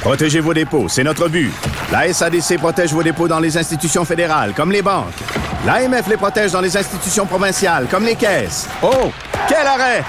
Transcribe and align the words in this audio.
Protégez 0.00 0.40
vos 0.40 0.54
dépôts, 0.54 0.88
c'est 0.88 1.04
notre 1.04 1.28
but. 1.28 1.52
La 1.90 2.12
SADC 2.12 2.58
protège 2.58 2.92
vos 2.92 3.02
dépôts 3.02 3.28
dans 3.28 3.40
les 3.40 3.56
institutions 3.56 4.04
fédérales, 4.04 4.52
comme 4.54 4.70
les 4.70 4.82
banques. 4.82 5.14
L'AMF 5.66 6.08
les 6.08 6.16
protège 6.16 6.52
dans 6.52 6.60
les 6.60 6.76
institutions 6.76 7.26
provinciales, 7.26 7.86
comme 7.90 8.04
les 8.04 8.16
caisses. 8.16 8.68
Oh, 8.82 9.10
quel 9.48 9.66
arrêt! 9.66 10.04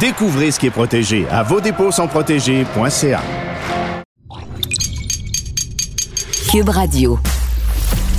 Découvrez 0.00 0.50
ce 0.50 0.58
qui 0.58 0.66
est 0.68 0.70
protégé 0.70 1.26
à 1.30 1.42
vos 1.42 1.60
dépôts 1.60 1.90
sont 1.90 2.06
protégés.ca. 2.06 3.20
Cube 6.50 6.68
Radio. 6.68 7.18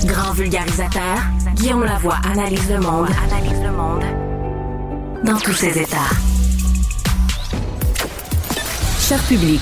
Grand 0.06 0.34
vulgarisateur, 0.34 1.18
Guillaume 1.56 1.84
Lavoie 1.84 2.18
analyse 2.32 2.70
le 2.70 2.80
monde, 2.80 3.10
analyse 3.32 3.62
le 3.64 3.72
monde 3.72 4.04
dans 5.24 5.38
tous 5.38 5.54
ses 5.54 5.78
états. 5.78 5.98
Cher 9.00 9.20
public, 9.24 9.62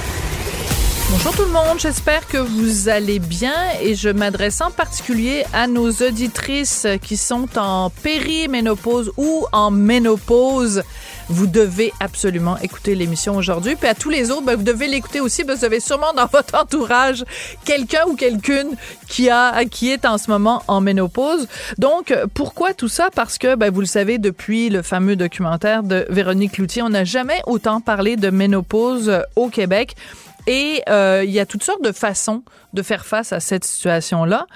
Bonjour 1.11 1.35
tout 1.35 1.43
le 1.43 1.51
monde, 1.51 1.77
j'espère 1.77 2.25
que 2.25 2.37
vous 2.37 2.87
allez 2.87 3.19
bien 3.19 3.53
et 3.81 3.95
je 3.95 4.07
m'adresse 4.07 4.61
en 4.61 4.71
particulier 4.71 5.43
à 5.51 5.67
nos 5.67 5.91
auditrices 5.91 6.87
qui 7.01 7.17
sont 7.17 7.49
en 7.57 7.89
périménopause 7.89 9.11
ou 9.17 9.45
en 9.51 9.71
ménopause. 9.71 10.83
Vous 11.27 11.47
devez 11.47 11.91
absolument 11.99 12.57
écouter 12.59 12.95
l'émission 12.95 13.35
aujourd'hui. 13.35 13.75
Puis 13.75 13.89
à 13.89 13.93
tous 13.93 14.09
les 14.09 14.31
autres, 14.31 14.43
ben, 14.43 14.55
vous 14.55 14.63
devez 14.63 14.87
l'écouter 14.87 15.19
aussi 15.19 15.43
parce 15.43 15.55
que 15.55 15.59
vous 15.59 15.65
avez 15.65 15.79
sûrement 15.81 16.13
dans 16.13 16.25
votre 16.31 16.55
entourage 16.55 17.25
quelqu'un 17.65 18.05
ou 18.07 18.15
quelqu'une 18.15 18.77
qui 19.09 19.29
qui 19.69 19.91
est 19.91 20.05
en 20.05 20.17
ce 20.17 20.31
moment 20.31 20.63
en 20.69 20.79
ménopause. 20.79 21.47
Donc 21.77 22.15
pourquoi 22.33 22.73
tout 22.73 22.87
ça? 22.87 23.09
Parce 23.13 23.37
que 23.37 23.55
ben, 23.55 23.69
vous 23.69 23.81
le 23.81 23.85
savez 23.85 24.17
depuis 24.17 24.69
le 24.69 24.81
fameux 24.81 25.17
documentaire 25.17 25.83
de 25.83 26.05
Véronique 26.09 26.53
Cloutier, 26.53 26.81
on 26.81 26.89
n'a 26.89 27.03
jamais 27.03 27.41
autant 27.47 27.81
parlé 27.81 28.15
de 28.15 28.29
ménopause 28.29 29.11
au 29.35 29.49
Québec. 29.49 29.95
Et 30.47 30.81
euh, 30.89 31.23
il 31.23 31.31
y 31.31 31.39
a 31.39 31.45
toutes 31.45 31.63
sortes 31.63 31.83
de 31.83 31.91
façons 31.91 32.43
de 32.73 32.81
faire 32.81 33.05
face 33.05 33.33
à 33.33 33.39
cette 33.39 33.65
situation-là. 33.65 34.47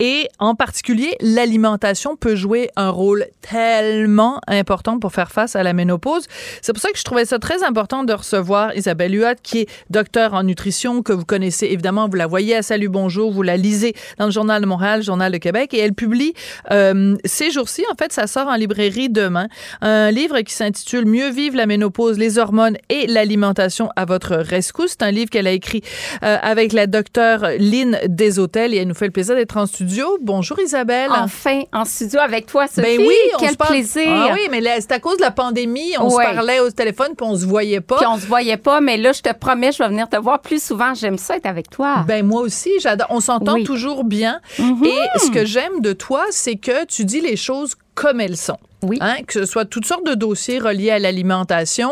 Et 0.00 0.28
en 0.38 0.54
particulier, 0.54 1.16
l'alimentation 1.20 2.16
peut 2.16 2.34
jouer 2.34 2.70
un 2.76 2.90
rôle 2.90 3.26
tellement 3.40 4.40
important 4.46 4.98
pour 4.98 5.12
faire 5.12 5.30
face 5.30 5.56
à 5.56 5.62
la 5.62 5.72
ménopause. 5.72 6.26
C'est 6.62 6.72
pour 6.72 6.82
ça 6.82 6.90
que 6.90 6.98
je 6.98 7.04
trouvais 7.04 7.24
ça 7.24 7.38
très 7.38 7.62
important 7.62 8.04
de 8.04 8.12
recevoir 8.12 8.74
Isabelle 8.76 9.14
Huot, 9.14 9.36
qui 9.42 9.60
est 9.60 9.68
docteur 9.90 10.34
en 10.34 10.42
nutrition, 10.42 11.02
que 11.02 11.12
vous 11.12 11.24
connaissez 11.24 11.66
évidemment, 11.66 12.08
vous 12.08 12.16
la 12.16 12.26
voyez 12.26 12.56
à 12.56 12.62
Salut 12.62 12.88
Bonjour, 12.88 13.32
vous 13.32 13.42
la 13.42 13.56
lisez 13.56 13.94
dans 14.18 14.26
le 14.26 14.30
Journal 14.30 14.60
de 14.60 14.66
Montréal, 14.66 15.00
le 15.00 15.04
Journal 15.04 15.32
de 15.32 15.38
Québec, 15.38 15.74
et 15.74 15.78
elle 15.78 15.94
publie 15.94 16.34
euh, 16.70 17.16
ces 17.24 17.50
jours-ci, 17.50 17.84
en 17.90 17.94
fait, 17.96 18.12
ça 18.12 18.26
sort 18.26 18.48
en 18.48 18.56
librairie 18.56 19.08
demain, 19.08 19.48
un 19.80 20.10
livre 20.10 20.40
qui 20.40 20.54
s'intitule 20.54 21.06
Mieux 21.06 21.30
vivre 21.30 21.56
la 21.56 21.66
ménopause, 21.66 22.18
les 22.18 22.38
hormones 22.38 22.76
et 22.88 23.06
l'alimentation 23.06 23.90
à 23.96 24.04
votre 24.04 24.36
rescousse. 24.36 24.92
C'est 24.92 25.02
un 25.02 25.10
livre 25.10 25.30
qu'elle 25.30 25.46
a 25.46 25.52
écrit 25.52 25.82
euh, 26.22 26.36
avec 26.42 26.72
la 26.72 26.86
docteure 26.86 27.48
Lynn 27.70 27.98
Deshôtels 28.08 28.74
et 28.74 28.78
elle 28.78 28.88
nous 28.88 28.94
fait 28.94 29.06
le 29.06 29.10
plaisir 29.10 29.34
d'être 29.34 29.56
en 29.56 29.66
studio. 29.66 30.18
Bonjour 30.20 30.58
Isabelle. 30.60 31.10
Enfin, 31.10 31.62
en 31.72 31.84
studio 31.84 32.20
avec 32.20 32.46
toi, 32.46 32.66
Sophie. 32.66 32.82
Ben 32.82 32.98
oui, 32.98 33.14
on 33.34 33.38
Quel 33.38 33.50
se 33.52 33.56
parle- 33.56 33.70
plaisir. 33.70 34.02
Ah 34.08 34.30
oui, 34.34 34.48
mais 34.50 34.60
c'est 34.80 34.92
à 34.92 35.00
cause 35.00 35.16
de 35.16 35.22
la 35.22 35.30
pandémie, 35.30 35.92
on 35.98 36.10
se 36.10 36.16
parlait 36.16 36.60
au 36.60 36.70
téléphone 36.70 37.12
puis 37.16 37.26
on 37.26 37.36
se 37.36 37.46
voyait 37.46 37.80
pas. 37.80 37.96
Puis 37.96 38.06
on 38.06 38.18
se 38.18 38.26
voyait 38.26 38.56
pas, 38.56 38.80
mais 38.80 38.96
là, 38.96 39.12
je 39.12 39.20
te 39.22 39.32
promets, 39.34 39.72
je 39.72 39.78
vais 39.78 39.88
venir 39.88 40.08
te 40.08 40.16
voir 40.16 40.40
plus 40.40 40.62
souvent. 40.62 40.94
J'aime 40.94 41.18
ça 41.18 41.36
être 41.36 41.46
avec 41.46 41.70
toi. 41.70 42.04
Ben 42.06 42.24
moi 42.26 42.42
aussi, 42.42 42.70
j'adore. 42.80 43.06
On 43.10 43.20
s'entend 43.20 43.54
Oui. 43.54 43.60
Mhm. 43.60 43.66
toujours 43.66 44.04
bien. 44.04 44.40
Et 44.58 45.18
ce 45.18 45.30
que 45.30 45.44
j'aime 45.44 45.80
de 45.80 45.92
toi, 45.92 46.24
c'est 46.30 46.56
que 46.56 46.84
tu 46.86 47.04
dis 47.04 47.20
les 47.20 47.36
choses 47.36 47.74
comme 47.94 48.20
elles 48.20 48.36
sont. 48.36 48.58
Oui. 48.82 48.98
Hein, 49.00 49.16
que 49.26 49.32
ce 49.32 49.46
soit 49.46 49.64
toutes 49.64 49.86
sortes 49.86 50.06
de 50.06 50.14
dossiers 50.14 50.58
reliés 50.58 50.90
à 50.90 50.98
l'alimentation. 50.98 51.90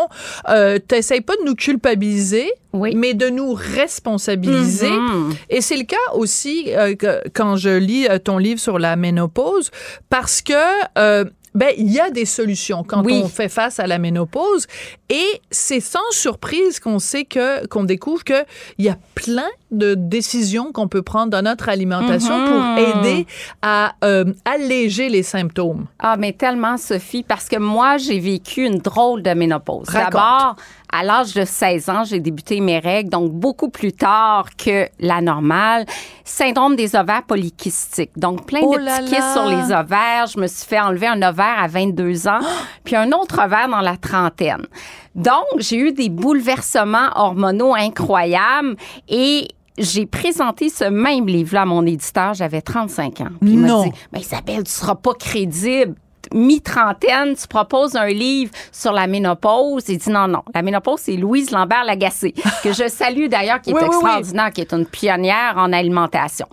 Euh, 0.51 0.79
T'essayes 0.79 1.23
pas 1.23 1.35
de 1.37 1.45
nous 1.47 1.55
culpabiliser, 1.55 2.53
Oui. 2.75 2.95
mais 2.95 3.15
de 3.15 3.31
nous 3.31 3.55
responsabiliser. 3.55 4.91
Mhm. 4.91 5.33
Et 5.49 5.61
c'est 5.63 5.77
le 5.77 5.85
cas 5.85 5.97
aussi 6.15 6.67
euh, 6.75 6.95
que- 6.95 7.23
quand 7.33 7.57
je 7.57 7.71
lis 7.71 8.07
euh, 8.09 8.19
ton 8.19 8.37
livre 8.39 8.61
sur 8.61 8.79
la 8.79 8.97
ménopause, 8.97 9.71
parce 10.11 10.43
que 10.43 10.53
euh, 10.99 11.25
ben 11.55 11.71
il 11.77 11.91
y 11.91 12.01
a 12.01 12.11
des 12.11 12.25
solutions 12.25 12.83
quand 12.83 13.03
Oui. 13.05 13.21
on 13.25 13.29
fait 13.29 13.49
face 13.49 13.79
à 13.79 13.87
la 13.87 13.99
ménopause, 13.99 14.67
et 15.11 15.41
c'est 15.51 15.81
sans 15.81 15.99
surprise 16.11 16.81
qu'on 16.81 16.99
sait 16.99 17.25
que 17.25 17.67
qu'on 17.67 17.85
découvre 17.85 18.25
que 18.25 18.45
il 18.79 18.85
y 18.85 18.89
a 18.89 18.97
plein 19.15 19.49
de 19.71 19.95
décisions 19.95 20.73
qu'on 20.73 20.89
peut 20.89 21.03
prendre 21.03 21.31
dans 21.31 21.43
notre 21.43 21.69
alimentation 21.69 22.39
Mhm. 22.39 22.49
pour 22.49 22.63
aider 23.03 23.27
à 23.63 23.95
euh, 24.05 24.25
alléger 24.45 25.09
les 25.09 25.23
symptômes. 25.23 25.87
Ah, 25.99 26.17
mais 26.19 26.33
tellement, 26.33 26.77
Sophie, 26.77 27.23
parce 27.23 27.49
que 27.49 27.57
moi, 27.59 27.97
j'ai 27.97 28.19
vécu 28.19 28.65
une 28.67 28.79
drôle 28.79 29.23
de 29.23 29.31
ménopause. 29.33 29.87
D'abord, 29.93 30.57
à 30.93 31.03
l'âge 31.03 31.33
de 31.35 31.45
16 31.45 31.89
ans, 31.89 32.05
j'ai 32.05 32.21
débuté 32.21 32.61
mes 32.61 32.79
règles, 32.79 33.09
donc 33.11 33.33
beaucoup 33.33 33.71
plus 33.71 33.93
tard 33.93 34.47
que 34.57 34.87
la 35.01 35.21
normale. 35.23 35.87
Syndrome 36.25 36.77
des 36.77 36.95
ovaires 36.95 37.23
polykystiques. 37.27 38.11
Donc, 38.17 38.47
plein 38.47 38.61
Oh 38.63 38.75
de 38.77 38.85
petits 38.85 39.15
kystes 39.15 39.33
sur 39.33 39.47
les 39.47 39.73
ovaires. 39.73 40.27
Je 40.27 40.39
me 40.39 40.47
suis 40.47 40.67
fait 40.67 40.81
enlever 40.81 41.07
un 41.07 41.23
ovaire 41.23 41.57
à 41.59 41.67
22 41.67 42.29
ans, 42.29 42.41
puis 42.85 42.95
un 42.95 43.11
autre 43.13 43.41
ovaire 43.43 43.69
dans 43.69 43.81
la 43.81 43.97
trentaine. 43.97 44.67
Donc, 45.15 45.45
j'ai 45.59 45.77
eu 45.79 45.93
des 45.93 46.09
bouleversements 46.09 47.09
hormonaux 47.17 47.75
incroyables 47.75 48.77
et 49.09 49.49
j'ai 49.79 50.05
présenté 50.05 50.69
ce 50.69 50.85
même 50.85 51.27
livre-là 51.27 51.63
à 51.63 51.65
mon 51.65 51.87
éditeur, 51.87 52.35
j'avais 52.35 52.61
35 52.61 53.21
ans. 53.23 53.29
Puis 53.41 53.53
il 53.53 53.59
m'a 53.59 53.69
Non. 53.69 53.85
dit, 53.85 53.93
mais 54.13 54.21
Isabelle, 54.21 54.65
tu 54.65 54.71
seras 54.71 54.95
pas 54.95 55.15
crédible. 55.15 55.95
Mi-trentaine, 56.35 57.35
tu 57.35 57.47
proposes 57.47 57.97
un 57.97 58.07
livre 58.09 58.51
sur 58.71 58.93
la 58.93 59.07
ménopause. 59.07 59.85
Il 59.89 59.99
dit 59.99 60.11
non, 60.11 60.29
non. 60.29 60.43
La 60.55 60.63
ménopause, 60.63 61.01
c'est 61.01 61.17
Louise 61.17 61.51
Lambert-Lagacé, 61.51 62.33
que 62.63 62.73
je 62.73 62.89
salue 62.89 63.27
d'ailleurs, 63.27 63.61
qui 63.61 63.71
est 63.71 63.75
Oui, 63.75 63.81
oui, 63.83 63.89
oui. 63.91 63.97
extraordinaire, 63.97 64.51
qui 64.53 64.61
est 64.61 64.73
une 64.73 64.87
pionnière 64.87 65.55
en 65.57 65.73
alimentation. 65.73 66.47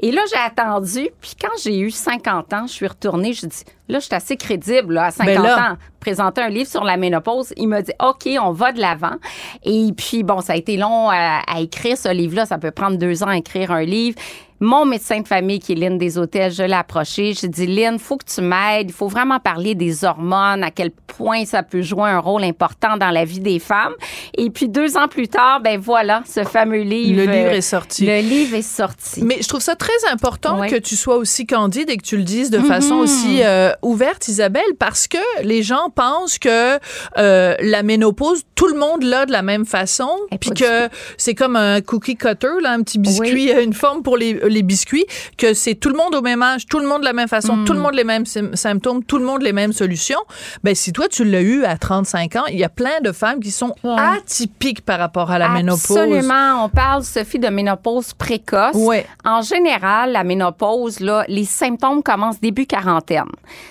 Et 0.00 0.10
là, 0.12 0.22
j'ai 0.30 0.38
attendu. 0.38 1.08
Puis 1.20 1.32
quand 1.40 1.56
j'ai 1.62 1.78
eu 1.78 1.90
50 1.90 2.52
ans, 2.52 2.66
je 2.66 2.72
suis 2.72 2.86
retournée. 2.86 3.32
Je 3.32 3.46
dis, 3.46 3.64
là, 3.88 3.98
je 3.98 4.06
suis 4.06 4.14
assez 4.14 4.36
crédible 4.36 4.94
là, 4.94 5.06
à 5.06 5.10
50 5.10 5.34
Ben 5.34 5.42
là. 5.42 5.72
ans. 5.72 5.76
Présenter 6.00 6.40
un 6.40 6.48
livre 6.48 6.68
sur 6.68 6.82
la 6.84 6.96
ménopause. 6.96 7.52
Il 7.56 7.68
m'a 7.68 7.82
dit, 7.82 7.92
OK, 8.02 8.28
on 8.40 8.50
va 8.52 8.72
de 8.72 8.80
l'avant. 8.80 9.14
Et 9.62 9.90
puis, 9.96 10.22
bon, 10.24 10.40
ça 10.40 10.54
a 10.54 10.56
été 10.56 10.76
long 10.76 11.08
à, 11.10 11.40
à 11.46 11.60
écrire 11.60 11.96
ce 11.96 12.08
livre-là. 12.08 12.44
Ça 12.46 12.58
peut 12.58 12.72
prendre 12.72 12.96
deux 12.98 13.22
ans 13.22 13.28
à 13.28 13.36
écrire 13.36 13.70
un 13.70 13.84
livre. 13.84 14.18
Mon 14.64 14.84
médecin 14.84 15.20
de 15.20 15.26
famille, 15.26 15.58
qui 15.58 15.72
est 15.72 15.74
Lynn 15.74 15.98
des 15.98 16.18
Hôtels, 16.18 16.52
je 16.52 16.62
l'ai 16.62 16.72
approché. 16.72 17.34
J'ai 17.34 17.48
dit, 17.48 17.66
Lynn, 17.66 17.98
faut 17.98 18.16
que 18.16 18.32
tu 18.32 18.40
m'aides. 18.42 18.90
Il 18.90 18.92
faut 18.92 19.08
vraiment 19.08 19.40
parler 19.40 19.74
des 19.74 20.04
hormones, 20.04 20.62
à 20.62 20.70
quel 20.70 20.92
point 20.92 21.44
ça 21.44 21.64
peut 21.64 21.82
jouer 21.82 22.08
un 22.08 22.20
rôle 22.20 22.44
important 22.44 22.96
dans 22.96 23.10
la 23.10 23.24
vie 23.24 23.40
des 23.40 23.58
femmes. 23.58 23.94
Et 24.38 24.50
puis, 24.50 24.68
deux 24.68 24.96
ans 24.96 25.08
plus 25.08 25.26
tard, 25.26 25.60
ben 25.60 25.80
voilà, 25.80 26.22
ce 26.32 26.44
fameux 26.44 26.82
livre. 26.82 27.24
Le 27.24 27.32
livre 27.32 27.50
est 27.50 27.60
sorti. 27.60 28.06
Le 28.06 28.20
livre 28.20 28.54
est 28.54 28.62
sorti. 28.62 29.24
Mais 29.24 29.38
je 29.42 29.48
trouve 29.48 29.60
ça 29.60 29.74
très 29.74 29.90
important 30.12 30.64
que 30.68 30.76
tu 30.76 30.94
sois 30.94 31.16
aussi 31.16 31.44
candide 31.44 31.90
et 31.90 31.96
que 31.96 32.04
tu 32.04 32.16
le 32.16 32.22
dises 32.22 32.50
de 32.50 32.60
façon 32.60 32.94
aussi 32.94 33.40
euh, 33.42 33.72
ouverte, 33.82 34.28
Isabelle, 34.28 34.62
parce 34.78 35.08
que 35.08 35.18
les 35.42 35.64
gens 35.64 35.90
pensent 35.92 36.38
que 36.38 36.78
euh, 37.18 37.56
la 37.58 37.82
ménopause, 37.82 38.42
tout 38.54 38.68
le 38.68 38.78
monde 38.78 39.02
l'a 39.02 39.26
de 39.26 39.32
la 39.32 39.42
même 39.42 39.66
façon, 39.66 40.10
puis 40.40 40.50
que 40.50 40.88
c'est 41.16 41.34
comme 41.34 41.56
un 41.56 41.80
cookie 41.80 42.14
cutter, 42.14 42.60
là, 42.62 42.70
un 42.70 42.82
petit 42.82 43.00
biscuit, 43.00 43.50
euh, 43.50 43.64
une 43.64 43.72
forme 43.72 44.04
pour 44.04 44.16
les, 44.16 44.34
les 44.52 44.62
biscuits, 44.62 45.04
que 45.36 45.54
c'est 45.54 45.74
tout 45.74 45.88
le 45.88 45.96
monde 45.96 46.14
au 46.14 46.22
même 46.22 46.42
âge, 46.42 46.66
tout 46.66 46.78
le 46.78 46.86
monde 46.86 47.00
de 47.00 47.06
la 47.06 47.12
même 47.12 47.28
façon, 47.28 47.64
tout 47.64 47.72
le 47.72 47.80
monde 47.80 47.94
les 47.94 48.04
mêmes 48.04 48.24
sym- 48.24 48.54
symptômes, 48.56 49.02
tout 49.04 49.18
le 49.18 49.24
monde 49.24 49.42
les 49.42 49.52
mêmes 49.52 49.72
solutions. 49.72 50.20
Ben 50.62 50.74
si 50.74 50.92
toi 50.92 51.08
tu 51.08 51.24
l'as 51.24 51.40
eu 51.40 51.64
à 51.64 51.76
35 51.76 52.36
ans, 52.36 52.44
il 52.48 52.58
y 52.58 52.64
a 52.64 52.68
plein 52.68 53.00
de 53.02 53.12
femmes 53.12 53.40
qui 53.40 53.50
sont 53.50 53.74
atypiques 54.16 54.84
par 54.84 54.98
rapport 54.98 55.30
à 55.30 55.38
la 55.38 55.48
ménopause. 55.48 55.96
Absolument. 55.96 56.64
On 56.64 56.68
parle, 56.68 57.02
Sophie, 57.04 57.38
de 57.38 57.48
ménopause 57.48 58.12
précoce. 58.14 58.74
Ouais. 58.74 59.06
En 59.24 59.42
général, 59.42 60.12
la 60.12 60.24
ménopause, 60.24 61.00
là, 61.00 61.24
les 61.28 61.44
symptômes 61.44 62.02
commencent 62.02 62.40
début 62.40 62.66
quarantaine. 62.66 63.24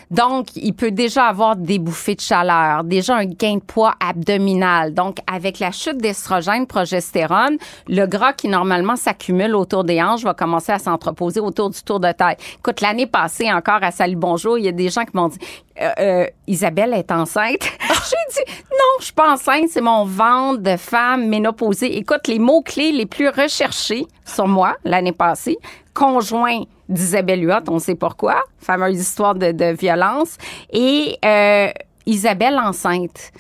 Donc, 0.10 0.48
il 0.56 0.74
peut 0.74 0.92
déjà 0.92 1.26
avoir 1.26 1.56
des 1.56 1.80
bouffées 1.80 2.16
de 2.16 2.22
chaleur, 2.22 2.84
déjà 2.84 3.16
un 3.16 3.26
gain 3.26 3.56
de 3.56 3.62
poids 3.62 3.96
abdominal. 4.00 4.94
Donc, 4.94 5.18
avec 5.32 5.60
la 5.60 5.72
chute 5.72 5.98
d'estrogène, 5.98 6.68
progestérone, 6.68 7.58
le 7.88 8.06
gras 8.06 8.34
qui 8.34 8.48
normalement 8.48 8.96
s'accumule 8.96 9.56
autour 9.56 9.84
des 9.84 10.02
hanches 10.02 10.24
va 10.24 10.34
commencer 10.34 10.61
à 10.70 10.80
s'entreposer 10.80 11.40
autour 11.40 11.70
du 11.70 11.82
tour 11.82 12.00
de 12.00 12.12
taille. 12.12 12.38
Écoute, 12.58 12.82
l'année 12.82 13.08
passée 13.08 13.52
encore 13.52 13.80
à 13.82 13.92
Salut 13.92 14.16
Bonjour, 14.16 14.58
il 14.58 14.66
y 14.66 14.68
a 14.68 14.72
des 14.72 14.90
gens 14.90 15.04
qui 15.04 15.16
m'ont 15.16 15.30
dit 15.30 15.40
euh, 15.82 15.90
euh, 16.00 16.26
Isabelle 16.48 16.94
est 16.94 17.12
enceinte. 17.12 17.64
J'ai 17.90 18.44
dit 18.44 18.52
non, 18.72 19.00
je 19.00 19.06
suis 19.06 19.14
pas 19.14 19.34
enceinte, 19.34 19.70
c'est 19.70 19.82
mon 19.82 20.06
ventre 20.06 20.62
de 20.62 20.78
femme 20.78 21.28
ménopausée. 21.28 21.98
Écoute, 21.98 22.28
les 22.28 22.40
mots-clés 22.40 22.92
les 22.92 23.06
plus 23.06 23.30
recherchés 23.30 24.06
sur 24.26 24.48
moi 24.48 24.76
l'année 24.84 25.12
passée, 25.12 25.58
conjoint 25.94 26.64
d'Isabelle 26.90 27.44
Huot, 27.44 27.70
on 27.70 27.80
sait 27.80 27.96
pourquoi, 27.96 28.44
fameuse 28.60 29.00
histoire 29.00 29.36
de, 29.36 29.74
violence, 29.74 30.38
et 30.72 31.18
euh, 31.24 31.70
Isabelle 32.06 32.60
enceinte. 32.60 33.32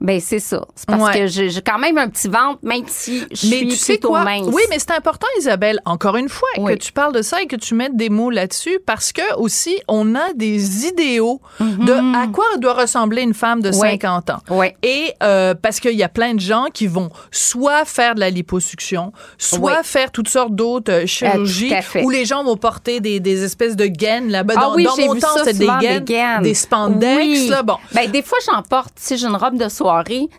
Ben 0.00 0.18
c'est 0.20 0.38
ça. 0.38 0.64
C'est 0.74 0.86
parce 0.86 1.02
Ouais. 1.02 1.12
que 1.20 1.26
j'ai 1.26 1.50
quand 1.60 1.78
même 1.78 1.98
un 1.98 2.08
petit 2.08 2.28
ventre, 2.28 2.58
même 2.62 2.84
si 2.86 3.22
je 3.30 3.36
suis 3.36 3.48
Mais 3.50 3.60
tu 3.70 3.76
sais 3.76 3.92
plutôt 3.94 4.08
quoi? 4.08 4.24
mince. 4.24 4.46
Oui, 4.50 4.62
mais 4.70 4.78
c'est 4.78 4.92
important, 4.92 5.26
Isabelle, 5.38 5.78
encore 5.84 6.16
une 6.16 6.28
fois, 6.30 6.48
Oui. 6.58 6.72
que 6.72 6.78
tu 6.78 6.90
parles 6.92 7.12
de 7.14 7.20
ça 7.22 7.42
et 7.42 7.46
que 7.46 7.56
tu 7.56 7.74
mettes 7.74 7.96
des 7.96 8.08
mots 8.08 8.30
là-dessus 8.30 8.78
parce 8.86 9.12
que 9.12 9.34
aussi, 9.36 9.78
on 9.88 10.14
a 10.14 10.32
des 10.34 10.86
idéaux 10.86 11.40
de 11.60 11.92
à 12.16 12.26
quoi 12.28 12.44
doit 12.58 12.72
ressembler 12.74 13.22
une 13.22 13.34
femme 13.34 13.60
de 13.60 13.68
Mhm. 13.68 13.74
Oui. 13.78 13.88
50 13.90 14.30
ans. 14.30 14.38
Oui. 14.48 14.68
Et 14.82 15.12
euh, 15.22 15.54
parce 15.54 15.80
qu'il 15.80 15.92
y 15.96 16.02
a 16.02 16.08
plein 16.08 16.34
de 16.34 16.40
gens 16.40 16.66
qui 16.72 16.86
vont 16.86 17.10
soit 17.30 17.84
faire 17.84 18.14
de 18.14 18.20
la 18.20 18.30
liposuction, 18.30 19.12
soit 19.38 19.82
faire 19.82 20.10
toutes 20.12 20.28
sortes 20.28 20.54
d'autres 20.54 20.92
euh, 20.92 21.06
chirurgies 21.06 21.68
tout 21.68 21.74
à 21.74 21.82
fait. 21.82 22.02
où 22.04 22.10
les 22.10 22.24
gens 22.24 22.42
vont 22.42 22.56
porter 22.56 23.00
des, 23.00 23.20
des 23.20 23.44
espèces 23.44 23.76
de 23.76 23.86
gaines 23.86 24.30
là-bas. 24.30 24.54
Ah 24.56 24.60
dans 24.60 24.74
oui, 24.76 24.84
dans 24.84 24.94
j'ai 24.96 25.06
mon 25.06 25.14
vu 25.14 25.20
temps, 25.20 25.28
ça 25.34 25.44
c'était 25.44 25.58
des 25.58 25.66
gaines, 25.80 26.04
des 26.04 26.12
gaines. 26.14 26.42
des 26.42 26.54
spandex. 26.54 27.48
Là, 27.48 27.62
bon. 27.62 27.76
Ben, 27.92 28.10
des 28.10 28.22
fois, 28.22 28.38
j'en 28.46 28.62
porte. 28.62 28.92
Si 28.96 29.16
j'ai 29.18 29.26
une 29.26 29.36
robe 29.36 29.56
de 29.58 29.68
soirée, 29.68 29.89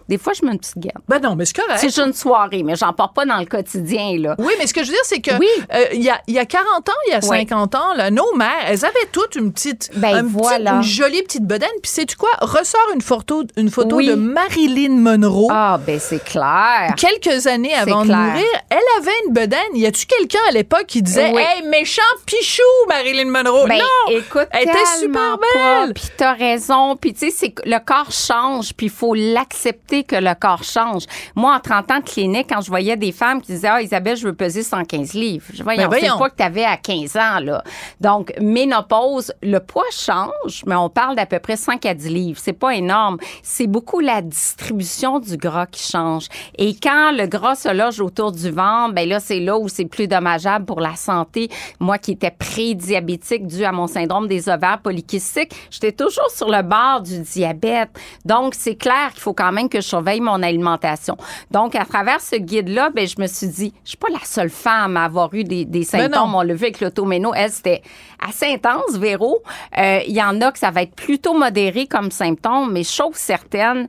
des 0.10 0.18
fois, 0.18 0.34
je 0.34 0.46
mets 0.46 0.52
une 0.54 0.60
petite 0.60 0.78
gaine. 0.80 0.92
Ben 1.08 1.20
non, 1.20 1.36
mais 1.36 1.46
c'est 1.46 1.56
correct. 1.56 1.80
J'ai 1.88 2.02
une 2.02 2.14
soirée, 2.14 2.64
mais 2.64 2.76
j'en 2.76 2.94
porte 2.94 3.16
pas 3.16 3.26
dans 3.26 3.38
le 3.38 3.46
quotidien, 3.46 4.18
là. 4.20 4.36
Oui, 4.40 4.54
mais 4.60 4.68
ce 4.68 4.74
que 4.74 4.82
je 4.84 4.88
veux 4.88 4.94
dire, 4.94 5.04
c'est 5.06 5.22
que 5.22 5.38
Oui. 5.40 5.48
euh, 5.74 5.86
il 5.94 6.02
y, 6.02 6.10
a, 6.10 6.20
il 6.28 6.34
y 6.36 6.40
a 6.40 6.46
40 6.46 6.90
ans, 6.90 6.94
il 7.08 7.12
y 7.12 7.14
a 7.16 7.20
Oui. 7.22 7.28
50 7.40 7.76
ans, 7.76 7.94
là, 7.96 8.10
nos 8.12 8.34
mères, 8.36 8.66
elles 8.68 8.86
avaient 8.86 9.08
toutes 9.12 9.36
une 9.36 9.52
petite, 9.52 9.90
Ben, 9.96 10.26
une 10.26 10.84
jolie 10.84 11.22
petite 11.24 11.46
bedaine. 11.46 11.70
Puis 11.82 11.92
sais-tu 11.92 12.16
quoi? 12.18 12.30
Ressort 12.42 12.88
une 12.94 13.02
photo, 13.02 13.44
une 13.58 13.70
photo 13.70 13.98
Oui. 13.98 14.08
de 14.08 14.16
Marilyn 14.16 14.96
Monroe. 14.98 15.48
Ah, 15.52 15.80
ben, 15.86 16.00
c'est 16.00 16.24
clair. 16.24 16.94
Quelques 16.98 17.48
années 17.48 17.72
C'est 17.74 17.80
avant 17.92 18.06
de 18.06 18.14
mourir, 18.14 18.46
elle 18.70 18.78
avait 19.00 19.12
une 19.28 19.34
bedaine. 19.34 19.60
Y 19.76 19.86
a-tu 19.86 20.06
quelqu'un 20.06 20.40
à 20.50 20.52
l'époque 20.52 20.86
qui 20.88 21.02
disait. 21.02 21.32
Hey, 21.34 21.64
méchant 21.68 22.02
pichou, 22.26 22.62
Marilyn 22.88 23.30
Monroe? 23.30 23.68
Ben, 23.68 23.78
non! 23.80 24.16
écoute, 24.18 24.48
elle 24.52 24.64
était 24.64 24.86
super 25.00 25.38
belle. 25.38 25.94
Puis 25.94 26.06
t'as 26.18 26.34
raison. 26.34 26.96
Puis 26.96 27.14
tu 27.14 27.30
sais, 27.30 27.32
c'est 27.36 27.54
le 27.66 27.78
corps 27.86 28.12
change. 28.12 28.74
Puis 28.74 28.88
il 28.88 28.92
faut 28.92 29.14
l'accepter 29.42 30.04
que 30.04 30.16
le 30.16 30.34
corps 30.40 30.64
change. 30.64 31.04
Moi, 31.36 31.56
en 31.56 31.60
30 31.60 31.92
ans 31.92 32.00
de 32.00 32.04
clinique, 32.04 32.48
quand 32.50 32.62
je 32.62 32.68
voyais 32.70 32.96
des 32.96 33.12
femmes 33.12 33.42
qui 33.42 33.54
disaient, 33.54 33.68
ah, 33.68 33.82
Isabelle, 33.82 34.16
je 34.18 34.28
veux 34.28 34.34
peser 34.34 34.62
115 34.64 35.14
livres. 35.14 35.46
Je 35.54 35.64
voyais, 35.64 35.88
Ben, 35.88 35.88
voyons. 35.88 36.18
pas 36.18 36.30
que 36.30 36.36
t'avais 36.36 36.64
à 36.64 36.78
15 36.78 37.16
ans, 37.18 37.40
là. 37.42 37.64
Donc, 38.00 38.34
ménopause, 38.40 39.34
le 39.42 39.60
poids 39.60 39.84
change, 39.92 40.64
mais 40.66 40.76
on 40.76 40.90
parle 40.90 41.16
d'à 41.16 41.26
peu 41.26 41.40
près 41.40 41.56
5 41.58 41.86
à 41.86 41.94
10 41.94 42.10
livres. 42.10 42.40
C'est 42.42 42.54
pas 42.54 42.76
énorme. 42.76 43.18
C'est 43.42 43.68
beaucoup 43.68 44.00
la 44.00 44.22
distribution 44.22 45.20
du 45.20 45.38
gras 45.38 45.66
qui 45.66 45.84
change. 45.92 46.28
Et 46.58 46.76
quand 46.76 47.12
le 47.12 47.26
gras 47.26 47.56
se 47.56 47.74
loge 47.74 48.00
autour 48.00 48.32
du 48.32 48.52
ventre, 48.52 48.94
ben 48.94 49.08
là, 49.10 49.20
c'est 49.20 49.40
là 49.40 49.58
où 49.58 49.68
c'est 49.68 49.86
plus 49.86 50.08
dommageable 50.08 50.66
pour 50.66 50.80
la 50.82 50.96
santé. 50.96 51.50
Moi 51.80 51.98
qui 51.98 52.12
étais 52.12 52.32
pré-diabétique 52.32 53.48
dû 53.48 53.64
à 53.66 53.72
mon 53.72 53.88
syndrome 53.88 54.28
des 54.28 54.50
ovaires 54.50 54.80
polykystiques, 54.84 55.54
j'étais 55.72 55.92
toujours 55.92 56.30
sur 56.30 56.50
le 56.50 56.62
bord 56.62 57.02
du 57.02 57.20
diabète. 57.20 57.90
Donc, 58.26 58.54
c'est 58.56 58.76
clair 58.76 59.10
qu'il 59.14 59.22
faut 59.22 59.31
quand 59.34 59.52
même 59.52 59.70
que 59.70 59.82
je 59.82 59.88
surveille 59.88 60.22
mon 60.22 60.42
alimentation. 60.44 61.18
Donc, 61.52 61.76
à 61.76 61.86
travers 61.86 62.22
ce 62.22 62.36
guide-là, 62.36 62.90
ben, 62.90 63.08
je 63.08 63.16
me 63.20 63.28
suis 63.28 63.48
dit, 63.48 63.74
je 63.84 63.90
suis 63.90 63.98
pas 63.98 64.10
la 64.12 64.24
seule 64.24 64.50
femme 64.50 64.98
à 64.98 65.06
avoir 65.06 65.34
eu 65.34 65.44
des, 65.44 65.66
des 65.66 65.80
Ben 65.80 65.86
symptômes. 65.86 66.36
On 66.36 66.42
l'a 66.42 66.54
vu 66.54 66.66
avec 66.66 66.82
l'automéno. 66.82 67.34
Elle, 67.36 67.52
c'était 67.52 67.82
assez 68.26 68.46
intense, 68.46 68.98
Véro. 68.98 69.42
Euh, 69.78 70.00
Il 70.08 70.14
y 70.14 70.22
en 70.22 70.40
a 70.42 70.52
que 70.52 70.60
ça 70.60 70.72
va 70.72 70.84
être 70.84 70.96
plutôt 70.96 71.34
modéré 71.34 71.88
comme 71.88 72.12
symptômes, 72.12 72.72
mais 72.72 72.84
chose 72.84 73.16
certaine, 73.16 73.88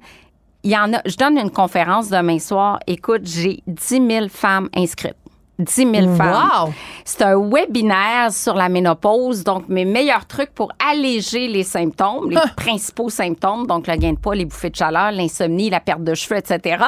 il 0.63 0.71
y 0.71 0.77
en 0.77 0.93
a. 0.95 1.01
Je 1.07 1.17
donne 1.17 1.39
une 1.39 1.51
conférence 1.51 2.09
demain 2.09 2.39
soir. 2.39 2.79
Écoute, 2.87 3.23
j'ai 3.25 3.63
10 3.67 4.07
000 4.09 4.29
femmes 4.29 4.69
inscrites. 4.75 5.17
10 5.59 5.75
000 5.95 6.17
femmes. 6.17 6.49
Wow! 6.67 6.73
C'est 7.05 7.23
un 7.23 7.39
webinaire 7.39 8.33
sur 8.33 8.55
la 8.55 8.69
ménopause, 8.69 9.45
donc 9.45 9.69
mes 9.69 9.85
meilleurs 9.85 10.27
trucs 10.27 10.51
pour 10.53 10.73
alléger 10.91 11.47
les 11.47 11.63
symptômes, 11.63 12.31
les 12.31 12.37
principaux 12.57 13.11
symptômes, 13.11 13.67
donc 13.67 13.87
le 13.87 13.95
gain 13.97 14.13
de 14.13 14.19
poids, 14.19 14.35
les 14.35 14.45
bouffées 14.47 14.71
de 14.71 14.77
chaleur, 14.77 15.13
l'insomnie, 15.13 15.71
la 15.71 15.81
perte 15.81 16.03
de 16.03 16.15
cheveux, 16.15 16.39
etc. 16.39 16.85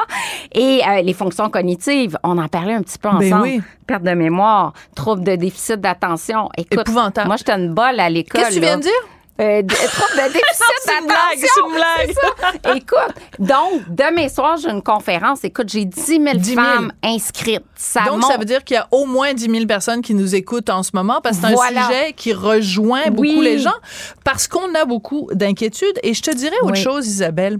Et 0.52 0.80
euh, 0.88 1.02
les 1.02 1.12
fonctions 1.12 1.50
cognitives, 1.50 2.18
on 2.24 2.38
en 2.38 2.48
parlait 2.48 2.74
un 2.74 2.82
petit 2.82 2.98
peu 2.98 3.10
Ben 3.10 3.16
ensemble. 3.26 3.42
oui. 3.42 3.62
Perte 3.86 4.02
de 4.02 4.12
mémoire, 4.12 4.72
trouble 4.96 5.24
de 5.24 5.36
déficit 5.36 5.80
d'attention. 5.80 6.48
Écoute, 6.56 6.80
Épouvantable. 6.80 7.26
moi, 7.28 7.36
j'étais 7.36 7.52
une 7.52 7.74
bolle 7.74 8.00
à 8.00 8.08
l'école. 8.08 8.40
Qu'est-ce 8.40 8.50
que 8.50 8.54
tu 8.54 8.60
viens 8.60 8.78
de 8.78 8.82
dire? 8.82 8.92
Euh, 9.40 9.62
de- 9.62 9.74
trouble 9.74 10.28
de 10.28 10.32
déficit 10.32 10.86
d'attention. 10.86 11.48
c'est 11.54 11.60
une 11.60 11.74
blague. 11.74 12.76
Écoute, 12.76 13.14
donc, 13.40 13.82
demain 13.88 14.28
soir, 14.28 14.56
j'ai 14.58 14.68
une 14.70 14.80
conférence. 14.82 15.42
Écoute, 15.42 15.68
j'ai 15.70 15.84
10 15.84 16.00
000, 16.06 16.24
10 16.36 16.54
000. 16.54 16.62
femmes 16.62 16.92
inscrites. 17.02 17.64
Ça 17.74 18.02
Donc, 18.04 18.20
monte. 18.22 18.30
ça 18.30 18.38
veut 18.38 18.44
dire 18.44 18.62
qu'il 18.62 18.76
y 18.76 18.78
a 18.78 18.86
au 18.92 19.06
moins 19.06 19.34
10 19.34 19.50
000 19.50 19.66
personnes 19.66 20.02
qui 20.02 20.14
nous 20.14 20.36
écoutent 20.36 20.70
en 20.70 20.84
ce 20.84 20.92
moment 20.94 21.20
parce 21.20 21.38
que 21.38 21.48
c'est 21.48 21.52
Voilà. 21.54 21.86
un 21.86 21.88
sujet 21.88 22.12
qui 22.12 22.32
rejoint 22.32 23.06
beaucoup 23.10 23.22
Oui. 23.22 23.40
les 23.42 23.58
gens 23.58 23.74
parce 24.22 24.46
qu'on 24.46 24.72
a 24.76 24.84
beaucoup 24.84 25.28
d'inquiétudes. 25.32 25.98
Et 26.04 26.14
je 26.14 26.22
te 26.22 26.30
dirais 26.30 26.54
autre 26.62 26.74
Oui. 26.74 26.80
chose, 26.82 27.06
Isabelle. 27.08 27.58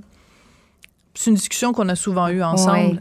C'est 1.14 1.30
une 1.30 1.36
discussion 1.36 1.72
qu'on 1.72 1.88
a 1.88 1.96
souvent 1.96 2.28
eue 2.28 2.42
ensemble. 2.44 2.78
Oui. 2.78 2.98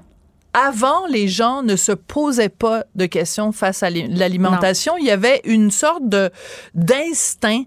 Avant, 0.54 1.08
les 1.08 1.28
gens 1.28 1.64
ne 1.64 1.76
se 1.76 1.92
posaient 1.92 2.50
pas 2.50 2.84
de 2.96 3.06
questions 3.08 3.52
face 3.52 3.82
à 3.84 3.90
li- 3.90 4.08
l'alimentation. 4.08 4.94
Il 5.00 5.06
y 5.06 5.12
avait 5.12 5.42
une 5.46 5.72
sorte 5.72 6.08
de 6.08 6.30
d'instinct 6.76 7.64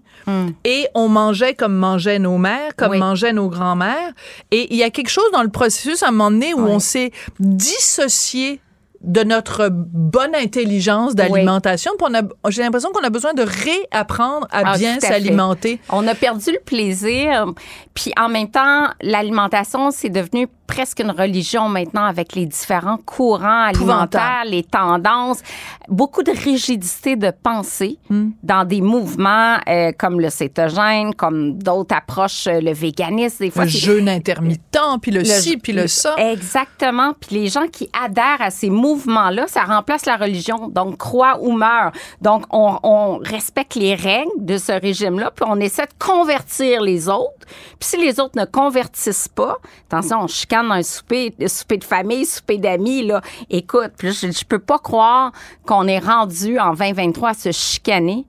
et 0.63 0.87
on 0.95 1.07
mangeait 1.09 1.53
comme 1.53 1.75
mangeaient 1.75 2.19
nos 2.19 2.37
mères, 2.37 2.75
comme 2.77 2.89
Hmm. 2.89 2.91
Oui. 2.91 2.99
mangeaient 2.99 3.33
nos 3.33 3.49
grands-mères. 3.49 4.13
Et 4.51 4.73
il 4.73 4.77
y 4.77 4.83
a 4.83 4.89
quelque 4.89 5.09
chose 5.09 5.29
dans 5.33 5.43
le 5.43 5.49
processus 5.49 6.01
à 6.03 6.07
un 6.07 6.11
moment 6.11 6.31
donné 6.31 6.53
où 6.53 6.61
Oui. 6.63 6.71
on 6.71 6.79
s'est 6.79 7.11
dissocié 7.39 8.61
de 9.01 9.23
notre 9.23 9.69
bonne 9.71 10.33
intelligence 10.35 11.13
d'alimentation. 11.15 11.91
A- 12.13 12.49
J'ai 12.49 12.63
l'impression 12.63 12.89
qu'on 12.91 13.03
a 13.03 13.09
besoin 13.09 13.33
de 13.33 13.43
réapprendre 13.43 14.47
à 14.51 14.61
Ah, 14.73 14.77
bien 14.77 14.99
s'alimenter. 14.99 15.79
On 15.89 16.07
a 16.07 16.15
perdu 16.15 16.51
le 16.51 16.59
plaisir. 16.63 17.45
Puis 17.93 18.11
en 18.19 18.29
même 18.29 18.49
temps, 18.49 18.87
l'alimentation, 19.01 19.91
c'est 19.91 20.09
devenu 20.09 20.47
presque 20.67 20.99
une 20.99 21.11
religion 21.11 21.69
maintenant 21.69 22.03
avec 22.05 22.35
les 22.35 22.45
différents 22.45 22.97
courants 22.97 23.63
alimentaires, 23.67 24.43
les 24.45 24.63
tendances, 24.63 25.39
beaucoup 25.87 26.23
de 26.23 26.31
rigidité 26.31 27.15
de 27.15 27.31
pensée 27.31 27.97
Hmm. 28.09 28.31
dans 28.43 28.65
des 28.65 28.81
mouvements 28.81 29.57
euh, 29.69 29.91
comme 29.97 30.19
le 30.19 30.29
cétogène, 30.29 31.13
comme 31.15 31.57
d'autres 31.57 31.95
approches, 31.95 32.47
euh, 32.47 32.59
le 32.59 32.73
véganisme. 32.73 33.45
Des 33.45 33.49
fois, 33.51 33.63
Le 33.63 33.69
jeûne 33.69 34.09
intermittent, 34.09 34.61
puis 35.01 35.11
le, 35.11 35.19
le- 35.19 35.25
ci, 35.25 35.55
puis 35.57 35.71
le 35.73 35.87
ça. 35.87 36.15
Exactement. 36.17 37.13
Puis 37.19 37.35
les 37.37 37.47
gens 37.47 37.67
qui 37.71 37.89
adhèrent 37.97 38.41
à 38.41 38.49
ces 38.49 38.69
mouvements-là, 38.87 39.47
ça 39.47 39.63
remplace 39.63 40.05
la 40.05 40.17
religion. 40.17 40.67
Donc, 40.69 40.97
croix 40.97 41.37
ou 41.41 41.51
meurt. 41.51 41.95
Donc, 42.21 42.43
on, 42.51 42.77
on 42.83 43.17
respecte 43.17 43.75
les 43.75 43.95
règles 43.95 44.31
de 44.37 44.57
ce 44.57 44.71
régime-là, 44.71 45.31
puis 45.31 45.45
on 45.47 45.59
essaie 45.59 45.85
de 45.85 45.93
convertir 46.05 46.81
les 46.81 47.09
autres. 47.09 47.45
Puis 47.79 47.89
si 47.89 47.97
les 47.97 48.19
autres 48.19 48.37
ne 48.39 48.45
convertissent 48.45 49.27
pas, 49.27 49.57
attention, 49.89 50.21
on 50.23 50.27
chicane 50.27 50.71
un 50.71 50.83
souper, 50.83 51.33
un 51.41 51.47
souper 51.47 51.77
de 51.77 51.83
famille, 51.83 52.25
souper 52.25 52.57
d'amis, 52.57 53.03
là. 53.05 53.21
Écoute, 53.49 53.91
puis 53.97 54.07
là, 54.07 54.13
je, 54.13 54.31
je 54.31 54.45
peux 54.45 54.59
pas 54.59 54.79
croire 54.79 55.31
qu'on 55.65 55.87
est 55.87 55.99
rendu 55.99 56.59
en 56.59 56.73
2023 56.73 57.29
à 57.29 57.33
se 57.33 57.51
chicaner 57.51 58.25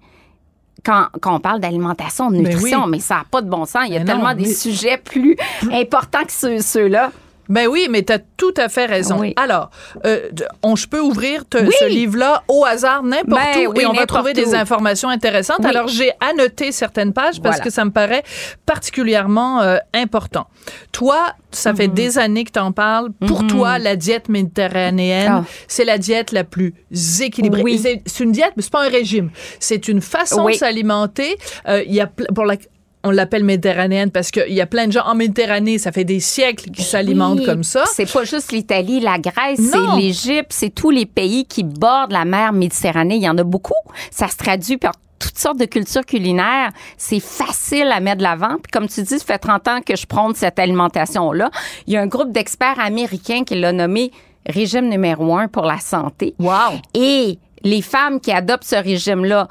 quand, 0.84 1.06
quand 1.20 1.34
on 1.34 1.40
parle 1.40 1.60
d'alimentation, 1.60 2.30
de 2.30 2.36
Ben 2.36 2.44
nutrition, 2.48 2.84
oui. 2.84 2.90
mais 2.92 2.98
ça 3.00 3.16
n'a 3.16 3.24
pas 3.30 3.42
de 3.42 3.48
bon 3.50 3.64
sens. 3.66 3.82
Il 3.86 3.92
y 3.92 3.96
a 3.96 3.98
Ben 4.00 4.06
non, 4.06 4.12
tellement 4.24 4.34
des 4.34 4.48
mais- 4.48 4.54
sujets 4.54 4.96
plus 4.98 5.36
importants 5.72 6.24
que 6.24 6.32
ceux- 6.32 6.60
ceux-là. 6.60 7.10
Ben 7.48 7.66
oui, 7.66 7.88
mais 7.90 8.02
tu 8.02 8.12
as 8.12 8.18
tout 8.18 8.52
à 8.56 8.68
fait 8.68 8.86
raison. 8.86 9.20
Oui. 9.20 9.32
Alors, 9.36 9.70
euh, 10.04 10.28
on, 10.62 10.76
je 10.76 10.86
peux 10.86 11.00
ouvrir 11.00 11.46
te- 11.48 11.58
Oui. 11.58 11.72
ce 11.78 11.86
livre-là 11.86 12.42
au 12.48 12.64
hasard 12.64 13.02
n'importe 13.02 13.40
Ben 13.54 13.66
où 13.66 13.72
oui, 13.72 13.82
et 13.82 13.86
on 13.86 13.92
va 13.92 14.06
trouver 14.06 14.32
des 14.34 14.54
informations 14.54 15.08
intéressantes. 15.08 15.64
Alors, 15.64 15.88
j'ai 15.88 16.12
annoté 16.20 16.72
certaines 16.72 17.12
pages 17.12 17.40
parce 17.40 17.56
Voilà. 17.56 17.64
que 17.64 17.70
ça 17.70 17.84
me 17.84 17.90
paraît 17.90 18.22
particulièrement 18.66 19.60
euh, 19.62 19.78
important. 19.94 20.46
Toi, 20.92 21.32
ça 21.50 21.72
Mhm. 21.72 21.76
fait 21.78 21.88
des 21.88 22.18
années 22.18 22.44
que 22.44 22.52
tu 22.52 22.58
en 22.58 22.72
parles. 22.72 23.08
Pour 23.26 23.46
toi, 23.46 23.78
la 23.78 23.96
diète 23.96 24.28
méditerranéenne, 24.28 25.42
Ah. 25.42 25.44
c'est 25.66 25.84
la 25.84 25.98
diète 25.98 26.32
la 26.32 26.44
plus 26.44 26.74
équilibrée. 27.20 27.62
Oui. 27.62 27.78
C'est 27.78 28.20
une 28.22 28.32
diète, 28.32 28.52
mais 28.56 28.62
c'est 28.62 28.72
pas 28.72 28.84
un 28.84 28.90
régime. 28.90 29.30
C'est 29.58 29.88
une 29.88 30.00
façon 30.00 30.46
de 30.46 30.52
s'alimenter. 30.52 31.36
Euh, 31.68 31.82
Il 31.86 31.94
y 31.94 32.00
a 32.00 32.06
pour 32.34 32.44
la 32.44 32.56
on 33.04 33.10
l'appelle 33.10 33.44
méditerranéenne 33.44 34.10
parce 34.10 34.30
qu'il 34.30 34.52
y 34.52 34.60
a 34.60 34.66
plein 34.66 34.86
de 34.86 34.92
gens 34.92 35.06
en 35.06 35.14
Méditerranée, 35.14 35.78
ça 35.78 35.92
fait 35.92 36.04
des 36.04 36.20
siècles 36.20 36.70
qu'ils 36.70 36.84
s'alimentent 36.84 37.38
Oui, 37.38 37.46
comme 37.46 37.64
ça. 37.64 37.84
C'est 37.86 38.10
pas 38.10 38.24
juste 38.24 38.52
l'Italie, 38.52 39.00
la 39.00 39.18
Grèce, 39.18 39.60
c'est 39.60 39.96
l'Égypte, 39.96 40.50
c'est 40.50 40.70
tous 40.70 40.90
les 40.90 41.06
pays 41.06 41.44
qui 41.44 41.62
bordent 41.62 42.12
la 42.12 42.24
mer 42.24 42.52
Méditerranée. 42.52 43.16
Il 43.16 43.22
y 43.22 43.28
en 43.28 43.38
a 43.38 43.44
beaucoup. 43.44 43.74
Ça 44.10 44.28
se 44.28 44.36
traduit 44.36 44.76
par 44.76 44.92
toutes 45.18 45.38
sortes 45.38 45.58
de 45.58 45.64
cultures 45.64 46.04
culinaires. 46.04 46.70
C'est 46.96 47.20
facile 47.20 47.90
à 47.92 48.00
mettre 48.00 48.18
de 48.18 48.22
l'avant. 48.22 48.56
Puis 48.62 48.70
comme 48.72 48.88
tu 48.88 49.02
dis, 49.02 49.18
ça 49.18 49.24
fait 49.24 49.38
30 49.38 49.68
ans 49.68 49.80
que 49.84 49.96
je 49.96 50.06
prône 50.06 50.34
cette 50.34 50.58
alimentation-là. 50.58 51.50
Il 51.86 51.94
y 51.94 51.96
a 51.96 52.00
un 52.00 52.06
groupe 52.06 52.32
d'experts 52.32 52.80
américains 52.80 53.44
qui 53.44 53.54
l'a 53.54 53.72
nommé 53.72 54.12
régime 54.46 54.88
numéro 54.88 55.36
un 55.36 55.48
pour 55.48 55.64
la 55.64 55.78
santé. 55.78 56.34
Wow. 56.38 56.80
Et 56.94 57.38
les 57.62 57.82
femmes 57.82 58.20
qui 58.20 58.32
adoptent 58.32 58.64
ce 58.64 58.76
régime-là 58.76 59.48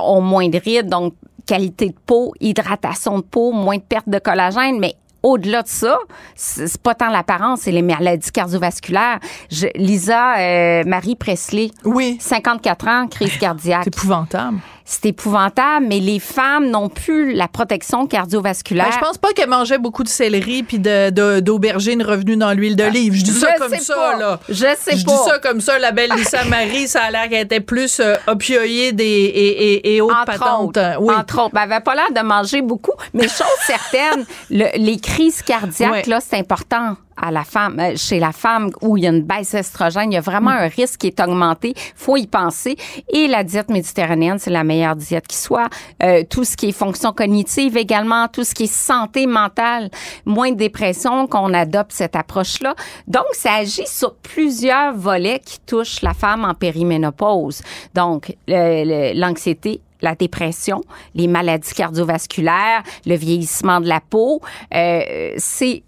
ont 0.00 0.20
moins 0.20 0.48
de 0.48 0.58
rides, 0.58 0.88
donc 0.88 1.14
qualité 1.46 1.88
de 1.90 1.94
peau, 2.06 2.34
hydratation 2.40 3.18
de 3.18 3.22
peau, 3.24 3.52
moins 3.52 3.76
de 3.76 3.82
perte 3.82 4.08
de 4.08 4.18
collagène, 4.18 4.78
mais 4.78 4.94
au-delà 5.22 5.62
de 5.62 5.68
ça, 5.68 5.98
c'est 6.34 6.80
pas 6.80 6.94
tant 6.94 7.08
l'apparence, 7.08 7.60
c'est 7.62 7.72
les 7.72 7.82
maladies 7.82 8.30
cardiovasculaires. 8.30 9.18
Je- 9.50 9.66
Lisa 9.74 10.36
euh, 10.38 10.82
Marie 10.86 11.16
Presley, 11.16 11.70
Oui. 11.84 12.16
54 12.20 12.88
ans, 12.88 13.06
crise 13.08 13.36
cardiaque. 13.38 13.84
C'est 13.84 13.96
épouvantable. 13.96 14.58
C'est 14.88 15.06
épouvantable, 15.06 15.84
mais 15.88 15.98
les 15.98 16.20
femmes 16.20 16.70
n'ont 16.70 16.88
plus 16.88 17.32
la 17.34 17.48
protection 17.48 18.06
cardiovasculaire. 18.06 18.86
Ben, 18.86 18.92
je 18.94 18.98
pense 19.00 19.18
pas 19.18 19.32
qu'elle 19.32 19.48
mangeait 19.48 19.78
beaucoup 19.78 20.04
de 20.04 20.08
céleri 20.08 20.62
puis 20.62 20.78
de, 20.78 21.10
de- 21.10 21.40
d'aubergines 21.40 22.04
revenues 22.04 22.36
dans 22.36 22.52
l'huile 22.52 22.76
d'olive. 22.76 23.12
Je 23.14 23.24
dis 23.24 23.32
ça 23.32 23.48
Je 23.56 23.58
comme 23.64 23.76
ça, 23.78 24.16
là. 24.16 24.38
Je 24.48 24.54
sais 24.54 24.96
Je 24.96 25.04
pas. 25.04 25.10
dis 25.12 25.18
ça 25.28 25.38
comme 25.40 25.60
ça, 25.60 25.76
la 25.80 25.90
belle 25.90 26.10
Lisa 26.16 26.44
Marie, 26.44 26.86
ça 26.86 27.02
a 27.02 27.10
l'air 27.10 27.28
qu'elle 27.28 27.44
était 27.44 27.58
plus 27.60 27.98
euh, 27.98 28.14
opioïde 28.28 29.00
et, 29.00 29.04
et, 29.04 29.72
et, 29.72 29.96
et 29.96 30.00
autres 30.00 30.14
entre 30.16 30.38
patentes. 30.38 30.76
autres, 30.76 30.96
Oui. 31.00 31.14
entre 31.14 31.42
autres. 31.42 31.54
Ben, 31.54 31.62
elle 31.64 31.72
avait 31.72 31.82
pas 31.82 31.94
l'air 31.96 32.12
de 32.14 32.20
manger 32.26 32.62
beaucoup, 32.62 32.94
mais 33.12 33.26
chose 33.26 33.46
certaine, 33.66 34.24
le- 34.50 34.78
les 34.78 35.00
crises 35.00 35.42
cardiaques, 35.42 35.90
Ouais. 35.90 36.02
là, 36.06 36.20
c'est 36.20 36.38
important 36.38 36.96
à 37.16 37.30
la 37.30 37.44
femme, 37.44 37.78
euh, 37.80 37.96
chez 37.96 38.18
la 38.18 38.32
femme 38.32 38.70
où 38.82 38.96
il 38.96 39.04
y 39.04 39.06
a 39.06 39.10
une 39.10 39.22
baisse 39.22 39.52
d'estrogène, 39.52 40.12
il 40.12 40.14
y 40.14 40.18
a 40.18 40.20
vraiment 40.20 40.50
Mm. 40.50 40.64
un 40.64 40.68
risque 40.68 41.00
qui 41.00 41.06
est 41.08 41.20
augmenté. 41.20 41.74
Faut 41.94 42.16
y 42.16 42.26
penser. 42.26 42.76
Et 43.08 43.26
la 43.26 43.44
diète 43.44 43.68
méditerranéenne, 43.70 44.38
c'est 44.38 44.50
la 44.50 44.64
meilleure 44.64 44.96
diète 44.96 45.26
qui 45.26 45.36
soit. 45.36 45.68
Euh, 46.02 46.22
tout 46.28 46.44
ce 46.44 46.56
qui 46.56 46.68
est 46.68 46.72
fonction 46.72 47.12
cognitive 47.12 47.76
également, 47.76 48.28
tout 48.28 48.44
ce 48.44 48.54
qui 48.54 48.64
est 48.64 48.72
santé 48.72 49.26
mentale, 49.26 49.90
moins 50.24 50.50
de 50.50 50.56
dépression, 50.56 51.26
qu'on 51.26 51.52
adopte 51.54 51.92
cette 51.92 52.16
approche-là. 52.16 52.74
Donc, 53.06 53.26
ça 53.32 53.54
agit 53.54 53.86
sur 53.86 54.14
plusieurs 54.16 54.94
volets 54.94 55.40
qui 55.44 55.58
touchent 55.60 56.02
la 56.02 56.14
femme 56.14 56.44
en 56.44 56.54
périménopause. 56.54 57.62
Donc, 57.94 58.34
l'anxiété, 58.46 59.80
la 60.02 60.14
dépression, 60.14 60.82
les 61.14 61.26
maladies 61.26 61.72
cardiovasculaires, 61.74 62.82
le 63.06 63.16
vieillissement 63.16 63.80
de 63.80 63.88
la 63.88 64.00
peau, 64.00 64.40
euh, 64.74 65.32
c'est 65.36 65.82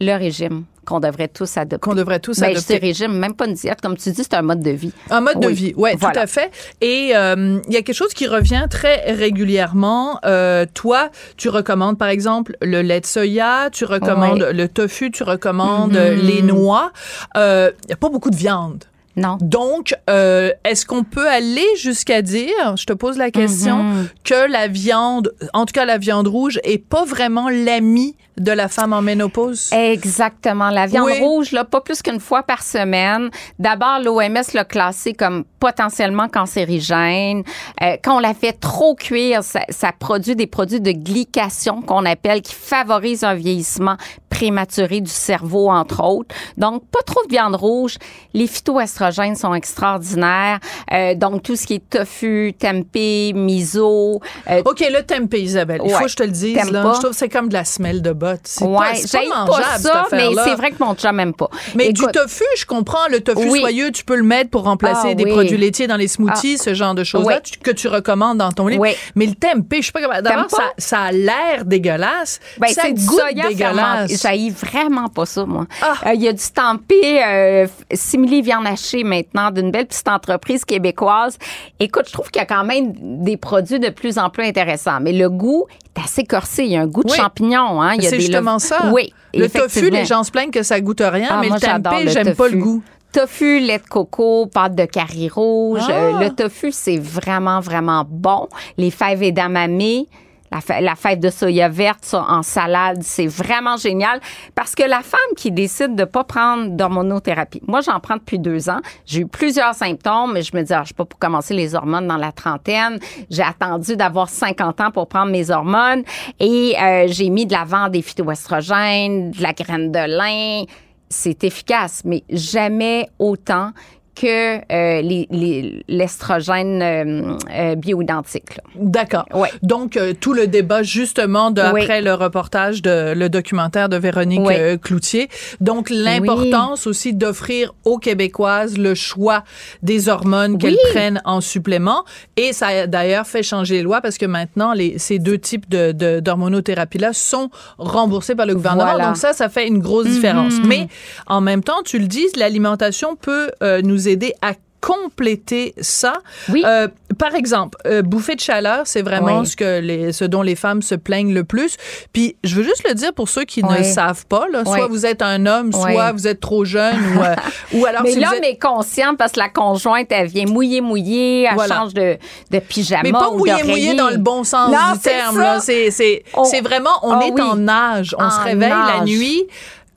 le 0.00 0.14
régime 0.16 0.64
qu'on 0.90 1.00
devrait 1.00 1.28
tous 1.28 1.56
adopter. 1.56 1.80
Qu'on 1.88 1.94
devrait 1.94 2.20
tous 2.20 2.38
Ben, 2.40 2.50
adopter. 2.50 2.76
régime, 2.78 3.12
même 3.12 3.34
pas 3.34 3.46
une 3.46 3.54
diète. 3.54 3.80
Comme 3.80 3.96
tu 3.96 4.10
dis, 4.10 4.22
c'est 4.22 4.34
un 4.34 4.42
mode 4.42 4.60
de 4.62 4.70
vie. 4.70 4.92
Un 5.10 5.20
mode 5.22 5.40
de 5.40 5.46
Oui. 5.46 5.54
vie, 5.54 5.74
ouais, 5.76 5.94
Voilà. 5.98 6.14
tout 6.14 6.20
à 6.20 6.26
fait. 6.26 6.50
Et 6.80 7.12
euh, 7.14 7.58
il 7.68 7.72
y 7.72 7.76
a 7.76 7.82
quelque 7.82 7.94
chose 7.96 8.12
qui 8.12 8.26
revient 8.26 8.66
très 8.68 9.12
régulièrement. 9.12 10.18
Euh, 10.24 10.66
toi, 10.74 11.10
tu 11.36 11.48
recommandes 11.48 11.96
par 11.98 12.08
exemple 12.08 12.56
le 12.60 12.82
lait 12.82 13.00
de 13.00 13.06
soya, 13.06 13.70
tu 13.72 13.84
recommandes 13.84 14.48
le 14.52 14.68
tofu, 14.68 15.10
tu 15.10 15.22
recommandes 15.22 15.92
Mm-hmm. 15.94 16.14
les 16.22 16.42
noix. 16.42 16.92
Euh, 17.36 17.70
Il 17.84 17.90
y 17.90 17.92
a 17.92 17.96
pas 17.96 18.08
beaucoup 18.10 18.30
de 18.30 18.36
viande. 18.36 18.84
Non. 19.16 19.38
Donc, 19.40 19.94
euh, 20.08 20.50
est-ce 20.64 20.86
qu'on 20.86 21.02
peut 21.04 21.28
aller 21.28 21.66
jusqu'à 21.76 22.22
dire, 22.22 22.76
je 22.76 22.84
te 22.86 22.92
pose 22.92 23.18
la 23.18 23.30
question, 23.30 23.82
Mhm. 23.82 24.08
que 24.24 24.50
la 24.50 24.68
viande, 24.68 25.32
en 25.52 25.66
tout 25.66 25.72
cas 25.72 25.84
la 25.84 25.98
viande 25.98 26.28
rouge, 26.28 26.58
est 26.62 26.78
pas 26.78 27.04
vraiment 27.04 27.48
l'ami 27.50 28.14
de 28.40 28.52
la 28.52 28.68
femme 28.68 28.92
en 28.92 29.02
ménopause? 29.02 29.70
Exactement. 29.72 30.70
La 30.70 30.86
viande 30.86 31.06
Oui. 31.06 31.18
rouge, 31.20 31.52
là, 31.52 31.64
pas 31.64 31.80
plus 31.80 32.02
qu'une 32.02 32.18
fois 32.20 32.42
par 32.42 32.62
semaine. 32.62 33.30
D'abord, 33.58 34.00
l'OMS 34.02 34.42
l'a 34.54 34.64
classé 34.64 35.12
comme 35.12 35.44
potentiellement 35.60 36.26
cancérigène. 36.28 37.42
Euh, 37.82 37.96
quand 38.02 38.16
on 38.16 38.20
la 38.20 38.34
fait 38.34 38.52
trop 38.54 38.94
cuire, 38.94 39.44
ça, 39.44 39.60
ça 39.68 39.92
produit 39.92 40.34
des 40.34 40.46
produits 40.46 40.80
de 40.80 40.92
glycation 40.92 41.82
qu'on 41.82 42.04
appelle, 42.06 42.42
qui 42.42 42.54
favorisent 42.54 43.24
un 43.24 43.34
vieillissement 43.34 43.96
prématuré 44.30 45.00
du 45.00 45.10
cerveau, 45.10 45.68
entre 45.70 46.02
autres. 46.02 46.34
Donc, 46.56 46.84
pas 46.90 47.02
trop 47.04 47.22
de 47.26 47.30
viande 47.30 47.56
rouge. 47.56 47.96
Les 48.32 48.46
phytoestrogènes 48.46 49.36
sont 49.36 49.52
extraordinaires. 49.52 50.60
Euh, 50.92 51.14
donc, 51.14 51.42
tout 51.42 51.56
ce 51.56 51.66
qui 51.66 51.74
est 51.74 51.90
tofu, 51.90 52.54
tempeh, 52.58 53.32
miso. 53.34 54.20
euh, 54.50 54.62
OK, 54.64 54.80
le 54.80 55.02
tempeh, 55.02 55.42
Isabelle. 55.42 55.80
Il 55.84 55.90
faut 55.90 55.96
Ouais. 55.98 56.04
que 56.04 56.10
je 56.10 56.16
te 56.16 56.22
le 56.22 56.30
dise. 56.30 56.70
Là. 56.70 56.82
Je 56.94 56.98
trouve 57.00 57.10
que 57.10 57.16
c'est 57.16 57.28
comme 57.28 57.48
de 57.48 57.54
la 57.54 57.64
semelle 57.64 58.00
de 58.00 58.12
C'est 58.44 58.64
ouais, 58.64 58.76
pas, 58.76 58.94
c'est 58.94 59.10
pas 59.12 59.18
j'haïs 59.18 59.28
mangeable, 59.28 59.62
pas 59.62 59.76
cette 59.76 59.82
ça, 59.92 60.06
mais 60.12 60.28
c'est 60.44 60.54
vrai 60.54 60.70
que 60.70 60.76
mon 60.82 60.94
chum 60.94 61.20
aime 61.20 61.34
pas. 61.34 61.48
Mais 61.74 61.86
Écoute, 61.88 62.06
du 62.14 62.20
tofu, 62.20 62.44
je 62.56 62.66
comprends. 62.66 63.06
Le 63.10 63.20
tofu 63.20 63.48
Oui. 63.50 63.60
soyeux, 63.60 63.90
tu 63.90 64.04
peux 64.04 64.16
le 64.16 64.22
mettre 64.22 64.50
pour 64.50 64.64
remplacer 64.64 65.08
Ah, 65.10 65.14
des 65.14 65.24
oui. 65.24 65.30
produits 65.32 65.56
laitiers 65.56 65.86
dans 65.86 65.96
les 65.96 66.08
smoothies, 66.08 66.58
ce 66.58 66.74
genre 66.74 66.94
de 66.94 67.04
choses-là 67.04 67.40
Oui. 67.44 67.50
que 67.62 67.70
tu 67.70 67.88
recommandes 67.88 68.38
dans 68.38 68.52
ton 68.52 68.66
livre. 68.68 68.82
Oui. 68.82 68.90
Mais 69.14 69.26
le 69.26 69.34
tempeh, 69.34 69.80
je 69.82 69.86
sais 69.86 69.92
pas 69.92 70.00
comment. 70.02 70.20
D'abord, 70.22 70.50
ça, 70.50 70.62
ça 70.78 71.00
a 71.02 71.12
l'air 71.12 71.64
dégueulasse. 71.64 72.40
Ben, 72.58 72.68
ça 72.68 72.82
c'est 72.86 72.92
du 72.92 73.04
goûte 73.06 73.18
soya 73.20 73.48
dégueulasse. 73.48 74.26
Vraiment 74.60 75.08
pas 75.08 75.26
ça, 75.26 75.44
moi. 75.46 75.66
Ah. 75.82 75.94
Euh, 76.06 76.14
Il 76.14 76.22
y 76.22 76.28
a 76.28 76.32
du 76.32 76.42
tempeh 76.54 77.22
euh, 77.24 77.66
simili 77.92 78.42
viande 78.42 78.66
hachée 78.66 79.04
maintenant 79.04 79.50
d'une 79.50 79.70
belle 79.70 79.86
petite 79.86 80.08
entreprise 80.08 80.64
québécoise. 80.64 81.38
Écoute, 81.78 82.04
je 82.08 82.12
trouve 82.12 82.30
qu'il 82.30 82.40
y 82.40 82.42
a 82.42 82.46
quand 82.46 82.64
même 82.64 82.92
des 83.24 83.36
produits 83.36 83.78
de 83.80 83.88
plus 83.90 84.18
en 84.18 84.30
plus 84.30 84.44
intéressants. 84.44 85.00
Mais 85.00 85.12
le 85.12 85.28
goût 85.30 85.66
est 85.96 86.00
assez 86.02 86.24
corsé. 86.24 86.64
Il 86.64 86.70
y 86.72 86.76
a 86.76 86.80
un 86.82 86.86
goût 86.86 87.04
de 87.04 87.10
champignon. 87.12 87.80
Hein? 87.82 87.94
Il 87.94 88.04
y 88.04 88.06
a 88.06 88.09
C'est 88.10 88.20
justement 88.20 88.58
ça. 88.58 88.90
Oui. 88.92 89.12
Le 89.34 89.48
tofu, 89.48 89.90
les 89.90 90.04
gens 90.04 90.22
se 90.24 90.30
plaignent 90.30 90.50
que 90.50 90.62
ça 90.62 90.80
goûte 90.80 91.02
rien, 91.04 91.28
Ah, 91.30 91.38
mais 91.40 91.48
moi, 91.48 91.56
le 91.60 91.82
tempeh, 91.82 92.08
j'aime 92.08 92.34
pas 92.34 92.48
le 92.48 92.56
goût. 92.58 92.82
Tofu, 93.12 93.58
lait 93.58 93.78
de 93.78 93.88
coco, 93.88 94.46
pâte 94.46 94.76
de 94.76 94.84
curry 94.84 95.28
rouge. 95.28 95.82
Ah. 95.88 95.92
Euh, 95.92 96.20
le 96.20 96.30
tofu, 96.30 96.70
c'est 96.70 96.98
vraiment, 96.98 97.58
vraiment 97.60 98.04
bon. 98.08 98.48
Les 98.78 98.90
fèves 98.92 99.22
edamame, 99.24 100.04
la, 100.52 100.60
fa- 100.60 100.80
la 100.80 100.94
fève 100.96 101.18
de 101.20 101.30
soya 101.30 101.68
verte 101.68 102.04
ça, 102.04 102.24
en 102.28 102.42
salade, 102.42 103.02
c'est 103.02 103.26
vraiment 103.26 103.76
génial. 103.76 104.20
Parce 104.54 104.74
que 104.74 104.82
la 104.82 105.00
femme 105.02 105.20
qui 105.36 105.50
décide 105.52 105.94
de 105.94 106.04
pas 106.04 106.24
prendre 106.24 106.70
d'hormonothérapie, 106.70 107.60
moi, 107.66 107.80
j'en 107.80 108.00
prends 108.00 108.16
depuis 108.16 108.38
deux 108.38 108.68
ans. 108.68 108.80
J'ai 109.06 109.20
eu 109.20 109.26
plusieurs 109.26 109.74
symptômes, 109.74 110.32
mais 110.34 110.42
je 110.42 110.56
me 110.56 110.62
dis, 110.62 110.72
ah, 110.72 110.82
je 110.86 110.92
pas 110.92 111.04
pour 111.04 111.18
commencer 111.18 111.54
les 111.54 111.74
hormones 111.74 112.06
dans 112.08 112.16
la 112.16 112.32
trentaine. 112.32 112.98
J'ai 113.30 113.42
attendu 113.42 113.96
d'avoir 113.96 114.28
50 114.28 114.80
ans 114.80 114.90
pour 114.90 115.08
prendre 115.08 115.30
mes 115.30 115.50
hormones. 115.50 116.02
Et 116.38 116.74
euh, 116.80 117.06
j'ai 117.08 117.30
mis 117.30 117.46
de 117.46 117.52
l'avant 117.52 117.88
des 117.88 118.02
phytoestrogènes, 118.02 119.30
de 119.30 119.42
la 119.42 119.52
graine 119.52 119.92
de 119.92 119.98
lin 120.18 120.64
c'est 121.12 121.42
efficace, 121.42 122.02
mais 122.04 122.22
jamais 122.30 123.08
autant 123.18 123.72
que 124.20 124.58
euh, 124.58 125.00
les- 125.02 125.26
les- 125.30 125.82
l'estrogène 125.88 126.82
euh, 126.82 127.36
euh, 127.54 127.74
bioidentique. 127.74 128.58
D'accord. 128.76 129.24
Ouais. 129.34 129.48
Donc, 129.62 129.96
euh, 129.96 130.12
tout 130.18 130.32
le 130.34 130.46
débat, 130.46 130.82
justement, 130.82 131.50
de, 131.50 131.62
Oui. 131.72 131.82
après 131.82 132.02
le 132.02 132.14
reportage, 132.14 132.82
de, 132.82 133.14
le 133.14 133.28
documentaire 133.28 133.88
de 133.88 133.96
Véronique 133.96 134.40
Oui. 134.44 134.78
Cloutier. 134.82 135.28
Donc, 135.60 135.88
l'importance 135.90 136.86
aussi 136.86 137.14
d'offrir 137.14 137.72
aux 137.84 137.98
Québécoises 137.98 138.76
le 138.78 138.94
choix 138.94 139.44
des 139.82 140.08
hormones 140.08 140.58
qu'elles 140.58 140.76
prennent 140.92 141.22
en 141.24 141.40
supplément. 141.40 142.04
Et 142.36 142.52
ça 142.52 142.66
a 142.68 142.86
d'ailleurs 142.86 143.26
fait 143.26 143.42
changer 143.42 143.76
les 143.76 143.82
lois 143.82 144.00
parce 144.00 144.18
que 144.18 144.26
maintenant, 144.26 144.72
les, 144.72 144.98
ces 144.98 145.18
deux 145.18 145.38
types 145.38 145.68
de- 145.68 146.20
d'hormonothérapie-là 146.20 147.12
sont 147.12 147.50
remboursés 147.78 148.34
par 148.34 148.46
le 148.46 148.54
gouvernement. 148.54 148.84
Voilà. 148.90 149.06
Donc, 149.08 149.16
ça, 149.16 149.32
ça 149.32 149.48
fait 149.48 149.66
une 149.66 149.78
grosse 149.78 150.06
différence. 150.08 150.54
Mais 150.66 150.88
en 151.26 151.40
même 151.40 151.62
temps, 151.62 151.82
tu 151.84 151.98
le 151.98 152.06
dis, 152.06 152.26
l'alimentation 152.36 153.16
peut 153.16 153.50
euh, 153.62 153.80
nous 153.82 154.08
aider 154.10 154.34
à 154.42 154.52
compléter 154.80 155.74
ça. 155.82 156.14
Oui. 156.48 156.62
Euh, 156.66 156.88
par 157.18 157.34
exemple, 157.34 157.76
euh, 157.86 158.00
bouffée 158.00 158.34
de 158.34 158.40
chaleur, 158.40 158.86
c'est 158.86 159.02
vraiment 159.02 159.40
Oui. 159.40 159.46
ce 159.46 159.54
que 159.54 159.78
les, 159.78 160.10
ce 160.14 160.24
dont 160.24 160.40
les 160.40 160.54
femmes 160.54 160.80
se 160.80 160.94
plaignent 160.94 161.34
le 161.34 161.44
plus. 161.44 161.76
Puis, 162.14 162.36
je 162.44 162.54
veux 162.56 162.62
juste 162.62 162.88
le 162.88 162.94
dire 162.94 163.12
pour 163.12 163.28
ceux 163.28 163.44
qui 163.44 163.62
ne 163.62 163.68
Oui. 163.68 163.84
savent 163.84 164.24
pas, 164.24 164.46
là, 164.50 164.64
soit 164.64 164.86
vous 164.86 165.04
êtes 165.04 165.20
un 165.20 165.44
homme, 165.44 165.70
soit 165.74 166.12
vous 166.12 166.26
êtes 166.26 166.40
trop 166.40 166.64
jeune, 166.64 166.96
ou, 167.14 167.20
euh, 167.22 167.34
ou 167.74 167.84
alors 167.84 168.04
mais 168.04 168.12
si 168.12 168.20
l'homme 168.20 168.32
êtes... 168.42 168.44
est 168.44 168.58
conscient 168.58 169.16
parce 169.16 169.32
que 169.32 169.40
la 169.40 169.50
conjointe, 169.50 170.06
elle 170.10 170.28
vient 170.28 170.46
mouiller, 170.46 170.80
mouiller, 170.80 171.42
elle 171.42 171.54
Voilà. 171.56 171.74
change 171.74 171.92
de, 171.92 172.16
de 172.50 172.58
pyjama 172.58 173.02
Mais 173.02 173.12
pas 173.12 173.28
ou 173.30 173.46
d'oreiller. 173.46 173.64
mouillé 173.70 173.94
dans 173.94 174.08
le 174.08 174.16
bon 174.16 174.44
sens 174.44 174.70
Non, 174.72 174.94
du 174.94 174.98
terme. 175.00 175.44
C'est, 175.60 175.90
c'est, 175.90 176.22
On- 176.34 176.44
c'est 176.44 176.62
vraiment, 176.62 176.98
on 177.02 177.12
Ah 177.12 177.26
est 177.26 177.38
en 177.38 177.56
nage. 177.56 178.16
On 178.18 178.30
se 178.30 178.40
réveille 178.40 178.70
la 178.70 179.04
nuit 179.04 179.44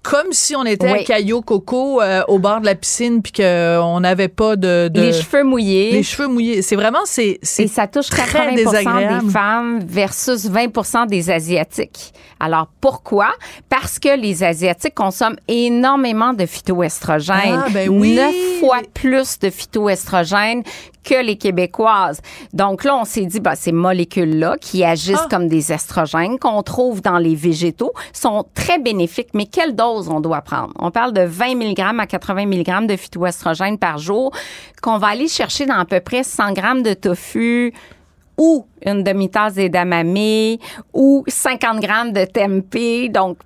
comme 0.04 0.32
si 0.32 0.56
on 0.56 0.66
était 0.66 0.90
à 0.90 0.94
Oui. 0.94 1.04
Caillou 1.06 1.42
Coco 1.42 2.02
euh, 2.02 2.22
au 2.28 2.38
bord 2.38 2.60
de 2.60 2.66
la 2.66 2.76
piscine 2.76 3.22
puis 3.22 3.32
qu'on 3.32 4.00
n'avait 4.02 4.28
pas 4.28 4.56
de, 4.58 4.90
de- 4.90 5.02
Les 5.02 5.14
cheveux 5.14 5.44
mouillés. 5.44 5.92
les 5.94 6.04
cheveux 6.04 6.28
mouillés. 6.28 6.62
C'est 6.62 6.76
vraiment 6.76 7.00
c'est 7.06 7.26
Et 7.28 7.40
c'est 7.42 7.68
ça 7.68 7.88
touche 7.88 8.10
très 8.10 8.24
80 8.26 8.56
désagréable. 8.56 9.26
des 9.26 9.32
femmes 9.32 9.80
versus 9.86 10.46
20 10.46 11.06
des 11.08 11.32
Asiatiques. 11.32 12.14
Alors, 12.40 12.68
pourquoi? 12.82 13.30
Parce 13.70 14.00
que 14.00 14.18
les 14.20 14.44
Asiatiques 14.44 14.94
consomment 14.96 15.38
énormément 15.48 16.34
de 16.34 16.46
phytoestrogènes. 16.46 17.64
Ah, 17.66 17.70
ben 17.72 17.88
oui. 17.90 18.16
Neuf 18.16 18.36
fois 18.60 18.80
plus 18.94 19.40
de 19.40 19.50
phytoestrogènes 19.50 20.64
que 21.04 21.22
les 21.22 21.36
Québécoises. 21.38 22.22
Donc 22.54 22.84
là, 22.86 22.96
on 22.96 23.04
s'est 23.06 23.26
dit, 23.26 23.40
bah, 23.42 23.56
ces 23.56 23.74
molécules-là 23.74 24.56
qui 24.60 24.84
agissent 24.86 25.18
Ah. 25.24 25.28
comme 25.30 25.48
des 25.50 25.72
estrogènes 25.74 26.40
qu'on 26.40 26.64
trouve 26.64 27.02
dans 27.02 27.18
les 27.18 27.36
végétaux 27.36 27.92
sont 28.14 28.46
très 28.56 28.80
bénéfiques. 28.80 29.30
Mais 29.34 29.46
quelle 29.46 29.76
dose 29.76 29.93
on 30.10 30.20
doit 30.20 30.42
prendre? 30.42 30.74
On 30.80 30.92
parle 30.92 31.14
de 31.14 31.22
20 31.22 31.56
mg 31.56 31.80
à 32.00 32.08
80 32.08 32.46
mg 32.46 32.88
de 32.88 32.96
phytoestrogènes 32.96 33.78
par 33.78 33.98
jour 33.98 34.32
qu'on 34.82 34.98
va 34.98 35.08
aller 35.08 35.28
chercher 35.28 35.66
dans 35.66 35.78
à 35.78 35.86
peu 35.86 36.00
près 36.00 36.24
100 36.24 36.56
g 36.56 36.62
de 36.84 36.94
tofu 36.94 37.74
ou 38.38 38.66
une 38.86 39.04
demi-tasse 39.04 39.56
d'edamame 39.56 40.58
ou 40.94 41.24
50 41.28 41.80
grammes 41.80 42.12
de 42.12 42.26
tempeh. 42.26 43.10
Donc, 43.10 43.38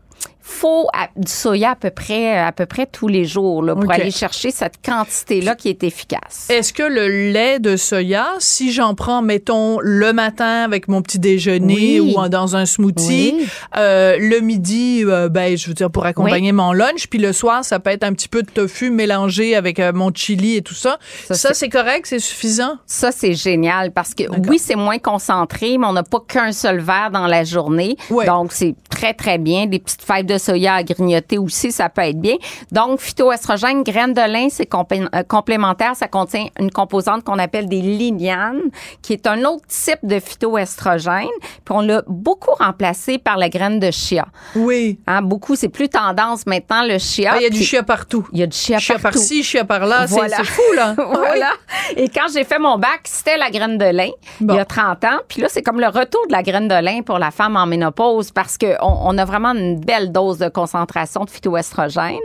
faut 0.50 0.88
à- 0.94 1.10
du 1.18 1.30
soya 1.32 1.72
à 1.72 1.76
peu 1.76 1.90
près 1.90 2.38
à 2.38 2.52
peu 2.54 2.66
près 2.66 2.86
tous 2.86 3.08
les 3.10 3.26
jours 3.26 3.62
là, 3.62 3.76
pour 3.76 3.92
aller 3.92 4.12
chercher 4.12 4.50
cette 4.52 4.76
quantité 4.84 5.42
là 5.42 5.56
qui 5.56 5.68
est 5.68 5.84
efficace. 5.84 6.48
Est-ce 6.50 6.72
que 6.72 6.84
le 6.84 7.32
lait 7.32 7.60
de 7.60 7.76
soya, 7.76 8.28
si 8.40 8.72
j'en 8.72 8.96
prends, 8.96 9.22
mettons, 9.22 9.80
le 9.82 10.14
matin 10.14 10.64
avec 10.64 10.88
mon 10.88 11.02
petit 11.02 11.20
déjeuner 11.20 12.00
Oui. 12.00 12.14
ou 12.16 12.18
en- 12.20 12.30
dans 12.30 12.56
un 12.56 12.66
smoothie, 12.66 13.34
Oui. 13.38 13.48
euh, 13.78 14.18
le 14.20 14.40
midi, 14.40 15.04
euh, 15.06 15.28
ben, 15.28 15.58
je 15.58 15.68
veux 15.68 15.74
dire, 15.74 15.92
pour 15.92 16.06
accompagner 16.06 16.54
mon 16.54 16.72
lunch, 16.72 17.08
puis 17.10 17.20
le 17.20 17.34
soir, 17.34 17.66
ça 17.66 17.80
peut 17.80 17.90
être 17.90 18.04
un 18.04 18.14
petit 18.14 18.30
peu 18.30 18.42
de 18.42 18.50
tofu 18.50 18.90
mélangé 18.90 19.54
avec 19.56 19.80
euh, 19.80 19.92
mon 19.94 20.12
chili 20.14 20.56
et 20.56 20.62
tout 20.62 20.74
ça. 20.74 20.98
Ça, 21.28 21.34
Ça, 21.36 21.54
c'est- 21.54 21.68
correct, 21.70 22.06
c'est 22.08 22.20
suffisant? 22.20 22.78
Ça, 22.86 23.12
c'est 23.12 23.34
génial 23.34 23.92
parce 23.92 24.14
que 24.14 24.24
oui, 24.48 24.60
c'est 24.60 24.76
moins 24.78 25.00
concentré, 25.00 25.78
mais 25.78 25.86
on 25.88 25.94
n'a 25.94 26.04
pas 26.04 26.22
qu'un 26.26 26.54
seul 26.54 26.80
verre 26.80 27.10
dans 27.12 27.28
la 27.28 27.44
journée. 27.44 27.98
Donc, 28.10 28.54
c'est 28.54 28.76
très, 28.98 29.14
très 29.14 29.38
bien. 29.38 29.66
Des 29.68 29.80
petites 29.80 30.02
fèves 30.02 30.26
de 30.26 30.38
soya 30.38 30.76
à 30.76 30.84
grignoter 30.84 31.38
aussi, 31.38 31.72
ça 31.72 31.88
peut 31.90 32.02
être 32.02 32.20
bien. 32.20 32.36
Donc, 32.72 33.00
phytoestrogène, 33.00 33.84
graines 33.84 34.14
de 34.14 34.22
lin, 34.22 34.48
c'est 34.50 34.68
euh, 34.74 35.24
complémentaire. 35.28 35.96
Ça 35.96 36.08
contient 36.08 36.48
une 36.60 36.72
composante 36.72 37.24
qu'on 37.24 37.38
appelle 37.38 37.68
des 37.68 37.82
lignanes, 37.82 38.62
qui 39.02 39.14
est 39.14 39.28
un 39.28 39.44
autre 39.46 39.66
type 39.68 40.00
de 40.04 40.20
phytoestrogène. 40.20 41.28
Puis, 41.64 41.76
on 41.76 41.82
l'a 41.82 42.02
beaucoup 42.08 42.54
remplacé 42.60 43.18
par 43.20 43.38
la 43.38 43.50
graine 43.50 43.80
de 43.80 43.92
chia. 43.92 44.26
Oui. 44.56 45.00
Hein, 45.08 45.22
beaucoup, 45.22 45.56
c'est 45.56 45.70
plus 45.70 45.90
tendance 45.90 46.46
maintenant, 46.48 46.84
le 46.84 46.98
chia. 46.98 47.32
Ah, 47.34 47.38
Il 47.40 47.44
y 47.44 47.46
a 47.46 47.50
du 47.50 47.64
chia 47.64 47.84
partout. 47.84 48.28
Il 48.34 48.40
y 48.40 48.44
a 48.44 48.48
du 48.48 48.58
chia, 48.58 48.80
Chia 48.80 48.96
partout. 48.98 49.18
par-ci, 49.20 49.44
chia 49.44 49.64
par-là. 49.64 50.08
C'est- 50.08 50.16
Voilà. 50.16 50.38
C'est 50.38 50.46
fou, 50.46 50.62
là. 50.76 50.96
voilà. 50.98 51.52
Et 51.96 52.10
quand 52.10 52.26
j'ai 52.34 52.44
fait 52.44 52.60
mon 52.60 52.78
bac, 52.78 53.02
c'était 53.04 53.38
la 53.38 53.50
graine 53.52 53.78
de 53.78 53.86
lin, 53.86 54.10
Bon. 54.42 54.54
il 54.54 54.58
y 54.58 54.60
a 54.60 54.66
30 54.66 55.04
ans. 55.04 55.20
Puis 55.28 55.42
là, 55.42 55.48
c'est 55.50 55.62
comme 55.62 55.80
le 55.80 55.88
retour 55.88 56.26
de 56.28 56.32
la 56.32 56.42
graine 56.42 56.68
de 56.68 56.76
lin 56.84 57.02
pour 57.04 57.20
la 57.20 57.30
femme 57.32 57.56
en 57.56 57.66
ménopause 57.68 58.32
parce 58.32 58.58
qu'on 58.58 58.87
on 58.88 59.18
a 59.18 59.26
vraiment 59.26 59.54
une 59.54 59.80
belle 59.80 60.12
dose 60.12 60.38
de 60.38 60.50
concentration 60.50 61.26
de 61.26 61.30
phytoestrogène. 61.30 62.18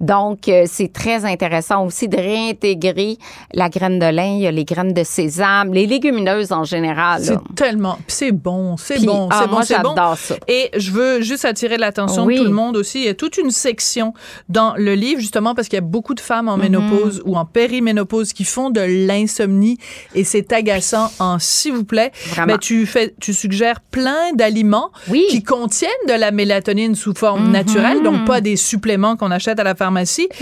Donc, 0.00 0.48
euh, 0.48 0.64
c'est 0.66 0.92
très 0.92 1.24
intéressant 1.24 1.86
aussi 1.86 2.08
de 2.08 2.16
réintégrer 2.16 3.16
la 3.54 3.68
graine 3.68 3.98
de 3.98 4.06
lin. 4.06 4.34
Il 4.36 4.42
y 4.42 4.46
a 4.46 4.50
les 4.50 4.64
graines 4.64 4.92
de 4.92 5.04
sésame, 5.04 5.72
les 5.72 5.86
légumineuses 5.86 6.52
en 6.52 6.64
général. 6.64 7.22
C'est 7.24 7.54
tellement. 7.54 7.98
C'est 8.06 8.32
bon, 8.32 8.76
c'est 8.76 9.04
bon, 9.04 9.28
ah, 9.30 9.40
c'est 9.42 9.48
bon, 9.48 9.62
c'est 9.62 9.82
bon. 9.82 9.94
j'adore 9.94 10.18
ça. 10.18 10.34
Et 10.48 10.70
je 10.76 10.90
veux 10.90 11.22
juste 11.22 11.44
attirer 11.46 11.78
l'attention 11.78 12.24
Oui. 12.26 12.34
de 12.34 12.40
tout 12.40 12.44
le 12.46 12.54
monde 12.54 12.76
aussi. 12.76 12.98
Il 13.00 13.04
y 13.06 13.08
a 13.08 13.14
toute 13.14 13.38
une 13.38 13.50
section 13.50 14.12
dans 14.48 14.74
le 14.76 14.94
livre, 14.94 15.20
justement, 15.20 15.54
parce 15.54 15.68
qu'il 15.68 15.76
y 15.76 15.78
a 15.78 15.86
beaucoup 15.86 16.14
de 16.14 16.20
femmes 16.20 16.48
en 16.48 16.56
ménopause 16.58 17.22
ou 17.24 17.36
en 17.36 17.44
périménopause 17.46 18.32
qui 18.32 18.44
font 18.44 18.70
de 18.70 18.80
l'insomnie 19.06 19.78
et 20.14 20.24
c'est 20.24 20.52
agaçant 20.52 21.10
en 21.18 21.38
s'il 21.38 21.72
vous 21.72 21.84
plaît. 21.84 22.12
Vraiment. 22.28 22.54
Ben, 22.54 22.58
tu 22.58 22.84
fais, 22.86 23.14
tu 23.20 23.32
suggères 23.32 23.80
plein 23.80 24.32
d'aliments 24.34 24.90
Oui. 25.08 25.24
qui 25.30 25.42
contiennent 25.42 25.90
de 26.08 26.12
la 26.14 26.30
mélatonine 26.32 26.94
sous 26.94 27.14
forme 27.14 27.50
naturelle, 27.50 28.02
donc 28.02 28.26
pas 28.26 28.40
des 28.40 28.56
suppléments 28.56 29.16
qu'on 29.16 29.30
achète 29.30 29.58
à 29.58 29.64
la 29.64 29.74
pharmacie. 29.74 29.85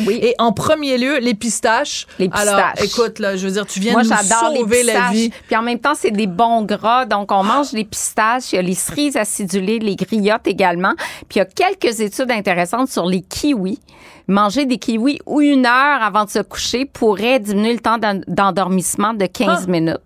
Oui. 0.06 0.18
Et 0.22 0.34
en 0.38 0.52
premier 0.52 0.98
lieu, 0.98 1.18
les 1.18 1.34
pistaches. 1.34 2.06
Les 2.18 2.28
Alors, 2.32 2.60
pistaches. 2.72 2.84
écoute, 2.90 3.18
là, 3.18 3.36
je 3.36 3.46
veux 3.46 3.52
dire, 3.52 3.66
tu 3.66 3.80
viens 3.80 3.92
Moi, 3.92 4.02
de 4.02 4.08
nous 4.08 4.14
j'adore 4.14 4.50
les 4.50 4.60
sauver 4.60 4.82
la 4.84 5.10
vie. 5.10 5.30
Puis 5.46 5.56
en 5.56 5.62
même 5.62 5.78
temps, 5.78 5.94
c'est 5.94 6.10
des 6.10 6.26
bons 6.26 6.62
gras. 6.62 7.04
Donc, 7.06 7.30
on 7.32 7.42
mange 7.42 7.72
les 7.72 7.84
pistaches. 7.84 8.52
Il 8.52 8.56
y 8.56 8.58
a 8.58 8.62
les 8.62 8.74
cerises 8.74 9.16
acidulées, 9.16 9.78
les 9.78 9.96
griottes 9.96 10.46
également. 10.46 10.94
Puis 11.28 11.36
il 11.36 11.38
y 11.38 11.42
a 11.42 11.44
quelques 11.44 12.00
études 12.00 12.30
intéressantes 12.30 12.88
sur 12.88 13.06
les 13.06 13.22
kiwis. 13.22 13.80
Manger 14.26 14.64
des 14.64 14.78
kiwis 14.78 15.18
ou 15.26 15.40
une 15.42 15.66
heure 15.66 16.02
avant 16.02 16.24
de 16.24 16.30
se 16.30 16.38
coucher 16.38 16.86
pourrait 16.86 17.40
diminuer 17.40 17.74
le 17.74 17.80
temps 17.80 17.98
d'en- 17.98 18.20
d'endormissement 18.26 19.12
de 19.12 19.26
15 19.26 19.64
Ah. 19.66 19.70
minutes. 19.70 19.98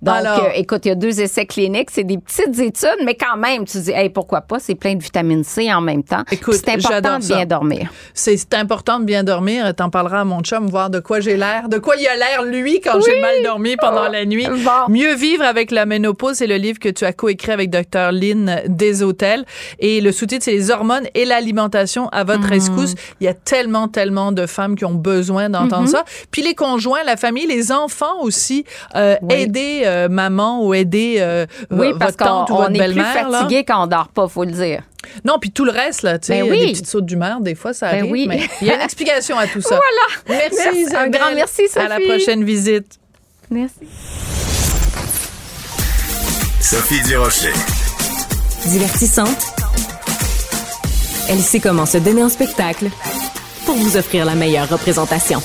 Donc, 0.00 0.14
Alors- 0.14 0.44
euh, 0.44 0.50
écoute, 0.54 0.84
il 0.84 0.88
y 0.88 0.92
a 0.92 0.94
deux 0.94 1.20
essais 1.20 1.44
cliniques, 1.46 1.90
c'est 1.90 2.04
des 2.04 2.18
petites 2.18 2.58
études, 2.60 2.98
mais 3.04 3.14
quand 3.16 3.36
même, 3.36 3.64
tu 3.64 3.78
dis, 3.80 3.90
hey, 3.90 4.10
pourquoi 4.10 4.42
pas, 4.42 4.58
c'est 4.60 4.74
plein 4.76 4.94
de 4.94 5.02
vitamine 5.02 5.42
C 5.42 5.72
en 5.72 5.80
même 5.80 6.04
temps. 6.04 6.22
Écoute, 6.30 6.54
c'est 6.54 6.68
important 6.70 7.18
de 7.18 7.26
bien 7.26 7.46
dormir. 7.46 7.90
C'est 8.14 8.54
important 8.54 9.00
de 9.00 9.04
bien 9.04 9.24
dormir. 9.24 9.74
T'en 9.74 9.90
parleras 9.90 10.20
à 10.20 10.24
mon 10.24 10.40
chum, 10.40 10.66
voir 10.68 10.88
de 10.90 11.00
quoi 11.00 11.20
j'ai 11.20 11.36
l'air, 11.36 11.68
de 11.68 11.78
quoi 11.78 11.96
il 11.96 12.06
a 12.06 12.14
l'air, 12.16 12.44
lui, 12.44 12.80
quand 12.80 13.00
j'ai 13.04 13.20
mal 13.20 13.42
dormi 13.42 13.76
pendant 13.76 14.08
la 14.08 14.24
nuit. 14.24 14.46
Bon. 14.46 14.88
Mieux 14.92 15.14
vivre 15.14 15.42
avec 15.44 15.70
la 15.70 15.84
ménopause, 15.86 16.36
c'est 16.36 16.46
le 16.46 16.56
livre 16.56 16.78
que 16.78 16.88
tu 16.88 17.04
as 17.04 17.12
coécrit 17.12 17.52
avec 17.52 17.70
Dr. 17.70 18.12
Lynn 18.12 18.62
Deshôtels. 18.68 19.44
Et 19.80 20.00
le 20.00 20.12
sous-titre, 20.12 20.44
c'est 20.44 20.52
Les 20.52 20.70
hormones 20.70 21.06
et 21.14 21.24
l'alimentation 21.24 22.08
à 22.08 22.24
votre 22.24 22.44
rescousse. 22.48 22.94
Il 23.20 23.24
y 23.24 23.28
a 23.28 23.34
tellement, 23.34 23.88
tellement 23.88 24.32
de 24.32 24.46
femmes 24.46 24.76
qui 24.76 24.84
ont 24.84 24.94
besoin 24.94 25.48
d'entendre 25.50 25.88
ça. 25.88 26.04
Puis 26.30 26.42
les 26.42 26.54
conjoints, 26.54 27.02
la 27.04 27.16
famille, 27.16 27.46
les 27.46 27.72
enfants 27.72 28.20
aussi, 28.22 28.64
euh, 28.96 29.16
Oui. 29.22 29.34
aider 29.34 29.82
euh, 29.88 30.08
maman 30.08 30.64
ou 30.64 30.74
aider 30.74 31.16
euh, 31.18 31.46
Oui, 31.70 31.92
vo- 31.92 31.98
parce 31.98 32.12
votre 32.12 32.24
tante 32.24 32.48
qu'on 32.48 32.54
ou 32.54 32.56
votre 32.58 32.70
on 32.70 32.74
est 32.74 32.78
plus 32.78 32.94
belle-mère. 32.94 33.30
fatigué 33.30 33.64
quand 33.64 33.82
on 33.82 33.86
dort 33.86 34.08
pas, 34.08 34.28
faut 34.28 34.44
le 34.44 34.52
dire. 34.52 34.82
Non, 35.24 35.38
puis 35.40 35.50
tout 35.50 35.64
le 35.64 35.70
reste, 35.72 36.02
là, 36.02 36.18
tu 36.18 36.26
sais, 36.26 36.42
Ben 36.42 36.50
oui. 36.50 36.58
des 36.66 36.72
petites 36.72 36.86
sautes 36.86 37.06
d'humeur, 37.06 37.40
des 37.40 37.54
fois, 37.54 37.72
ça 37.72 37.90
Ben 37.90 37.98
arrive. 38.00 38.12
oui. 38.12 38.26
Mais 38.28 38.40
il 38.60 38.66
y 38.66 38.70
a 38.70 38.74
une 38.76 38.82
explication 38.82 39.38
à 39.38 39.46
tout 39.46 39.60
ça. 39.60 39.70
Voilà. 39.76 40.40
Merci, 40.42 40.58
Merci. 40.84 40.96
Un 40.96 41.08
grand 41.08 41.34
merci, 41.34 41.62
À 41.76 41.88
la 41.88 41.96
Sophie. 41.96 42.08
prochaine 42.08 42.44
visite. 42.44 42.98
Merci. 43.50 43.74
Sophie 46.60 47.02
Durocher. 47.08 47.52
Divertissante. 48.66 49.38
Elle 51.30 51.38
sait 51.40 51.60
comment 51.60 51.86
se 51.86 51.98
donner 51.98 52.22
en 52.22 52.28
spectacle 52.28 52.88
pour 53.64 53.76
vous 53.76 53.96
offrir 53.96 54.24
la 54.24 54.34
meilleure 54.34 54.68
représentation. 54.68 55.40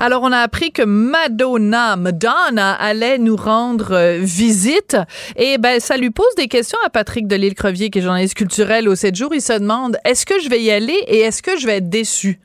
Alors, 0.00 0.22
on 0.22 0.32
a 0.32 0.38
appris 0.38 0.72
que 0.72 0.82
Madonna, 0.82 1.96
Madonna 1.96 2.72
allait 2.72 3.18
nous 3.18 3.36
rendre 3.36 3.92
euh, 3.92 4.18
visite. 4.18 4.96
Et 5.36 5.58
ben, 5.58 5.80
ça 5.80 5.96
lui 5.96 6.10
pose 6.10 6.34
des 6.36 6.48
questions 6.48 6.78
à 6.84 6.90
Patrick 6.90 7.26
Delisle-Crevier, 7.26 7.90
qui 7.90 7.98
est 7.98 8.02
journaliste 8.02 8.36
culturel 8.36 8.88
au 8.88 8.94
7 8.94 9.14
jours. 9.14 9.30
Il 9.34 9.40
se 9.40 9.58
demande, 9.58 9.96
est-ce 10.04 10.26
que 10.26 10.40
je 10.40 10.48
vais 10.48 10.60
y 10.60 10.70
aller 10.70 10.98
et 11.08 11.18
est-ce 11.18 11.42
que 11.42 11.58
je 11.58 11.66
vais 11.66 11.76
être 11.76 11.88
déçu? 11.88 12.38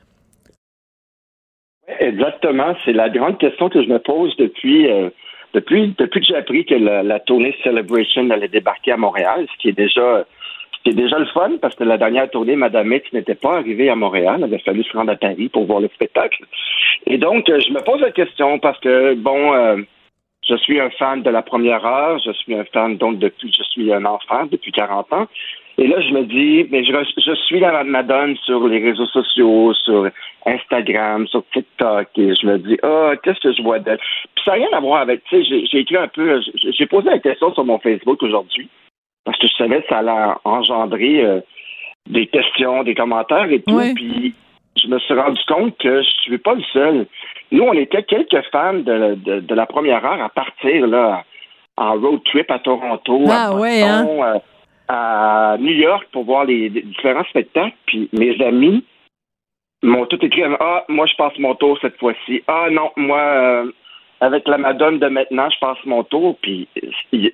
Exactement. 2.00 2.76
C'est 2.86 2.94
la 2.94 3.10
grande 3.10 3.38
question 3.38 3.70
que 3.70 3.82
je 3.82 3.88
me 3.88 4.00
pose 4.00 4.36
depuis, 4.38 4.90
euh, 4.90 5.10
depuis, 5.54 5.96
depuis 5.98 6.20
que 6.20 6.26
j'ai 6.28 6.36
appris 6.36 6.66
que 6.66 6.76
la, 6.76 7.02
la 7.04 7.20
tournée 7.20 7.56
Celebration 7.64 8.30
allait 8.30 8.50
débarquer 8.50 8.92
à 8.92 8.98
Montréal, 8.98 9.48
ce 9.52 9.62
qui 9.62 9.70
est 9.70 9.78
déjà, 9.78 10.26
ce 10.88 10.94
qui 10.94 11.00
est 11.00 11.04
déjà 11.04 11.20
le 11.20 11.26
fun 11.26 11.52
parce 11.62 11.76
que 11.76 11.84
la 11.84 11.98
dernière 11.98 12.30
tournée, 12.30 12.56
Madame 12.56 12.94
X 12.94 13.12
n'était 13.12 13.36
pas 13.36 13.58
arrivée 13.58 13.90
à 13.90 13.96
Montréal. 13.96 14.36
Elle 14.38 14.44
avait 14.46 14.60
fallu 14.60 14.84
se 14.84 14.96
rendre 14.96 15.12
à 15.12 15.16
Paris 15.16 15.50
pour 15.50 15.66
voir 15.66 15.80
le 15.80 15.90
spectacle. 15.90 16.46
Et 17.06 17.18
donc, 17.18 17.50
euh, 17.50 17.60
je 17.60 17.74
me 17.74 17.82
pose 17.82 18.00
la 18.00 18.12
question 18.12 18.60
parce 18.60 18.80
que, 18.80 19.14
bon, 19.16 19.54
euh, 19.54 19.78
je 20.48 20.56
suis 20.56 20.80
un 20.80 20.90
fan 20.92 21.24
de 21.24 21.30
la 21.30 21.42
première 21.42 21.86
heure. 21.86 22.20
Je 22.26 22.32
suis 22.32 22.56
un 22.56 22.64
fan, 22.66 22.98
donc, 22.98 23.20
depuis, 23.20 23.52
je 23.52 23.64
suis 23.64 23.92
un 23.92 24.06
enfant 24.06 24.46
depuis 24.50 24.72
40 24.72 25.12
ans. 25.14 25.28
Et 25.80 25.88
là, 25.88 26.02
je 26.02 26.12
me 26.12 26.24
dis, 26.24 26.68
mais 26.72 26.84
je, 26.84 27.36
suis 27.46 27.60
la 27.60 27.84
Madone 27.84 28.36
sur 28.46 28.68
les 28.68 28.80
réseaux 28.80 29.06
sociaux, 29.06 29.74
sur 29.74 30.10
Instagram, 30.46 31.28
sur 31.28 31.44
TikTok, 31.54 32.08
et 32.18 32.34
je 32.34 32.48
me 32.48 32.58
dis, 32.58 32.78
ah, 32.82 33.12
qu'est-ce 33.22 33.40
que 33.42 33.54
je 33.54 33.62
vois 33.62 33.78
d'elle? 33.78 34.00
Puis 34.00 34.44
ça 34.44 34.52
n'a 34.52 34.58
rien 34.58 34.70
à 34.72 34.80
voir 34.80 35.02
avec, 35.02 35.24
tu 35.26 35.44
sais, 35.44 35.68
j'ai- 35.70 35.80
écrit 35.80 35.98
un 35.98 36.08
peu, 36.08 36.42
j'ai 36.56 36.86
posé 36.88 37.10
la 37.10 37.20
question 37.20 37.54
sur 37.54 37.64
mon 37.64 37.78
Facebook 37.78 38.24
aujourd'hui, 38.24 38.70
parce 39.28 39.38
que 39.40 39.48
je 39.48 39.54
savais 39.56 39.82
que 39.82 39.90
ça 39.90 39.98
allait 39.98 40.34
engendrer 40.46 41.22
euh, 41.26 41.42
des 42.10 42.28
questions, 42.28 42.84
des 42.84 42.96
commentaires 42.96 43.52
et 43.52 43.62
tout, 43.62 43.76
Oui. 43.76 43.94
puis 43.94 44.34
je 44.82 44.88
me 44.88 44.98
suis 45.00 45.14
rendu 45.14 45.42
compte 45.50 45.78
que 45.80 46.02
je 46.02 46.10
suis 46.22 46.38
pas 46.38 46.54
le 46.54 46.64
seul. 46.72 47.08
Nous, 47.52 47.62
on 47.62 47.74
était 47.74 48.04
quelques 48.04 48.42
fans 48.54 48.76
de, 48.76 49.16
de, 49.16 49.40
de 49.42 49.54
la 49.56 49.66
première 49.66 50.06
heure 50.06 50.22
à 50.22 50.30
partir, 50.30 50.88
là, 50.88 51.26
en 51.76 51.96
road 52.00 52.22
trip 52.24 52.50
à 52.50 52.60
Toronto, 52.60 53.22
Ah, 53.30 53.48
à 53.48 53.54
ouais, 53.56 53.82
hein? 53.84 54.04
Boston, 54.06 54.24
euh, 54.24 54.40
à 54.88 55.58
New 55.60 55.74
York 55.74 56.08
pour 56.14 56.24
voir 56.24 56.46
les, 56.46 56.70
les 56.70 56.84
différents 56.84 57.26
spectacles. 57.26 57.76
Puis 57.86 58.10
mes 58.14 58.42
amis 58.42 58.86
m'ont 59.84 60.06
tout 60.06 60.24
écrit 60.24 60.44
Ah, 60.62 60.86
moi, 60.88 61.06
je 61.06 61.16
passe 61.18 61.38
mon 61.38 61.54
tour 61.56 61.78
cette 61.82 61.98
fois-ci. 62.00 62.44
Ah, 62.48 62.68
non, 62.72 62.92
moi, 62.96 63.20
euh, 63.20 63.72
avec 64.22 64.48
la 64.48 64.58
Madone 64.58 65.00
de 65.00 65.08
maintenant, 65.08 65.50
je 65.50 65.60
passe 65.60 65.78
mon 65.86 66.04
tour. 66.04 66.38
Puis 66.42 66.70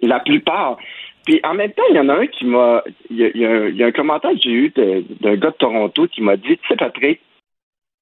la 0.01 0.19
plupart, 0.21 0.77
Puis 1.25 1.39
en 1.43 1.53
même 1.53 1.71
temps, 1.71 1.83
il 1.89 1.95
y 1.95 1.99
en 1.99 2.09
a 2.09 2.15
un 2.15 2.27
qui 2.27 2.45
m'a. 2.45 2.83
Il 3.09 3.17
y 3.17 3.23
a, 3.25 3.29
y 3.33 3.45
un- 3.45 3.67
il 3.67 3.75
y 3.77 3.83
a 3.83 3.87
un 3.87 3.91
commentaire 3.91 4.31
que 4.31 4.39
j'ai 4.43 4.51
eu 4.51 4.69
d'un 4.69 5.35
gars 5.35 5.51
de 5.51 5.55
Toronto 5.57 6.07
qui 6.07 6.21
m'a 6.21 6.35
dit 6.35 6.57
Tu 6.57 6.67
sais, 6.67 6.75
Patrick, 6.75 7.21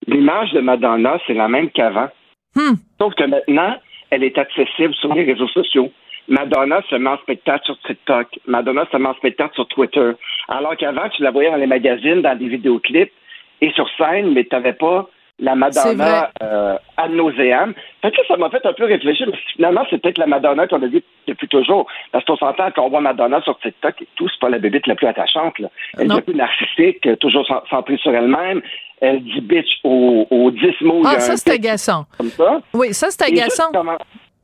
l'image 0.08 0.52
de 0.54 0.60
Madonna, 0.62 1.20
c'est 1.28 1.34
la 1.34 1.48
même 1.48 1.70
qu'avant. 1.70 2.10
Hmm. 2.56 2.74
Sauf 3.00 3.14
que 3.16 3.24
maintenant, 3.24 3.78
elle 4.10 4.24
est 4.24 4.38
accessible 4.38 4.94
sur 4.96 5.14
les 5.14 5.24
réseaux 5.24 5.48
sociaux. 5.50 5.92
Madonna 6.28 6.82
se 6.90 6.96
met 6.96 7.10
en 7.10 7.18
spectacle 7.18 7.66
sur 7.66 7.80
TikTok. 7.82 8.28
Madonna 8.48 8.86
se 8.92 8.98
met 8.98 9.08
en 9.10 9.14
spectacle 9.16 9.56
sur 9.56 9.68
Twitter. 9.68 10.12
Alors 10.48 10.76
qu'avant, 10.78 11.10
tu 11.10 11.24
la 11.24 11.32
voyais 11.32 11.50
dans 11.52 11.58
les 11.58 11.68
magazines, 11.68 12.22
dans 12.22 12.38
des 12.38 12.48
vidéoclips 12.48 13.12
et 13.62 13.72
sur 13.72 13.90
scène, 13.98 14.34
mais 14.34 14.44
tu 14.46 14.56
n'avais 14.56 14.74
pas 14.74 15.10
la 15.42 15.56
Madonna 15.56 16.30
euh, 16.44 16.78
ad 16.98 17.12
nauseam. 17.12 17.74
Fait 18.02 18.12
que 18.12 18.18
ça 18.28 18.38
m'a 18.38 18.50
fait 18.50 18.66
un 18.66 18.74
peu 18.74 18.86
réfléchir. 18.86 19.26
parce 19.30 19.38
que 19.44 19.52
Finalement, 19.56 19.84
c'est 19.90 19.98
peut-être 20.02 20.18
la 20.20 20.28
Madonna 20.28 20.68
qu'on 20.68 20.82
a 20.84 20.88
vue 20.88 21.04
depuis 21.28 21.48
toujours. 21.48 21.88
Parce 22.12 22.24
qu'on 22.26 22.38
s'entend 22.38 22.72
qu'on 22.72 22.90
voit 22.90 23.02
Madonna 23.02 23.42
sur 23.42 23.58
TikTok 23.60 24.02
et 24.04 24.08
tout, 24.16 24.30
c'est 24.30 24.40
pas 24.40 24.50
la 24.50 24.60
bébite 24.60 24.88
la 24.88 24.96
plus 24.96 25.08
attachante. 25.08 25.58
Là. 25.60 25.70
Elle 25.98 26.08
Non. 26.08 26.18
est 26.20 26.22
peu 26.22 26.34
narcissique, 26.34 27.06
euh, 27.08 27.16
toujours 27.16 27.46
cent- 27.48 27.64
centrée 27.70 27.98
sur 27.98 28.14
elle-même. 28.14 28.62
Elle 29.02 29.24
dit 29.24 29.42
bitch 29.42 29.80
aux, 29.84 30.28
aux 30.30 30.52
10 30.52 30.80
mots. 30.82 31.02
Ah, 31.06 31.20
ça, 31.20 31.36
c'est 31.36 31.52
agaçant. 31.54 32.06
Comme 32.18 32.30
ça. 32.30 32.62
Oui, 32.74 32.94
ça, 32.94 33.08
c'est 33.10 33.24
agaçant. 33.24 33.72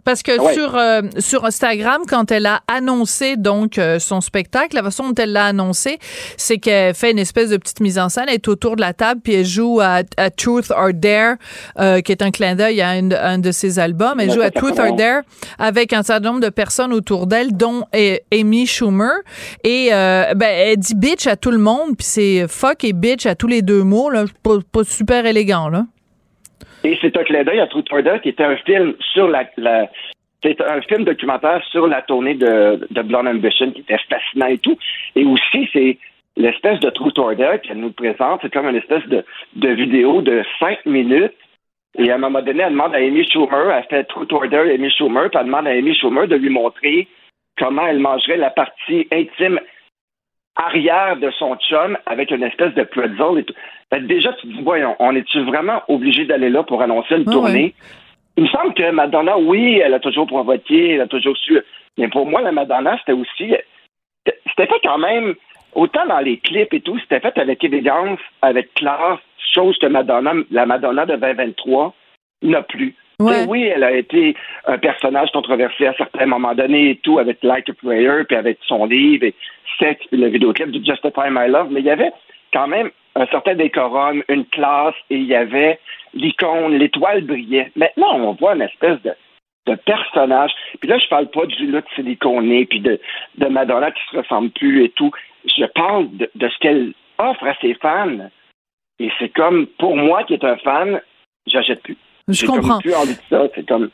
Parce 0.08 0.24
que 0.24 0.40
Ouais. 0.40 0.54
sur, 0.54 0.74
euh, 0.78 1.02
sur 1.20 1.44
Instagram, 1.44 2.04
quand 2.08 2.32
elle 2.32 2.46
a 2.46 2.62
annoncé 2.70 3.36
donc 3.36 3.78
euh, 3.78 4.00
son 4.00 4.22
spectacle, 4.22 4.74
la 4.74 4.82
façon 4.84 5.10
dont 5.10 5.16
elle 5.22 5.34
l'a 5.34 5.48
annoncé, 5.48 6.00
c'est 6.38 6.60
qu'elle 6.60 6.94
fait 6.96 7.12
une 7.12 7.20
espèce 7.20 7.50
de 7.50 7.58
petite 7.58 7.82
mise 7.82 8.00
en 8.00 8.08
scène, 8.08 8.24
elle 8.30 8.36
est 8.36 8.48
autour 8.48 8.78
de 8.78 8.82
la 8.82 8.94
table, 8.94 9.20
puis 9.22 9.34
elle 9.34 9.46
joue 9.46 9.82
à, 9.82 10.04
à 10.16 10.30
Truth 10.30 10.72
or 10.72 10.92
Dare, 10.94 11.36
euh, 11.78 12.00
qui 12.00 12.14
est 12.14 12.22
un 12.22 12.32
clin 12.32 12.56
d'œil 12.56 12.80
à 12.80 12.92
un, 12.92 13.12
un 13.12 13.38
de 13.38 13.52
ses 13.52 13.80
albums. 13.80 14.18
Elle 14.22 14.32
joue 14.32 14.40
à 14.42 14.50
Truth 14.50 14.80
or 14.80 14.96
Dare 14.96 15.24
avec 15.60 15.92
un 15.92 16.04
certain 16.04 16.30
nombre 16.30 16.40
de 16.40 16.50
personnes 16.50 16.94
autour 16.94 17.28
d'elle, 17.28 17.52
dont 17.58 17.84
eh, 17.92 18.22
Amy 18.32 18.66
Schumer. 18.66 19.12
Et 19.66 19.90
euh, 19.92 20.34
ben, 20.38 20.48
elle 20.48 20.78
dit 20.78 20.96
bitch 20.96 21.28
à 21.28 21.36
tout 21.36 21.52
le 21.52 21.58
monde, 21.58 21.98
puis 21.98 22.08
c'est 22.08 22.46
fuck 22.48 22.86
et 22.86 22.94
bitch 22.94 23.26
à 23.26 23.36
tous 23.36 23.48
les 23.48 23.62
deux 23.62 23.84
mots, 23.84 24.10
là, 24.10 24.24
pas, 24.42 24.56
pas 24.72 24.86
super 24.86 25.26
élégant, 25.26 25.68
là. 25.68 25.84
Et 26.84 26.98
c'est 27.02 27.18
un 27.18 27.24
clin 27.24 27.44
d'œil 27.44 27.60
à 27.60 27.68
Truth 27.68 27.92
or 27.92 28.04
Dare, 28.04 28.22
qui 28.22 28.30
était 28.30 28.44
un 28.44 28.58
film 28.58 28.96
sur 29.14 29.28
la, 29.28 29.50
la 29.58 29.90
c'est 30.44 30.62
un 30.62 30.82
film 30.82 31.04
documentaire 31.04 31.64
sur 31.72 31.88
la 31.88 32.02
tournée 32.04 32.36
de, 32.36 32.88
de 32.90 33.02
Blonde 33.02 33.28
Ambition 33.28 33.72
qui 33.72 33.82
était 33.82 33.98
fascinant 34.10 34.46
et 34.48 34.60
tout. 34.60 34.78
Et 35.16 35.26
aussi, 35.26 35.68
c'est 35.74 35.98
l'espèce 36.36 36.80
de 36.80 36.90
Truth 36.92 37.18
or 37.18 37.36
Dare 37.36 37.60
qu'elle 37.62 37.80
nous 37.80 37.92
présente. 37.92 38.42
C'est 38.42 38.54
comme 38.54 38.70
une 38.70 38.76
espèce 38.76 39.06
de, 39.08 39.26
de 39.56 39.70
vidéo 39.70 40.22
de 40.22 40.44
cinq 40.60 40.86
minutes. 40.86 41.34
Et 41.98 42.12
à 42.12 42.16
un 42.16 42.20
moment 42.20 42.42
donné, 42.42 42.62
elle 42.62 42.74
demande 42.74 42.94
à 42.94 43.00
Amy 43.00 43.28
Schumer, 43.28 43.72
elle 43.72 43.84
fait 43.90 44.04
Truth 44.04 44.32
or 44.32 44.48
Dare 44.48 44.68
Amy 44.68 44.92
Schumer, 44.92 45.30
puis 45.30 45.40
elle 45.40 45.48
demande 45.48 45.68
à 45.68 45.72
Amy 45.72 45.96
Schumer 45.96 46.28
de 46.28 46.36
lui 46.36 46.50
montrer 46.50 47.08
comment 47.58 47.88
elle 47.88 48.00
mangerait 48.00 48.38
la 48.38 48.52
partie 48.52 49.08
intime 49.12 49.60
arrière 50.58 51.18
de 51.18 51.30
son 51.32 51.56
chum 51.58 51.98
avec 52.06 52.32
une 52.32 52.44
espèce 52.44 52.74
de 52.74 52.84
pretzel 52.84 53.38
et 53.40 53.44
tout. 53.44 53.54
Fait 53.92 54.00
que 54.00 54.06
déjà, 54.06 54.34
tu 54.34 54.48
te 54.48 54.54
dis, 54.54 54.62
voyons, 54.64 54.96
on 55.00 55.16
est-tu 55.16 55.42
vraiment 55.44 55.82
obligé 55.88 56.26
d'aller 56.26 56.50
là 56.50 56.64
pour 56.64 56.82
annoncer 56.82 57.16
une 57.16 57.26
Ah 57.28 57.32
tournée? 57.32 57.64
ouais. 57.64 57.74
Il 58.38 58.44
me 58.44 58.50
semble 58.50 58.74
que 58.74 58.92
Madonna, 58.92 59.38
oui, 59.38 59.82
elle 59.84 59.94
a 59.94 60.00
toujours 60.00 60.28
provoqué, 60.28 60.92
elle 60.96 61.02
a 61.02 61.08
toujours 61.08 61.36
su. 61.38 61.60
Mais 61.98 62.08
pour 62.08 62.26
moi, 62.28 62.42
la 62.42 62.52
Madonna, 62.52 62.98
c'était 63.00 63.14
aussi. 63.14 63.54
C'était 64.26 64.68
fait 64.68 64.80
quand 64.84 64.98
même, 65.00 65.34
autant 65.74 66.06
dans 66.06 66.20
les 66.20 66.38
clips 66.38 66.74
et 66.74 66.82
tout, 66.82 67.00
c'était 67.00 67.20
fait 67.20 67.38
avec 67.40 67.64
élégance, 67.64 68.20
avec 68.42 68.74
classe, 68.76 69.20
chose 69.54 69.78
que 69.80 69.88
Madonna, 69.88 70.34
la 70.52 70.66
Madonna 70.66 71.06
de 71.06 71.16
2023 71.16 71.94
n'a 72.44 72.62
plus. 72.62 72.94
Ouais. 73.20 73.46
Oui, 73.48 73.64
elle 73.64 73.84
a 73.84 73.94
été 73.94 74.36
un 74.66 74.78
personnage 74.78 75.32
controversé 75.32 75.88
à 75.88 75.94
certains 75.96 76.28
moments 76.28 76.54
donnés 76.54 76.92
et 76.92 76.96
tout, 76.98 77.18
avec 77.18 77.40
Like 77.42 77.68
a 77.68 77.74
Prayer, 77.74 78.24
puis 78.28 78.38
avec 78.38 78.60
son 78.68 78.86
livre, 78.86 79.26
et 79.26 79.34
Sex, 79.80 80.06
puis 80.08 80.20
le 80.20 80.28
vidéoclip 80.28 80.70
de 80.70 80.86
Justify 80.86 81.30
My 81.32 81.48
Love, 81.48 81.70
mais 81.72 81.80
il 81.80 81.88
y 81.88 81.90
avait 81.90 82.12
quand 82.54 82.68
même 82.68 82.92
un 83.16 83.26
certain 83.28 83.56
décorum, 83.56 84.24
une 84.30 84.46
classe, 84.46 84.94
et 85.10 85.16
il 85.16 85.26
y 85.26 85.34
avait 85.34 85.80
l'icône, 86.14 86.78
l'étoile 86.78 87.22
brillait. 87.22 87.72
Maintenant, 87.76 88.16
on 88.20 88.34
voit 88.34 88.54
une 88.56 88.62
espèce 88.62 89.02
de, 89.02 89.14
de 89.66 89.76
personnage. 89.76 90.52
Puis 90.80 90.88
là, 90.88 91.00
je 91.00 91.08
parle 91.08 91.28
pas 91.32 91.48
du 91.48 91.66
look 91.68 91.86
siliconé, 91.96 92.66
puis 92.66 92.82
de, 92.82 93.00
de 93.40 93.48
Madonna 93.48 93.92
qui 93.92 94.02
se 94.12 94.18
ressemble 94.18 94.52
plus 94.52 94.84
et 94.84 94.90
tout. 94.90 95.12
Je 95.46 95.66
parle 95.66 96.16
de, 96.18 96.30
de 96.36 96.50
ce 96.50 96.58
qu'elle 96.60 96.94
offre 97.18 97.48
à 97.48 97.56
ses 97.62 97.74
fans. 97.76 98.30
Et 99.00 99.10
c'est 99.18 99.30
comme, 99.30 99.66
pour 99.80 99.96
moi 99.96 100.24
qui 100.24 100.36
est 100.36 100.44
un 100.44 100.58
fan, 100.58 101.02
j'achète 101.48 101.82
plus. 101.82 101.98
Je 102.28 102.46
comprends. 102.46 102.80
comme 102.80 103.16
ça. 103.30 103.48
C'est 103.56 103.68
comme 103.68 103.90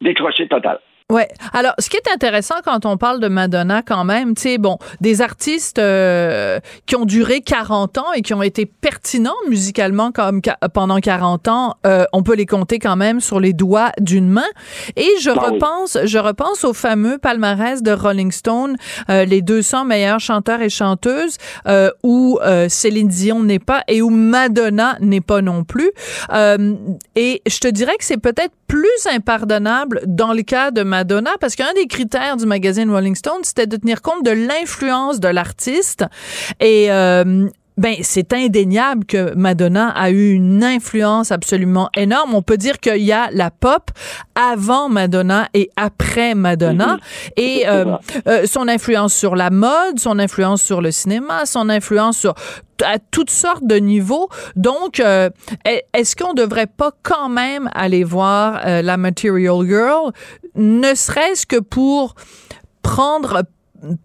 décroché 0.00 0.48
total. 0.48 0.78
Ouais. 1.12 1.28
Alors, 1.52 1.74
ce 1.78 1.90
qui 1.90 1.96
est 1.98 2.10
intéressant 2.10 2.54
quand 2.64 2.86
on 2.86 2.96
parle 2.96 3.20
de 3.20 3.28
Madonna, 3.28 3.82
quand 3.82 4.04
même, 4.04 4.34
tu 4.34 4.42
sais, 4.42 4.58
bon, 4.58 4.78
des 5.02 5.20
artistes 5.20 5.78
euh, 5.78 6.58
qui 6.86 6.96
ont 6.96 7.04
duré 7.04 7.42
40 7.42 7.98
ans 7.98 8.12
et 8.16 8.22
qui 8.22 8.32
ont 8.32 8.42
été 8.42 8.64
pertinents 8.64 9.34
musicalement 9.48 10.10
comme 10.10 10.40
pendant 10.72 10.98
40 11.00 11.48
ans, 11.48 11.74
euh, 11.86 12.04
on 12.14 12.22
peut 12.22 12.34
les 12.34 12.46
compter 12.46 12.78
quand 12.78 12.96
même 12.96 13.20
sur 13.20 13.40
les 13.40 13.52
doigts 13.52 13.92
d'une 14.00 14.28
main. 14.30 14.48
Et 14.96 15.06
je 15.20 15.28
Ah 15.30 15.34
oui. 15.36 15.54
repense, 15.54 15.98
je 16.02 16.18
repense 16.18 16.64
au 16.64 16.72
fameux 16.72 17.18
palmarès 17.18 17.82
de 17.82 17.92
Rolling 17.92 18.32
Stone, 18.32 18.76
euh, 19.10 19.26
les 19.26 19.42
200 19.42 19.84
meilleurs 19.84 20.20
chanteurs 20.20 20.62
et 20.62 20.70
chanteuses, 20.70 21.36
euh, 21.66 21.90
où 22.02 22.38
euh, 22.42 22.70
Céline 22.70 23.08
Dion 23.08 23.42
n'est 23.42 23.58
pas 23.58 23.84
et 23.86 24.00
où 24.00 24.08
Madonna 24.08 24.96
n'est 25.00 25.20
pas 25.20 25.42
non 25.42 25.64
plus. 25.64 25.90
Euh, 26.32 26.74
et 27.16 27.42
je 27.46 27.58
te 27.58 27.68
dirais 27.68 27.96
que 27.98 28.04
c'est 28.04 28.16
peut-être 28.16 28.54
plus 28.66 28.88
impardonnable 29.12 30.00
dans 30.06 30.32
le 30.32 30.40
cas 30.40 30.70
de 30.70 30.82
Madonna, 30.82 31.01
parce 31.40 31.54
qu'un 31.56 31.72
des 31.74 31.86
critères 31.86 32.36
du 32.36 32.46
magazine 32.46 32.90
Rolling 32.90 33.14
Stone, 33.14 33.40
c'était 33.42 33.66
de 33.66 33.76
tenir 33.76 34.02
compte 34.02 34.24
de 34.24 34.30
l'influence 34.30 35.20
de 35.20 35.28
l'artiste. 35.28 36.04
Et 36.60 36.90
euh, 36.90 37.48
ben, 37.78 37.94
c'est 38.02 38.32
indéniable 38.34 39.04
que 39.06 39.34
Madonna 39.34 39.88
a 39.90 40.10
eu 40.10 40.32
une 40.32 40.62
influence 40.62 41.32
absolument 41.32 41.88
énorme. 41.96 42.34
On 42.34 42.42
peut 42.42 42.58
dire 42.58 42.78
qu'il 42.78 43.02
y 43.02 43.12
a 43.12 43.28
la 43.32 43.50
pop 43.50 43.90
avant 44.34 44.88
Madonna 44.90 45.48
et 45.54 45.70
après 45.76 46.34
Madonna. 46.34 46.98
Et 47.36 47.64
euh, 47.66 47.96
euh, 48.28 48.44
son 48.46 48.68
influence 48.68 49.14
sur 49.14 49.36
la 49.36 49.50
mode, 49.50 49.98
son 49.98 50.18
influence 50.18 50.62
sur 50.62 50.80
le 50.82 50.90
cinéma, 50.90 51.46
son 51.46 51.68
influence 51.70 52.18
sur 52.18 52.34
à 52.84 52.98
toutes 52.98 53.30
sortes 53.30 53.64
de 53.64 53.76
niveaux. 53.76 54.28
Donc, 54.56 54.98
euh, 54.98 55.30
est- 55.64 55.84
est-ce 55.94 56.16
qu'on 56.16 56.34
devrait 56.34 56.66
pas 56.66 56.90
quand 57.04 57.28
même 57.28 57.70
aller 57.74 58.02
voir 58.02 58.60
euh, 58.66 58.82
la 58.82 58.96
Material 58.96 59.64
Girl, 59.64 60.10
ne 60.54 60.94
serait-ce 60.94 61.46
que 61.46 61.60
pour 61.60 62.14
prendre 62.82 63.42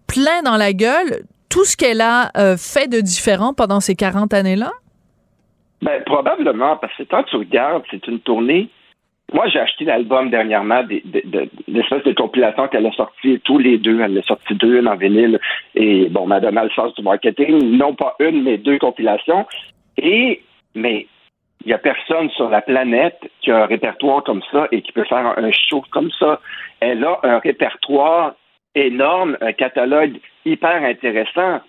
plein 0.07 0.41
dans 0.43 0.57
la 0.57 0.73
gueule 0.73 1.23
tout 1.49 1.63
ce 1.65 1.77
qu'elle 1.77 2.01
a 2.01 2.31
euh, 2.37 2.57
fait 2.57 2.87
de 2.87 2.99
différent 2.99 3.53
pendant 3.53 3.79
ces 3.79 3.95
40 3.95 4.33
années-là? 4.33 4.71
Ben, 5.81 6.01
probablement, 6.05 6.75
parce 6.77 6.95
que 6.97 7.03
quand 7.03 7.23
tu 7.23 7.35
regardes, 7.37 7.83
c'est 7.91 8.05
une 8.07 8.19
tournée. 8.19 8.69
Moi, 9.33 9.47
j'ai 9.49 9.59
acheté 9.59 9.83
l'album 9.85 10.29
dernièrement, 10.29 10.83
de- 10.83 11.49
l'espèce 11.67 12.03
de 12.03 12.13
compilation 12.13 12.67
qu'elle 12.69 12.85
a 12.85 12.91
sorti 12.93 13.39
tous 13.43 13.59
les 13.59 13.77
deux. 13.77 13.99
Elle 13.99 14.17
a 14.17 14.21
sorti 14.23 14.55
deux, 14.55 14.79
une 14.79 14.87
en 14.87 14.95
vinyle. 14.95 15.39
Et 15.75 16.07
bon, 16.09 16.25
Madonna 16.25 16.63
le 16.63 16.69
sens 16.71 16.93
du 16.95 17.01
marketing. 17.03 17.77
Non 17.77 17.93
pas 17.93 18.15
une, 18.19 18.43
mais 18.43 18.57
deux 18.57 18.79
compilations. 18.79 19.45
Et, 19.97 20.41
mais, 20.75 21.07
il 21.65 21.71
y 21.71 21.73
a 21.73 21.77
personne 21.77 22.29
sur 22.31 22.49
la 22.49 22.61
planète 22.61 23.19
qui 23.41 23.51
a 23.51 23.63
un 23.63 23.65
répertoire 23.65 24.23
comme 24.23 24.41
ça 24.51 24.67
et 24.71 24.81
qui 24.81 24.91
peut 24.91 25.05
faire 25.05 25.37
un 25.37 25.51
show 25.51 25.83
comme 25.91 26.11
ça. 26.19 26.39
Elle 26.79 27.03
a 27.03 27.19
un 27.23 27.39
répertoire 27.39 28.35
énorme, 28.75 29.37
un 29.41 29.53
catalogue 29.53 30.19
hyper 30.45 30.83
intéressant. 30.83 31.61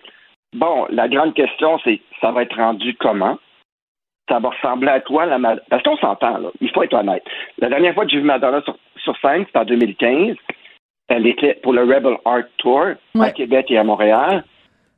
Bon, 0.53 0.87
la 0.89 1.07
grande 1.07 1.33
question, 1.33 1.79
c'est 1.83 2.01
ça 2.21 2.31
va 2.31 2.43
être 2.43 2.55
rendu 2.55 2.95
comment? 2.95 3.37
ça 4.29 4.39
va 4.39 4.49
ressembler 4.49 4.89
à 4.89 4.99
quoi 5.01 5.25
la 5.25 5.39
Madonna? 5.39 5.65
Parce 5.69 5.83
qu'on 5.83 5.97
s'entend, 5.97 6.37
là. 6.37 6.49
Il 6.61 6.69
faut 6.69 6.83
être 6.83 6.93
honnête. 6.93 7.23
La 7.57 7.67
dernière 7.67 7.93
fois 7.93 8.05
que 8.05 8.11
j'ai 8.11 8.19
vu 8.19 8.23
Madonna 8.23 8.61
sur, 8.61 8.77
sur 8.97 9.17
scène, 9.17 9.43
c'était 9.45 9.59
en 9.59 9.65
2015. 9.65 10.35
Elle 11.09 11.27
était 11.27 11.55
pour 11.55 11.73
le 11.73 11.81
Rebel 11.81 12.17
Art 12.23 12.43
Tour 12.57 12.85
à. 13.19 13.31
Québec 13.31 13.71
et 13.71 13.77
à 13.77 13.83
Montréal. 13.83 14.43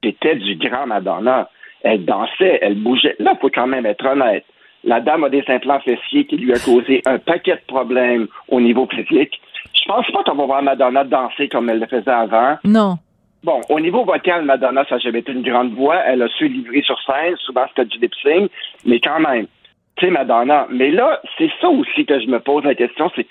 C'était 0.04 0.36
du 0.36 0.56
grand 0.56 0.86
Madonna. 0.86 1.50
Elle 1.84 2.06
dansait, 2.06 2.60
elle 2.62 2.76
bougeait. 2.76 3.16
Là, 3.20 3.34
il 3.36 3.40
faut 3.40 3.50
quand 3.50 3.68
même 3.68 3.86
être 3.86 4.06
honnête. 4.06 4.46
La 4.84 5.00
dame 5.00 5.24
a 5.24 5.30
des 5.30 5.44
implants 5.48 5.80
fessiers 5.80 6.26
qui 6.26 6.38
lui 6.38 6.54
a 6.54 6.60
causé 6.60 7.02
un 7.06 7.20
paquet 7.20 7.56
de 7.56 7.66
problèmes 7.68 8.28
au 8.48 8.60
niveau 8.60 8.88
physique. 8.88 9.40
Je 9.74 9.86
pense 9.86 10.10
pas 10.12 10.24
qu'on 10.24 10.36
va 10.36 10.46
voir 10.46 10.64
Madonna 10.64 11.04
danser 11.04 11.48
comme 11.50 11.70
elle 11.70 11.80
le 11.80 11.88
faisait 11.88 12.10
avant. 12.10 12.58
Non. 12.64 12.96
Bon, 13.44 13.60
au 13.70 13.80
niveau 13.80 14.04
vocal, 14.04 14.44
Madonna, 14.44 14.86
ça 14.86 14.96
n'a 14.96 15.00
jamais 15.00 15.20
été 15.20 15.32
une 15.32 15.42
grande 15.42 15.74
voix. 15.74 15.98
Elle 16.06 16.22
a 16.22 16.28
su 16.28 16.48
livrer 16.48 16.82
sur 16.82 17.00
scène. 17.02 17.36
Souvent, 17.38 17.66
c'était 17.70 17.86
du 17.86 17.98
lip 18.00 18.14
sync. 18.22 18.52
Mais 18.86 19.00
quand 19.00 19.20
même, 19.20 19.48
tu 19.96 20.06
sais, 20.06 20.12
Madonna. 20.12 20.68
Mais 20.70 20.92
là, 20.92 21.20
c'est 21.38 21.50
ça 21.60 21.70
aussi 21.70 22.06
que 22.06 22.20
je 22.20 22.28
me 22.28 22.40
pose 22.40 22.64
la 22.64 22.76
question. 22.76 23.12
C'est, 23.16 23.28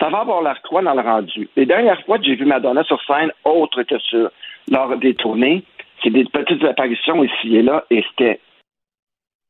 ça 0.00 0.10
va 0.10 0.18
avoir 0.18 0.42
l'air 0.42 0.60
quoi 0.68 0.82
dans 0.82 0.94
le 0.94 1.00
rendu? 1.00 1.48
Les 1.56 1.66
dernières 1.66 2.02
fois 2.04 2.18
que 2.18 2.24
j'ai 2.24 2.34
vu 2.34 2.44
Madonna 2.44 2.84
sur 2.84 3.02
scène, 3.04 3.30
autre 3.44 3.82
que 3.84 3.98
sur, 3.98 4.30
lors 4.70 4.96
des 4.98 5.14
tournées, 5.14 5.62
c'est 6.02 6.10
des 6.10 6.24
petites 6.24 6.64
apparitions 6.64 7.24
ici 7.24 7.56
et 7.56 7.62
là. 7.62 7.84
Et 7.90 8.04
c'était 8.10 8.40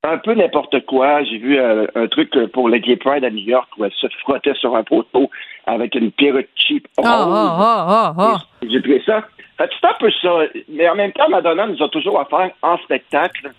un 0.04 0.18
peu 0.18 0.34
n'importe 0.34 0.84
quoi. 0.86 1.22
J'ai 1.24 1.38
vu 1.38 1.58
euh, 1.58 1.86
un 1.94 2.06
truc 2.06 2.30
pour 2.52 2.68
le 2.68 2.78
Gay 2.78 2.96
Pride 2.96 3.24
à 3.24 3.30
New 3.30 3.44
York 3.44 3.68
où 3.78 3.84
elle 3.84 3.92
se 3.92 4.06
frottait 4.20 4.54
sur 4.54 4.76
un 4.76 4.84
poteau 4.84 5.30
avec 5.66 5.94
une 5.94 6.12
perruque 6.12 6.48
cheap. 6.54 6.86
Ah. 7.02 8.36
J'ai 8.68 8.80
pris 8.80 9.02
ça. 9.04 9.24
Fait 9.56 9.70
c'est 9.80 9.86
un 9.86 9.94
peu 9.98 10.10
ça. 10.22 10.40
Mais 10.68 10.88
en 10.88 10.94
même 10.94 11.12
temps, 11.12 11.28
Madonna 11.28 11.66
nous 11.66 11.82
a 11.82 11.88
toujours 11.88 12.18
offert 12.18 12.50
en 12.62 12.76
spectacle, 12.78 13.52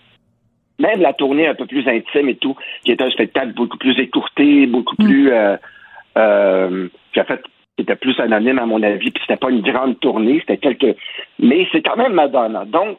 même 0.78 1.00
la 1.00 1.12
tournée 1.12 1.48
un 1.48 1.54
peu 1.54 1.66
plus 1.66 1.86
intime 1.88 2.28
et 2.28 2.36
tout, 2.36 2.56
qui 2.84 2.92
était 2.92 3.04
un 3.04 3.10
spectacle 3.10 3.52
beaucoup 3.54 3.78
plus 3.78 3.98
écourté, 3.98 4.66
beaucoup 4.66 4.94
Mm. 4.98 5.04
plus... 5.04 5.32
Euh, 5.32 5.56
euh, 6.18 6.88
qui 7.12 7.20
a 7.20 7.24
fait 7.24 7.42
c'était 7.78 7.96
plus 7.96 8.18
anonyme 8.20 8.58
à 8.58 8.64
mon 8.64 8.82
avis, 8.82 9.10
puis 9.10 9.22
c'était 9.26 9.36
pas 9.38 9.50
une 9.50 9.60
grande 9.60 10.00
tournée, 10.00 10.40
c'était 10.40 10.56
quelques... 10.56 10.96
Mais 11.38 11.68
c'est 11.72 11.82
quand 11.82 11.96
même 11.96 12.14
Madonna. 12.14 12.64
Donc, 12.64 12.98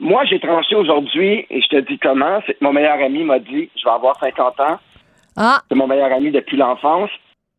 moi, 0.00 0.24
j'ai 0.24 0.40
tranché 0.40 0.74
aujourd'hui, 0.74 1.46
et 1.48 1.60
je 1.60 1.68
te 1.68 1.76
dis 1.76 1.98
comment, 1.98 2.40
c'est 2.46 2.54
que 2.54 2.64
mon 2.64 2.72
meilleur 2.72 3.00
ami 3.00 3.24
m'a 3.24 3.38
dit, 3.38 3.70
je 3.76 3.84
vais 3.84 3.94
avoir 3.94 4.18
50 4.18 4.60
ans, 4.60 4.78
Ah, 5.36 5.60
c'est 5.68 5.74
mon 5.74 5.86
meilleur 5.86 6.12
ami 6.12 6.30
depuis 6.30 6.56
l'enfance, 6.56 7.10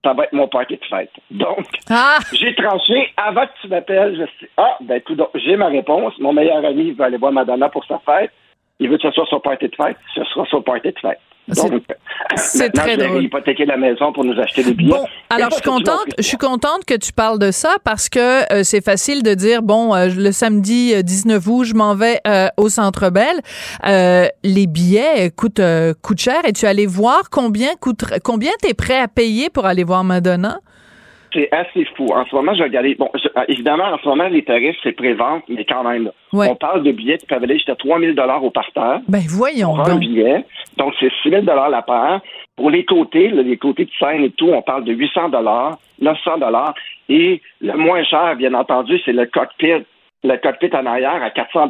ça 0.03 0.13
va 0.13 0.25
être 0.25 0.33
mon 0.33 0.47
party 0.47 0.77
de 0.77 0.85
fête. 0.85 1.11
Donc, 1.31 1.65
ah, 1.89 2.17
j'ai 2.33 2.53
tranché 2.55 3.13
avant 3.17 3.45
que 3.45 3.51
tu 3.61 3.67
m'appelles. 3.67 4.15
Je 4.15 4.25
sais, 4.39 4.51
ah, 4.57 4.77
ben, 4.81 5.01
tout 5.01 5.17
j'ai 5.35 5.55
ma 5.55 5.67
réponse. 5.67 6.13
Mon 6.19 6.33
meilleur 6.33 6.63
ami 6.65 6.91
veut 6.91 7.05
aller 7.05 7.17
voir 7.17 7.31
Madonna 7.31 7.69
pour 7.69 7.85
sa 7.85 7.99
fête. 7.99 8.31
Il 8.79 8.89
veut 8.89 8.97
que 8.97 9.03
ce 9.03 9.11
soit 9.11 9.25
son 9.29 9.39
party 9.39 9.69
de 9.69 9.75
fête. 9.75 9.97
Ce 10.13 10.23
sera 10.25 10.45
son 10.47 10.61
party 10.61 10.91
de 10.91 10.99
fête. 10.99 11.19
C'est- 11.51 11.61
Donc, 11.69 11.83
c'est 12.37 12.59
maintenant, 12.67 12.83
très 12.83 12.97
drôle. 12.97 13.23
hypothéquer 13.23 13.65
la 13.65 13.75
maison 13.75 14.13
pour 14.13 14.23
nous 14.23 14.39
acheter 14.39 14.63
des 14.63 14.73
billets. 14.73 14.91
Bon, 14.91 15.05
alors 15.29 15.49
je 15.49 15.55
suis 15.55 15.63
contente, 15.63 16.05
je 16.17 16.23
suis 16.23 16.37
contente 16.37 16.85
que 16.87 16.93
tu 16.93 17.11
parles 17.11 17.37
de 17.37 17.51
ça 17.51 17.75
parce 17.83 18.07
que 18.07 18.51
euh, 18.53 18.63
c'est 18.63 18.83
facile 18.83 19.23
de 19.23 19.33
dire 19.33 19.61
bon 19.61 19.93
euh, 19.93 20.07
le 20.07 20.31
samedi 20.31 20.93
euh, 20.95 21.01
19 21.01 21.45
août, 21.47 21.63
je 21.65 21.73
m'en 21.73 21.95
vais 21.95 22.21
euh, 22.25 22.47
au 22.55 22.69
Centre 22.69 23.09
Bell. 23.09 23.35
Euh, 23.85 24.27
les 24.43 24.67
billets 24.67 25.31
coûtent 25.31 25.59
euh, 25.59 25.93
coûtent 26.01 26.21
cher 26.21 26.39
et 26.45 26.53
tu 26.53 26.65
es 26.65 26.69
allé 26.69 26.85
voir 26.85 27.29
combien 27.29 27.75
coûte 27.79 28.05
combien 28.23 28.51
tu 28.61 28.69
es 28.69 28.73
prêt 28.73 28.97
à 28.99 29.09
payer 29.09 29.49
pour 29.49 29.65
aller 29.65 29.83
voir 29.83 30.03
Madonna? 30.05 30.59
C'est 31.33 31.49
assez 31.51 31.85
fou. 31.95 32.07
En 32.13 32.25
ce 32.25 32.35
moment, 32.35 32.53
je 32.53 32.59
vais 32.59 32.65
regarder. 32.65 32.95
Bon, 32.95 33.09
je- 33.15 33.27
euh, 33.35 33.43
évidemment, 33.47 33.85
en 33.85 33.97
ce 33.97 34.07
moment, 34.07 34.27
les 34.27 34.43
tarifs, 34.43 34.77
c'est 34.83 34.91
pré-vente, 34.91 35.43
mais 35.49 35.65
quand 35.65 35.83
même. 35.83 36.11
Ouais. 36.31 36.47
On 36.49 36.55
parle 36.55 36.83
de 36.83 36.91
billets 36.91 37.17
qui 37.17 37.25
peuvent 37.25 37.43
aller 37.43 37.55
jusqu'à 37.55 37.75
3 37.75 37.99
000 37.99 38.13
au 38.43 38.49
parterre. 38.51 39.01
Ben 39.07 39.21
voyons 39.27 39.79
un 39.79 39.83
donc. 39.89 39.99
billet. 39.99 40.45
Donc, 40.77 40.93
c'est 40.99 41.11
6 41.23 41.29
000 41.31 41.43
la 41.45 41.81
paire. 41.81 42.21
Pour 42.55 42.69
les 42.69 42.85
côtés, 42.85 43.29
là, 43.29 43.41
les 43.41 43.57
côtés 43.57 43.85
de 43.85 43.91
scène 43.99 44.23
et 44.23 44.29
tout, 44.29 44.49
on 44.49 44.61
parle 44.61 44.83
de 44.83 44.93
800 44.93 45.31
900 45.99 46.31
Et 47.09 47.41
le 47.61 47.73
moins 47.77 48.03
cher, 48.03 48.35
bien 48.35 48.53
entendu, 48.53 48.99
c'est 49.03 49.13
le 49.13 49.25
cockpit. 49.25 49.83
Le 50.23 50.37
cockpit 50.37 50.69
en 50.73 50.85
arrière 50.85 51.21
à 51.21 51.29
400 51.31 51.67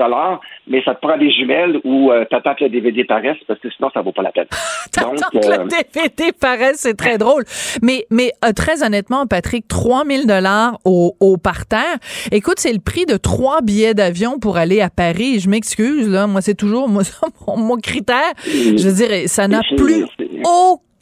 mais 0.68 0.84
ça 0.84 0.96
te 0.96 1.02
prend 1.02 1.18
des 1.18 1.32
jumelles 1.32 1.80
ou 1.84 2.12
euh, 2.12 2.26
t'attends 2.26 2.56
que 2.56 2.64
le 2.64 2.70
DVD 2.70 3.04
paraisse 3.04 3.38
parce 3.48 3.60
que 3.60 3.70
sinon, 3.72 3.90
ça 3.94 4.02
vaut 4.02 4.12
pas 4.12 4.22
la 4.22 4.32
peine. 4.32 4.46
T'attends 4.92 5.30
que 5.32 5.38
euh, 5.38 5.64
le 5.64 5.68
DVD 5.68 6.32
paraisse, 6.40 6.78
c'est 6.78 6.96
très 6.96 7.18
drôle. 7.18 7.44
Mais, 7.82 8.06
mais 8.12 8.32
euh, 8.46 8.52
très 8.54 8.84
honnêtement, 8.84 9.26
Patrick, 9.26 9.68
3000 9.68 10.28
dollars 10.28 10.80
au, 10.86 11.16
au 11.20 11.38
parterre. 11.38 11.98
Écoute, 12.32 12.60
c'est 12.60 12.74
le 12.74 12.80
prix 12.80 13.06
de 13.06 13.18
trois 13.18 13.62
billets 13.62 13.94
d'avion 13.94 14.40
pour 14.40 14.58
aller 14.58 14.82
à 14.82 14.90
Paris. 14.90 15.40
Je 15.40 15.50
m'excuse, 15.50 16.08
là. 16.10 16.28
Moi, 16.28 16.42
c'est 16.42 16.56
toujours 16.56 16.88
moi, 16.88 17.04
mon, 17.58 17.78
critère. 17.78 18.34
Je 18.46 18.88
veux 18.88 18.94
dire, 18.94 19.28
ça 19.30 19.48
n'a 19.48 19.62
plus 19.78 20.06
c'est- 20.18 20.30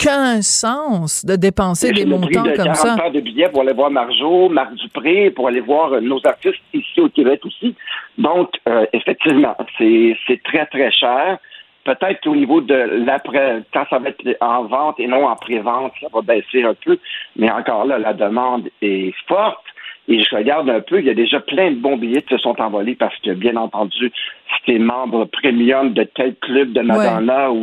aucun 0.02 0.42
sens 0.42 1.26
de 1.26 1.36
dépenser 1.36 1.92
des 1.92 2.06
montants 2.06 2.44
de 2.44 2.56
comme 2.56 2.66
40 2.66 2.76
ça. 2.76 3.10
de 3.10 3.20
billets 3.20 3.50
pour 3.50 3.62
aller 3.62 3.74
voir 3.74 3.92
Marjo, 3.92 4.50
Marc 4.50 4.74
Dupré, 4.76 5.32
pour 5.32 5.48
aller 5.48 5.60
voir 5.60 5.94
euh, 5.94 6.02
nos 6.02 6.20
artistes 6.26 6.62
ici 6.74 7.00
au 7.00 7.10
Québec 7.10 7.42
aussi. 7.46 7.76
Donc, 8.18 8.50
euh, 8.68 8.86
effectivement, 8.94 9.56
c'est 9.78 10.42
très, 10.44 10.66
très 10.66 10.92
cher. 10.92 11.38
Peut-être 11.84 12.22
qu'au 12.24 12.36
niveau 12.36 12.62
de 12.62 12.76
l'après, 13.06 13.64
quand 13.74 13.86
ça 13.90 13.98
va 13.98 14.10
être 14.10 14.38
en 14.40 14.66
vente 14.66 15.00
et 15.00 15.08
non 15.08 15.26
en 15.28 15.36
pré-vente, 15.36 15.94
ça 16.00 16.08
va 16.14 16.22
baisser 16.22 16.64
un 16.64 16.76
peu. 16.76 17.00
Mais 17.36 17.50
encore 17.50 17.86
là, 17.86 17.98
la 17.98 18.14
demande 18.14 18.70
est 18.82 19.14
forte. 19.28 19.64
Et 20.08 20.24
je 20.24 20.36
regarde 20.36 20.70
un 20.70 20.82
peu, 20.82 21.00
il 21.00 21.06
y 21.06 21.10
a 21.10 21.14
déjà 21.14 21.40
plein 21.40 21.72
de 21.72 21.76
bons 21.76 21.98
billets 21.98 22.22
qui 22.24 22.36
se 22.36 22.42
sont 22.42 22.60
envolés 22.60 22.96
parce 22.96 23.16
que, 23.20 23.32
bien 23.32 23.56
entendu, 23.56 24.12
si 24.12 24.64
tu 24.66 24.76
es 24.76 24.80
membre 24.80 25.26
premium 25.26 25.94
de 25.94 26.04
tel 26.04 26.36
club 26.36 26.74
de 26.74 26.82
Madonna 26.82 27.52
ou 27.52 27.62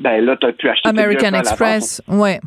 ben 0.00 0.24
là, 0.24 0.36
tu 0.36 0.46
as 0.46 0.52
pu 0.52 0.68
acheter 0.68 0.88
American 0.88 1.32
à. 1.34 1.38
Express, 1.38 2.02
ouais. 2.08 2.40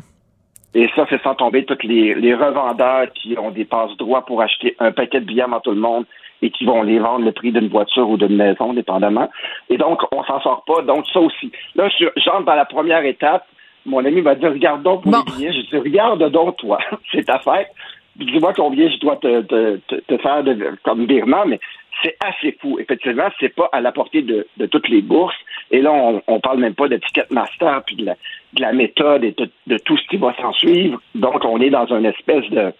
Et 0.74 0.88
ça, 0.96 1.06
c'est 1.08 1.22
sans 1.22 1.36
tomber 1.36 1.64
tous 1.64 1.78
les, 1.84 2.14
les 2.14 2.34
revendeurs 2.34 3.06
qui 3.14 3.36
ont 3.38 3.52
des 3.52 3.64
passe-droits 3.64 4.26
pour 4.26 4.42
acheter 4.42 4.74
un 4.80 4.90
paquet 4.90 5.20
de 5.20 5.24
billets 5.24 5.42
avant 5.42 5.60
tout 5.60 5.70
le 5.70 5.80
monde 5.80 6.04
et 6.42 6.50
qui 6.50 6.64
vont 6.64 6.82
les 6.82 6.98
vendre 6.98 7.24
le 7.24 7.30
prix 7.32 7.52
d'une 7.52 7.68
voiture 7.68 8.08
ou 8.10 8.16
d'une 8.16 8.36
maison, 8.36 8.74
dépendamment. 8.74 9.30
Et 9.70 9.76
donc, 9.78 10.00
on 10.12 10.24
s'en 10.24 10.40
sort 10.40 10.64
pas. 10.66 10.82
Donc, 10.82 11.06
ça 11.12 11.20
aussi. 11.20 11.52
Là, 11.76 11.88
je 11.88 12.06
j'entre 12.16 12.44
dans 12.44 12.56
la 12.56 12.64
première 12.64 13.04
étape. 13.04 13.46
Mon 13.86 14.04
ami 14.04 14.20
m'a 14.20 14.34
dit, 14.34 14.46
regarde 14.46 14.82
donc 14.82 15.02
pour 15.04 15.12
Bon. 15.12 15.18
les 15.26 15.32
billets. 15.36 15.52
Je 15.52 15.60
dis, 15.70 15.76
regarde 15.76 16.28
donc 16.30 16.56
toi. 16.56 16.78
c'est 17.12 17.24
ta 17.24 17.38
fête. 17.38 17.68
Dis-moi 18.16 18.52
combien 18.54 18.88
je 18.90 18.98
dois 18.98 19.16
te, 19.16 19.42
te, 19.42 19.76
te, 19.88 19.94
te 19.96 20.18
faire 20.18 20.42
de, 20.44 20.76
comme 20.84 21.06
virement, 21.06 21.44
mais 21.46 21.58
c'est 22.02 22.16
assez 22.24 22.52
fou. 22.60 22.78
Effectivement, 22.78 23.28
c'est 23.40 23.54
pas 23.54 23.68
à 23.72 23.80
la 23.80 23.92
portée 23.92 24.22
de, 24.22 24.46
de 24.56 24.66
toutes 24.66 24.88
les 24.88 25.02
bourses. 25.02 25.36
Et 25.70 25.80
là, 25.80 25.92
on, 25.92 26.22
on 26.26 26.40
parle 26.40 26.58
même 26.58 26.74
pas 26.74 26.88
de 26.88 26.96
Ticketmaster 26.96 27.82
puis 27.86 27.96
de 27.96 28.04
la, 28.06 28.14
de 28.54 28.60
la 28.60 28.72
méthode 28.72 29.24
et 29.24 29.32
de, 29.32 29.50
de 29.66 29.78
tout 29.78 29.96
ce 29.96 30.06
qui 30.08 30.16
va 30.16 30.34
s'en 30.40 30.52
suivre. 30.52 31.00
Donc, 31.14 31.44
on 31.44 31.60
est 31.60 31.70
dans 31.70 31.86
une 31.86 32.06
espèce 32.06 32.48
de 32.50 32.72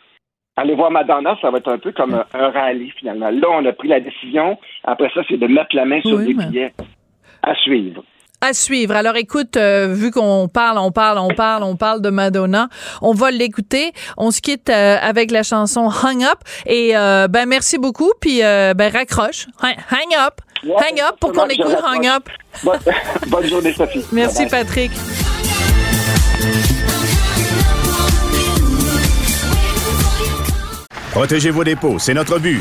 Aller 0.56 0.76
voir 0.76 0.92
Madonna, 0.92 1.36
ça 1.42 1.50
va 1.50 1.58
être 1.58 1.72
un 1.72 1.78
peu 1.78 1.90
comme 1.90 2.14
un, 2.14 2.24
un 2.32 2.48
rallye 2.50 2.90
finalement. 2.90 3.28
Là, 3.30 3.48
on 3.50 3.64
a 3.66 3.72
pris 3.72 3.88
la 3.88 3.98
décision. 3.98 4.56
Après 4.84 5.10
ça, 5.12 5.22
c'est 5.28 5.36
de 5.36 5.48
mettre 5.48 5.74
la 5.74 5.84
main 5.84 6.00
sur 6.00 6.16
Oui, 6.16 6.28
les 6.28 6.34
mais- 6.34 6.46
billets 6.46 6.72
à 7.42 7.56
suivre. 7.56 8.04
À 8.46 8.52
suivre. 8.52 8.94
Alors 8.94 9.16
écoute, 9.16 9.56
euh, 9.56 9.94
vu 9.96 10.10
qu'on 10.10 10.48
parle, 10.48 10.76
on 10.76 10.90
parle, 10.90 11.16
on 11.16 11.28
parle, 11.28 11.62
on 11.62 11.76
parle 11.76 12.02
de 12.02 12.10
Madonna, 12.10 12.68
on 13.00 13.14
va 13.14 13.30
l'écouter. 13.30 13.94
On 14.18 14.30
se 14.30 14.42
quitte 14.42 14.68
euh, 14.68 14.98
avec 15.00 15.30
la 15.30 15.42
chanson 15.42 15.88
Hang 15.88 16.22
Up. 16.24 16.40
Et 16.66 16.94
euh, 16.94 17.26
ben 17.26 17.46
merci 17.46 17.78
beaucoup. 17.78 18.12
Puis 18.20 18.42
euh, 18.42 18.74
ben 18.74 18.92
raccroche. 18.92 19.46
Hang, 19.62 19.76
hang 19.90 20.14
Up. 20.26 20.40
Ouais, 20.62 20.74
hang 20.76 21.00
Up 21.00 21.16
pour 21.20 21.32
qu'on 21.32 21.46
écoute 21.46 21.74
Hang 21.86 22.06
Up. 22.06 22.28
Bonne, 22.62 22.80
bonne 23.28 23.46
journée, 23.46 23.72
Sophie. 23.72 24.04
Merci. 24.12 24.44
Patrick. 24.44 24.90
Protégez 31.12 31.50
vos 31.50 31.64
dépôts, 31.64 31.98
c'est 31.98 32.12
notre 32.12 32.38
but. 32.38 32.60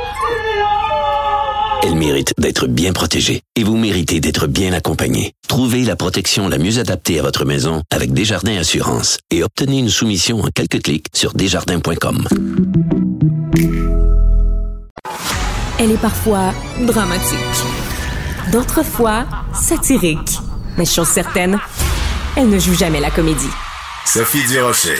Elle 1.83 1.95
mérite 1.95 2.33
d'être 2.37 2.67
bien 2.67 2.93
protégée 2.93 3.41
et 3.55 3.63
vous 3.63 3.75
méritez 3.75 4.19
d'être 4.19 4.45
bien 4.45 4.71
accompagnée. 4.73 5.33
Trouvez 5.47 5.83
la 5.83 5.95
protection 5.95 6.47
la 6.47 6.59
mieux 6.59 6.77
adaptée 6.77 7.19
à 7.19 7.23
votre 7.23 7.43
maison 7.43 7.81
avec 7.89 8.13
Desjardins 8.13 8.57
Assurance 8.57 9.17
et 9.31 9.43
obtenez 9.43 9.79
une 9.79 9.89
soumission 9.89 10.41
en 10.41 10.49
quelques 10.53 10.83
clics 10.83 11.07
sur 11.13 11.33
desjardins.com. 11.33 12.27
Elle 15.79 15.91
est 15.91 16.01
parfois 16.01 16.53
dramatique. 16.81 17.39
D'autres 18.51 18.83
fois, 18.83 19.25
satirique. 19.53 20.39
Mais 20.77 20.85
chose 20.85 21.07
certaine, 21.07 21.57
elle 22.35 22.49
ne 22.49 22.59
joue 22.59 22.75
jamais 22.75 22.99
la 22.99 23.09
comédie. 23.09 23.49
Sophie 24.05 24.45
Durocher. 24.47 24.99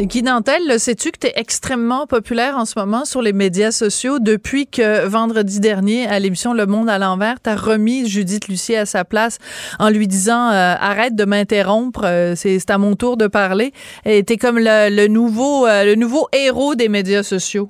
Guy 0.00 0.22
Nantel, 0.22 0.78
sais-tu 0.78 1.10
que 1.10 1.18
tu 1.18 1.26
es 1.26 1.32
extrêmement 1.34 2.06
populaire 2.06 2.56
en 2.56 2.64
ce 2.64 2.78
moment 2.78 3.04
sur 3.04 3.20
les 3.20 3.32
médias 3.32 3.72
sociaux 3.72 4.20
depuis 4.20 4.68
que 4.68 5.04
vendredi 5.06 5.58
dernier, 5.58 6.06
à 6.06 6.20
l'émission 6.20 6.54
Le 6.54 6.66
Monde 6.66 6.88
à 6.88 6.98
l'envers, 6.98 7.42
tu 7.42 7.50
remis 7.50 8.08
Judith 8.08 8.46
Lucier 8.46 8.78
à 8.78 8.86
sa 8.86 9.04
place 9.04 9.38
en 9.80 9.90
lui 9.90 10.06
disant 10.06 10.50
euh, 10.50 10.74
arrête 10.78 11.16
de 11.16 11.24
m'interrompre, 11.24 12.02
euh, 12.04 12.34
c'est 12.36 12.70
à 12.70 12.78
mon 12.78 12.94
tour 12.94 13.16
de 13.16 13.26
parler. 13.26 13.72
Et 14.04 14.22
t'es 14.22 14.36
comme 14.36 14.60
le, 14.60 14.88
le 14.88 15.08
nouveau 15.08 15.66
euh, 15.66 15.84
le 15.84 15.96
nouveau 15.96 16.28
héros 16.32 16.76
des 16.76 16.88
médias 16.88 17.24
sociaux. 17.24 17.68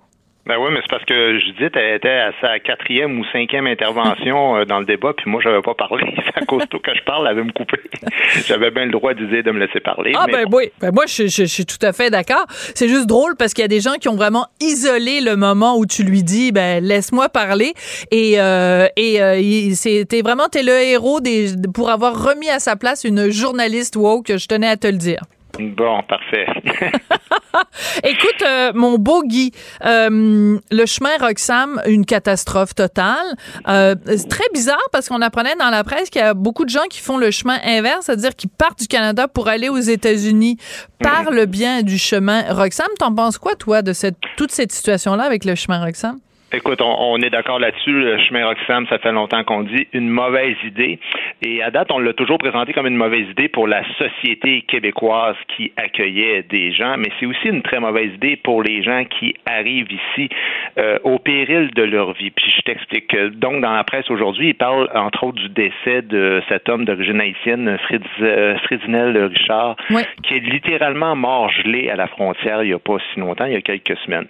Ben 0.49 0.57
oui, 0.59 0.71
mais 0.73 0.81
c'est 0.81 0.89
parce 0.91 1.05
que 1.05 1.39
Judith 1.39 1.77
elle 1.77 1.97
était 1.97 2.09
à 2.09 2.33
sa 2.41 2.59
quatrième 2.59 3.21
ou 3.21 3.25
cinquième 3.33 3.67
intervention 3.67 4.57
euh, 4.57 4.65
dans 4.65 4.79
le 4.81 4.87
débat, 4.87 5.13
puis 5.15 5.31
moi, 5.31 5.43
j'avais 5.45 5.61
pas 5.61 5.75
parlé. 5.75 6.03
C'est 6.25 6.43
à 6.43 6.47
cause 6.47 6.63
de 6.71 6.79
que 6.79 6.95
je 6.95 7.03
parle, 7.05 7.27
elle 7.27 7.33
avait 7.39 7.45
me 7.45 7.53
couper. 7.53 7.79
J'avais 8.47 8.71
bien 8.71 8.87
le 8.87 8.91
droit 8.91 9.13
dire 9.13 9.43
de 9.45 9.51
me 9.51 9.59
laisser 9.59 9.81
parler. 9.81 10.13
Ah, 10.17 10.25
mais 10.27 10.45
ben 10.45 10.47
oui. 10.53 10.71
Ben 10.81 10.91
moi, 10.93 11.05
je, 11.07 11.25
je- 11.25 11.43
je 11.43 11.45
suis 11.45 11.67
tout 11.67 11.77
à 11.83 11.93
fait 11.93 12.09
d'accord. 12.11 12.47
C'est 12.75 12.89
juste 12.89 13.07
drôle 13.07 13.37
parce 13.37 13.53
qu'il 13.53 13.61
y 13.63 13.65
a 13.67 13.69
des 13.69 13.81
gens 13.81 13.95
qui 14.01 14.09
ont 14.09 14.17
vraiment 14.17 14.47
isolé 14.61 15.21
le 15.21 15.37
moment 15.37 15.77
où 15.77 15.85
tu 15.85 16.03
lui 16.03 16.23
dis, 16.23 16.51
ben, 16.51 16.83
laisse-moi 16.83 17.29
parler. 17.29 17.75
Et, 18.11 18.41
euh, 18.41 18.87
et 18.97 19.21
euh, 19.23 19.71
c'était 19.75 20.23
vraiment, 20.23 20.49
t'es 20.49 20.63
le 20.63 20.73
héros 20.81 21.21
des, 21.21 21.49
pour 21.75 21.91
avoir 21.91 22.25
remis 22.27 22.49
à 22.49 22.59
sa 22.59 22.77
place 22.77 23.05
une 23.05 23.31
journaliste 23.31 23.97
woke, 23.97 24.35
je 24.37 24.47
tenais 24.47 24.69
à 24.69 24.77
te 24.79 24.87
le 24.87 24.97
dire. 24.97 25.21
Bon, 25.59 26.03
parfait. 26.03 26.47
Écoute, 28.05 28.43
euh, 28.47 28.73
mon 28.75 28.97
beau 28.99 29.23
Guy, 29.23 29.53
euh, 29.85 30.59
le 30.71 30.87
chemin 30.87 31.17
Roxham, 31.19 31.81
une 31.87 32.05
catastrophe 32.05 32.75
totale. 32.75 33.27
Euh, 33.67 33.95
c'est 34.07 34.29
très 34.29 34.45
bizarre 34.53 34.79
parce 34.93 35.09
qu'on 35.09 35.21
apprenait 35.21 35.57
dans 35.57 35.71
la 35.71 35.83
presse 35.85 36.11
qu'il 36.11 36.21
y 36.21 36.25
a 36.25 36.35
beaucoup 36.35 36.65
de 36.65 36.71
gens 36.71 36.87
qui 36.89 37.01
font 37.01 37.17
le 37.17 37.31
chemin 37.31 37.59
inverse, 37.65 38.07
c'est-à-dire 38.07 38.37
qui 38.37 38.47
partent 38.47 38.79
du 38.79 38.87
Canada 38.87 39.27
pour 39.27 39.49
aller 39.49 39.69
aux 39.69 39.79
États-Unis 39.79 40.59
par 41.01 41.31
le 41.31 41.47
bien 41.47 41.83
du 41.83 41.99
chemin 41.99 42.43
Roxham. 42.53 42.89
T'en 42.99 43.15
penses 43.15 43.39
quoi, 43.39 43.55
toi, 43.57 43.83
de 43.83 43.93
cette, 43.93 44.17
toute 44.37 44.53
cette 44.53 44.71
situation-là 44.71 45.25
avec 45.25 45.45
le 45.45 45.55
chemin 45.55 45.85
Roxham? 45.85 46.19
Écoute, 46.51 46.81
on, 46.81 46.97
on 47.13 47.19
est 47.19 47.29
d'accord 47.29 47.59
là-dessus. 47.59 47.93
Le 47.93 48.19
chemin 48.21 48.47
Roxham, 48.47 48.87
ça 48.89 48.99
fait 48.99 49.13
longtemps 49.13 49.45
qu'on 49.45 49.65
dit 49.65 49.87
une 49.93 50.09
mauvaise 50.09 50.57
idée. 50.65 50.99
Et 51.43 51.63
à 51.63 51.71
date, 51.71 51.93
on 51.93 51.99
l'a 51.99 52.15
toujours 52.15 52.39
présenté 52.39 52.73
comme 52.73 52.87
une 52.87 52.97
mauvaise 52.97 53.29
idée 53.31 53.49
pour 53.49 53.69
la 53.69 53.83
société 53.99 54.63
québécoise 54.63 55.37
qui 55.55 55.73
accueillait 55.77 56.43
des 56.43 56.73
gens, 56.73 56.97
mais 56.97 57.11
c'est 57.21 57.27
aussi 57.27 57.49
une 57.49 57.61
très 57.63 57.81
mauvaise 57.81 58.15
idée 58.15 58.37
pour 58.37 58.63
les 58.63 58.83
gens 58.83 59.05
qui 59.05 59.35
arrivent 59.45 59.93
ici 59.93 60.31
euh, 60.79 60.99
au 61.05 61.19
péril 61.19 61.71
de 61.75 61.83
leur 61.83 62.15
vie. 62.15 62.31
Puis 62.31 62.51
je 62.57 62.63
t'explique. 62.63 63.15
Donc, 63.35 63.61
dans 63.61 63.73
la 63.73 63.85
presse 63.85 64.11
aujourd'hui, 64.11 64.49
il 64.49 64.55
parle 64.55 64.89
entre 64.95 65.25
autres 65.25 65.41
du 65.41 65.51
décès 65.51 66.03
de 66.03 66.43
cet 66.49 66.69
homme 66.71 66.87
d'origine 66.87 67.21
haïtienne, 67.21 67.77
Fritz, 67.85 68.03
euh, 68.23 68.57
Fridinel 68.65 69.17
Richard, 69.25 69.77
qui 70.23 70.35
est 70.35 70.41
littéralement 70.41 71.15
mort 71.15 71.51
gelé 71.51 71.91
à 71.91 71.97
la 71.97 72.07
frontière 72.07 72.63
il 72.63 72.69
n'y 72.69 72.75
a 72.75 72.79
pas 72.79 72.97
si 73.13 73.21
longtemps, 73.21 73.47
il 73.47 73.53
y 73.53 73.57
a 73.57 73.61
quelques 73.61 73.97
semaines. 73.99 74.27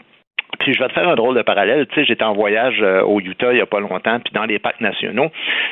Puis 0.68 0.74
je 0.74 0.82
vais 0.82 0.88
te 0.88 0.92
faire 0.92 1.08
un 1.08 1.14
drôle 1.14 1.34
de 1.34 1.40
parallèle. 1.40 1.86
Tu 1.86 1.94
sais, 1.94 2.04
j'étais 2.04 2.24
en 2.24 2.34
voyage 2.34 2.76
euh, 2.82 3.00
au 3.00 3.20
Utah 3.20 3.52
il 3.52 3.54
n'y 3.54 3.62
a 3.62 3.66
pas 3.66 3.80
longtemps, 3.80 4.20
puis 4.20 4.34
dans 4.34 4.44
les 4.44 4.58
parcs 4.58 4.82
nationaux, 4.82 5.30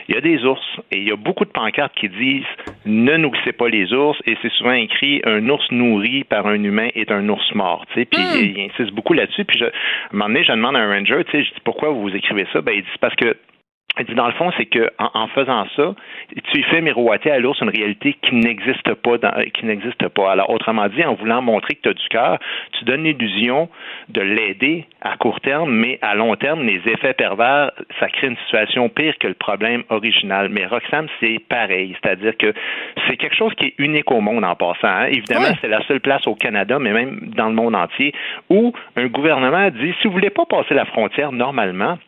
il 0.09 0.15
y 0.15 0.17
a 0.17 0.23
des 0.23 0.43
ours 0.47 0.63
et 0.91 0.97
il 0.97 1.07
y 1.07 1.13
a 1.13 1.17
beaucoup 1.17 1.45
de 1.45 1.51
pancartes 1.51 1.93
qui 1.95 2.09
disent 2.09 2.47
ne 2.87 3.19
nourrissez 3.19 3.53
pas 3.53 3.69
les 3.69 3.93
ours 3.93 4.19
et 4.25 4.39
c'est 4.41 4.51
souvent 4.53 4.73
écrit 4.73 5.21
un 5.27 5.47
ours 5.51 5.71
nourri 5.71 6.25
par 6.25 6.47
un 6.47 6.63
humain 6.65 6.89
est 6.95 7.11
un 7.11 7.29
ours 7.29 7.55
mort. 7.55 7.85
Tu 7.93 8.01
sais, 8.01 8.05
puis 8.07 8.23
il, 8.41 8.57
il 8.57 8.71
insiste 8.71 8.93
beaucoup 8.93 9.13
là-dessus. 9.13 9.45
Puis 9.45 9.59
je, 9.59 9.67
à 9.67 9.69
un 9.69 9.71
moment 10.13 10.29
donné, 10.29 10.45
je 10.45 10.53
demande 10.53 10.77
à 10.77 10.79
un 10.79 10.91
ranger, 10.91 11.25
tu 11.25 11.33
sais, 11.33 11.45
je 11.45 11.53
dis 11.53 11.61
pourquoi 11.63 11.91
vous 11.91 12.09
écrivez 12.17 12.47
ça 12.55 12.63
Ben 12.63 12.73
il 12.75 12.81
dit 12.81 12.89
parce 12.99 13.17
que 13.17 13.37
il 13.99 14.05
dit 14.05 14.15
dans 14.15 14.27
le 14.27 14.33
fond, 14.35 14.51
c'est 14.57 14.67
que 14.67 14.91
en, 14.99 15.11
en 15.15 15.27
faisant 15.29 15.67
ça, 15.77 15.95
tu 16.53 16.63
fais 16.65 16.81
miroiter 16.81 17.31
à 17.31 17.39
l'ours 17.39 17.61
une 17.61 17.71
réalité 17.71 18.15
qui 18.23 18.35
n'existe 18.35 18.93
pas, 18.95 19.19
dans, 19.19 19.33
qui 19.55 19.65
n'existe 19.67 20.09
pas. 20.09 20.33
Alors, 20.33 20.51
autrement 20.51 20.87
dit, 20.89 21.03
en 21.05 21.15
voulant 21.15 21.41
montrer 21.43 21.75
que 21.77 21.83
tu 21.83 21.89
as 21.89 21.95
du 21.95 22.09
cœur, 22.09 22.39
tu 22.79 22.85
donnes 22.85 23.05
l'illusion 23.05 23.69
de 24.09 24.21
l'aider 24.21 24.85
à 25.01 25.17
court 25.17 25.41
terme, 25.41 25.71
mais 25.73 25.99
à 26.03 26.15
long 26.15 26.35
terme, 26.37 26.63
les 26.65 26.81
effets 26.87 27.15
pervers, 27.15 27.71
ça 28.01 28.09
crée 28.09 28.29
une 28.29 28.37
situation 28.47 28.89
pire 28.89 29.15
que 29.19 29.29
le 29.29 29.35
problème 29.35 29.83
original. 29.89 30.49
Mais 30.51 30.67
Roxham, 30.67 31.07
c'est 31.21 31.39
pareil, 31.49 31.97
c'est-à-dire 32.03 32.37
que 32.37 32.53
c'est 33.09 33.17
quelque 33.17 33.37
chose 33.37 33.55
qui 33.55 33.67
est 33.67 33.75
unique 33.79 34.11
au 34.11 34.21
monde 34.21 34.45
en 34.45 34.55
passant. 34.55 34.89
hein. 34.89 35.07
Évidemment, 35.07 35.47
c'est 35.61 35.69
la 35.69 35.83
seule 35.87 36.01
place 36.01 36.27
au 36.27 36.35
Canada, 36.35 36.79
mais 36.79 36.93
même 36.93 37.31
dans 37.37 37.49
le 37.49 37.55
monde 37.55 37.75
entier, 37.75 38.13
où 38.51 38.73
un 38.97 39.07
gouvernement 39.07 39.71
dit 39.71 39.95
si 40.01 40.09
vous 40.09 40.13
voulez 40.15 40.31
pas 40.31 40.45
passer 40.45 40.75
la 40.75 40.85
frontière 40.85 41.33
normalement, 41.33 41.99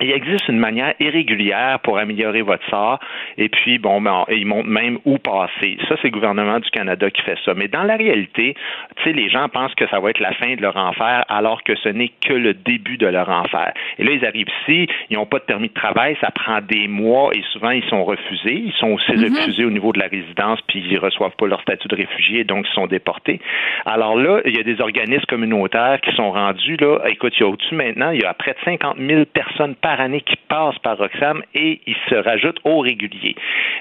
il 0.00 0.10
existe 0.12 0.48
une 0.48 0.58
manière 0.58 0.94
irrégulière 1.00 1.80
pour 1.80 1.98
améliorer 1.98 2.42
votre 2.42 2.68
sort. 2.68 2.98
Et 3.38 3.48
puis, 3.48 3.78
bon, 3.78 4.00
ben, 4.00 4.24
ils 4.30 4.46
montrent 4.46 4.68
même 4.68 4.98
où 5.04 5.18
passer. 5.18 5.78
Ça, 5.88 5.96
c'est 6.00 6.08
le 6.08 6.12
gouvernement 6.12 6.58
du 6.58 6.70
Canada 6.70 7.10
qui 7.10 7.22
fait 7.22 7.38
ça. 7.44 7.54
Mais 7.54 7.68
dans 7.68 7.82
la 7.82 7.96
réalité, 7.96 8.54
tu 8.96 9.04
sais, 9.04 9.12
les 9.12 9.28
gens 9.28 9.48
pensent 9.48 9.74
que 9.74 9.88
ça 9.88 10.00
va 10.00 10.10
être 10.10 10.20
la 10.20 10.32
fin 10.32 10.54
de 10.54 10.62
leur 10.62 10.76
enfer, 10.76 11.24
alors 11.28 11.62
que 11.62 11.74
ce 11.76 11.88
n'est 11.88 12.12
que 12.20 12.32
le 12.32 12.54
début 12.54 12.96
de 12.96 13.06
leur 13.06 13.28
enfer. 13.28 13.72
Et 13.98 14.04
là, 14.04 14.12
ils 14.12 14.24
arrivent 14.24 14.48
ici, 14.62 14.88
ils 15.10 15.16
n'ont 15.16 15.26
pas 15.26 15.38
de 15.38 15.44
permis 15.44 15.68
de 15.68 15.74
travail, 15.74 16.16
ça 16.20 16.30
prend 16.30 16.60
des 16.60 16.88
mois 16.88 17.30
et 17.34 17.42
souvent, 17.52 17.70
ils 17.70 17.84
sont 17.84 18.04
refusés. 18.04 18.54
Ils 18.66 18.74
sont 18.78 18.92
aussi 18.92 19.12
refusés 19.12 19.64
au 19.64 19.70
niveau 19.70 19.92
de 19.92 19.98
la 19.98 20.06
résidence, 20.06 20.60
puis 20.66 20.82
ils 20.88 20.98
reçoivent 20.98 21.36
pas 21.36 21.46
leur 21.46 21.60
statut 21.62 21.88
de 21.88 21.96
réfugié, 21.96 22.44
donc 22.44 22.66
ils 22.68 22.74
sont 22.74 22.86
déportés. 22.86 23.40
Alors 23.86 24.16
là, 24.16 24.40
il 24.44 24.56
y 24.56 24.60
a 24.60 24.62
des 24.62 24.80
organismes 24.80 25.26
communautaires 25.28 26.00
qui 26.00 26.14
sont 26.14 26.30
rendus, 26.30 26.76
là, 26.76 26.98
écoute, 27.08 27.34
il 27.36 27.40
y 27.40 27.44
a 27.44 27.48
au-dessus 27.48 27.74
maintenant, 27.74 28.10
il 28.10 28.20
y 28.20 28.24
a 28.24 28.34
près 28.34 28.52
de 28.52 28.58
50 28.64 28.96
000 28.98 29.24
personnes 29.26 29.74
par 29.74 29.89
année 29.98 30.20
qui 30.20 30.36
passent 30.48 30.78
par 30.80 30.98
Roxham 30.98 31.42
et 31.54 31.80
ils 31.86 31.96
se 32.08 32.14
rajoutent 32.14 32.60
au 32.64 32.80
régulier. 32.80 33.34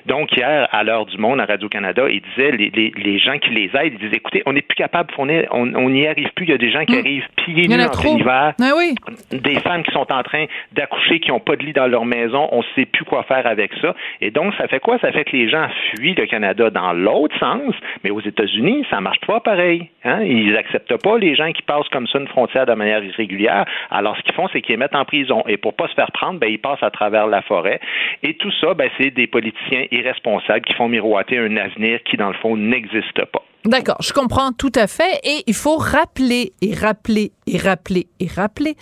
Donc, 0.05 0.35
hier, 0.35 0.67
à 0.71 0.83
l'heure 0.83 1.05
du 1.05 1.17
monde, 1.17 1.39
à 1.41 1.45
Radio-Canada, 1.45 2.03
ils 2.09 2.21
disaient, 2.21 2.51
les, 2.51 2.69
les, 2.73 2.91
les 2.95 3.19
gens 3.19 3.37
qui 3.37 3.49
les 3.49 3.69
aident, 3.75 3.93
ils 3.93 3.99
disaient, 3.99 4.15
écoutez, 4.17 4.41
on 4.45 4.53
n'est 4.53 4.61
plus 4.61 4.75
capable, 4.75 5.13
on 5.17 5.27
est- 5.29 5.47
on 5.51 5.89
n'y 5.89 6.07
arrive 6.07 6.29
plus. 6.35 6.45
Il 6.45 6.51
y 6.51 6.53
a 6.53 6.57
des 6.57 6.71
gens 6.71 6.85
qui 6.85 6.97
arrivent 6.97 7.27
pieds 7.35 7.67
nus 7.67 7.75
en 7.83 7.89
plein 7.89 8.17
hiver. 8.21 8.53
Ah 8.61 8.71
oui. 8.77 8.95
Des 9.31 9.59
femmes 9.59 9.83
qui 9.83 9.91
sont 9.91 10.11
en 10.11 10.23
train 10.23 10.45
d'accoucher, 10.71 11.19
qui 11.19 11.29
n'ont 11.31 11.39
pas 11.41 11.55
de 11.57 11.63
lit 11.65 11.73
dans 11.73 11.87
leur 11.87 12.05
maison, 12.05 12.47
on 12.51 12.59
ne 12.59 12.63
sait 12.75 12.85
plus 12.85 13.03
quoi 13.03 13.23
faire 13.23 13.45
avec 13.45 13.71
ça. 13.81 13.93
Et 14.21 14.31
donc, 14.31 14.53
ça 14.55 14.67
fait 14.67 14.79
quoi? 14.79 14.97
Ça 14.99 15.11
fait 15.11 15.25
que 15.25 15.35
les 15.35 15.49
gens 15.49 15.67
fuient 15.95 16.15
le 16.15 16.25
Canada 16.25 16.69
dans 16.69 16.93
l'autre 16.93 17.37
sens, 17.39 17.73
mais 18.03 18.09
aux 18.11 18.21
États-Unis, 18.21 18.85
ça 18.89 19.01
marche 19.01 19.19
pas 19.27 19.39
pareil. 19.41 19.89
Hein? 20.05 20.21
Ils 20.23 20.55
acceptent 20.55 21.01
pas 21.03 21.17
les 21.17 21.35
gens 21.35 21.51
qui 21.51 21.61
passent 21.61 21.89
comme 21.89 22.07
ça 22.07 22.19
une 22.19 22.27
frontière 22.27 22.65
de 22.65 22.73
manière 22.73 23.03
irrégulière. 23.03 23.65
Alors, 23.91 24.15
ce 24.17 24.21
qu'ils 24.23 24.33
font, 24.33 24.47
c'est 24.53 24.61
qu'ils 24.61 24.73
les 24.73 24.77
mettent 24.77 24.95
en 24.95 25.05
prison. 25.05 25.43
Et 25.47 25.57
pour 25.57 25.75
pas 25.75 25.87
se 25.87 25.95
prendre, 26.07 26.39
ben, 26.39 26.49
ils 26.49 26.59
passent 26.59 26.83
à 26.83 26.91
travers 26.91 27.27
la 27.27 27.41
forêt. 27.41 27.79
Et 28.23 28.35
tout 28.35 28.51
ça, 28.61 28.73
ben, 28.73 28.89
c'est 28.97 29.11
des 29.11 29.27
politiciens 29.27 29.85
irresponsables 29.91 30.65
qui 30.65 30.73
font 30.73 30.89
miroiter 30.89 31.37
un 31.37 31.57
avenir 31.57 31.99
qui, 32.03 32.17
dans 32.17 32.29
le 32.29 32.35
fond, 32.35 32.57
n'existe 32.57 33.25
pas. 33.25 33.43
D'accord, 33.65 33.97
je 34.01 34.13
comprends 34.13 34.51
tout 34.53 34.71
à 34.75 34.87
fait. 34.87 35.19
Et 35.23 35.43
il 35.47 35.53
faut 35.53 35.75
rappeler 35.75 36.53
et 36.61 36.73
rappeler 36.73 37.31
et 37.45 37.57
rappeler 37.57 38.07
et 38.19 38.27
rappeler 38.27 38.75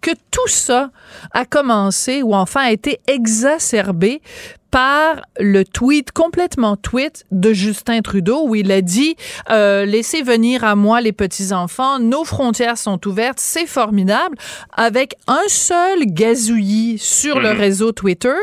que 0.00 0.10
tout 0.30 0.48
ça 0.48 0.88
a 1.32 1.44
commencé 1.44 2.22
ou 2.22 2.34
enfin 2.34 2.62
a 2.62 2.72
été 2.72 2.98
exacerbé 3.06 4.20
par 4.72 5.20
le 5.38 5.64
tweet 5.64 6.12
complètement 6.12 6.76
tweet 6.76 7.26
de 7.30 7.52
Justin 7.52 8.00
Trudeau 8.00 8.48
où 8.48 8.54
il 8.54 8.72
a 8.72 8.80
dit 8.80 9.16
euh, 9.50 9.84
laissez 9.84 10.22
venir 10.22 10.64
à 10.64 10.74
moi 10.76 11.02
les 11.02 11.12
petits 11.12 11.52
enfants 11.52 11.98
nos 11.98 12.24
frontières 12.24 12.78
sont 12.78 12.98
ouvertes 13.06 13.38
c'est 13.38 13.66
formidable. 13.66 14.36
Avec 14.74 15.14
un 15.28 15.42
seul 15.48 16.06
gazouillis 16.06 16.96
sur 16.98 17.38
le 17.38 17.52
Mhm. 17.52 17.58
réseau 17.60 17.92
Twitter 17.92 18.34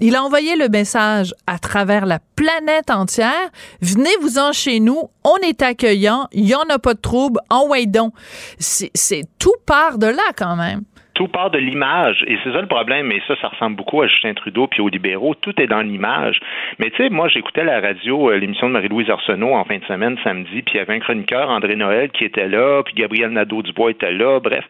il 0.00 0.16
a 0.16 0.24
envoyé 0.24 0.56
le 0.56 0.68
message 0.68 1.34
à 1.46 1.58
travers 1.58 2.06
la 2.06 2.18
planète 2.34 2.90
entière. 2.90 3.50
Venez-vous-en 3.82 4.52
chez 4.52 4.80
nous 4.80 5.02
on 5.22 5.36
est 5.36 5.60
accueillant 5.60 6.28
il 6.32 6.46
y 6.48 6.54
en 6.54 6.64
a 6.70 6.78
pas 6.78 6.94
de 6.94 7.00
trouble 7.00 7.40
en 7.50 7.68
donc. 7.86 8.14
C'est 8.58 8.90
c'est- 8.94 9.24
tout 9.38 9.54
part 9.66 9.98
de 9.98 10.06
là 10.06 10.22
quand 10.36 10.56
même 10.56 10.82
tout 11.14 11.28
part 11.28 11.50
de 11.50 11.58
l'image. 11.58 12.24
Et 12.26 12.36
c'est 12.42 12.52
ça 12.52 12.60
le 12.60 12.66
problème. 12.66 13.10
Et 13.12 13.22
ça, 13.26 13.34
ça 13.40 13.48
ressemble 13.48 13.76
beaucoup 13.76 14.02
à 14.02 14.06
Justin 14.06 14.34
Trudeau 14.34 14.66
puis 14.66 14.80
aux 14.80 14.88
libéraux. 14.88 15.34
Tout 15.34 15.60
est 15.60 15.66
dans 15.66 15.80
l'image. 15.80 16.40
Mais 16.78 16.90
tu 16.90 16.96
sais, 16.96 17.08
moi, 17.08 17.28
j'écoutais 17.28 17.64
la 17.64 17.80
radio 17.80 18.30
euh, 18.30 18.36
l'émission 18.36 18.68
de 18.68 18.72
Marie-Louise 18.72 19.08
Arsenault 19.10 19.54
en 19.54 19.64
fin 19.64 19.78
de 19.78 19.84
semaine, 19.84 20.16
samedi, 20.24 20.62
puis 20.62 20.74
il 20.74 20.76
y 20.78 20.80
avait 20.80 20.94
un 20.94 20.98
chroniqueur, 20.98 21.48
André 21.48 21.76
Noël, 21.76 22.10
qui 22.10 22.24
était 22.24 22.48
là, 22.48 22.82
puis 22.84 22.94
Gabriel 22.94 23.30
Nadeau-Dubois 23.30 23.92
était 23.92 24.12
là. 24.12 24.40
Bref, 24.40 24.64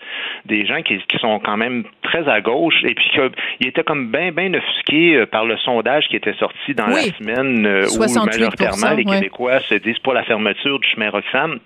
des 0.45 0.67
gens 0.67 0.83
qui, 0.83 0.99
qui 0.99 1.19
sont 1.19 1.39
quand 1.41 1.57
même 1.57 1.85
très 2.03 2.29
à 2.29 2.41
gauche. 2.41 2.83
Et 2.85 2.95
puis, 2.95 3.11
que, 3.15 3.31
il 3.61 3.69
était 3.69 3.83
comme 3.83 4.11
bien, 4.11 4.31
bien 4.31 4.53
offusqué 4.55 5.17
euh, 5.17 5.27
par 5.27 5.45
le 5.45 5.57
sondage 5.59 6.09
qui 6.09 6.17
était 6.17 6.35
sorti 6.35 6.75
dans 6.75 6.87
Oui. 6.89 7.11
la 7.11 7.19
semaine 7.19 7.67
euh, 7.67 7.83
où 7.85 8.03
68%, 8.05 8.27
majoritairement 8.27 8.91
les 8.97 9.05
ouais. 9.05 9.17
Québécois 9.17 9.61
se 9.61 9.75
disent 9.75 9.99
pour 10.01 10.13
la 10.13 10.23
fermeture 10.25 10.79
du 10.79 10.89
chemin 10.89 11.11
Roxham 11.11 11.59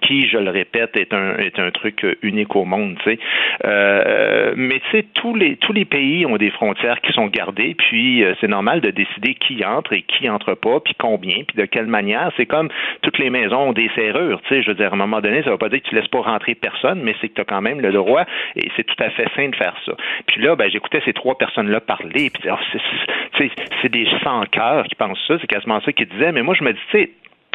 qui, 0.00 0.26
je 0.28 0.38
le 0.38 0.50
répète, 0.50 0.96
est 0.96 1.12
un 1.12 1.36
est 1.36 1.58
un 1.58 1.70
truc 1.70 2.04
euh, 2.04 2.14
unique 2.22 2.56
au 2.56 2.64
monde, 2.64 2.96
tu 3.04 3.10
sais. 3.10 3.18
Euh, 3.64 4.54
mais 4.56 4.80
tu 4.80 4.90
sais, 4.98 5.04
tous 5.14 5.34
les 5.34 5.56
tous 5.56 5.72
les 5.72 5.84
pays 5.84 6.24
ont 6.26 6.36
des 6.36 6.50
frontières 6.50 7.00
qui 7.00 7.12
sont 7.12 7.26
gardées, 7.26 7.74
puis 7.74 8.24
euh, 8.24 8.34
c'est 8.40 8.48
normal 8.48 8.80
de 8.80 8.90
décider 8.90 9.34
qui 9.34 9.64
entre 9.64 9.92
et 9.92 10.02
qui 10.02 10.28
entre 10.28 10.54
pas, 10.54 10.80
puis 10.80 10.94
combien, 10.98 11.44
puis 11.46 11.56
de 11.56 11.64
quelle 11.66 11.86
manière. 11.86 12.30
C'est 12.36 12.46
comme 12.46 12.68
toutes 13.02 13.18
les 13.18 13.30
maisons 13.30 13.68
ont 13.68 13.72
des 13.72 13.90
serrures, 13.94 14.40
tu 14.42 14.48
sais. 14.54 14.62
Je 14.62 14.68
veux 14.68 14.74
dire, 14.76 14.90
à 14.90 14.94
un 14.94 14.96
moment 14.98 15.20
donné, 15.20 15.42
ça 15.42 15.50
va 15.50 15.58
pas 15.58 15.68
dire 15.68 15.82
que 15.82 15.88
tu 15.88 15.94
laisses 15.94 16.08
pas 16.08 16.20
rentrer 16.20 16.54
personne, 16.54 17.00
mais 17.02 17.14
c'est 17.20 17.28
que 17.28 17.34
tu 17.34 17.40
as 17.40 17.44
quand 17.44 17.60
même 17.62 17.80
le 17.80 17.92
droit, 17.92 18.24
et 18.56 18.70
c'est 18.76 18.84
tout 18.84 19.02
à 19.02 19.10
fait 19.10 19.28
sain 19.36 19.48
de 19.48 19.56
faire 19.56 19.76
ça. 19.84 19.92
Puis 20.26 20.40
là, 20.40 20.56
ben 20.56 20.70
j'écoutais 20.70 21.02
ces 21.04 21.12
trois 21.12 21.36
personnes-là 21.36 21.80
parler, 21.80 22.30
puis 22.30 22.48
oh, 22.50 22.56
c'est- 22.72 23.52
des 23.92 24.06
sans 24.24 24.44
cœurs 24.46 24.84
qui 24.84 24.94
pensent 24.94 25.22
ça, 25.28 25.36
c'est 25.40 25.46
quasiment 25.46 25.80
ça 25.82 25.92
qu'ils 25.92 26.08
disaient. 26.08 26.32
Mais 26.32 26.42
moi, 26.42 26.54
je 26.58 26.64
me 26.64 26.72
dis, 26.72 26.80
tu 26.90 26.98
sais 26.98 27.10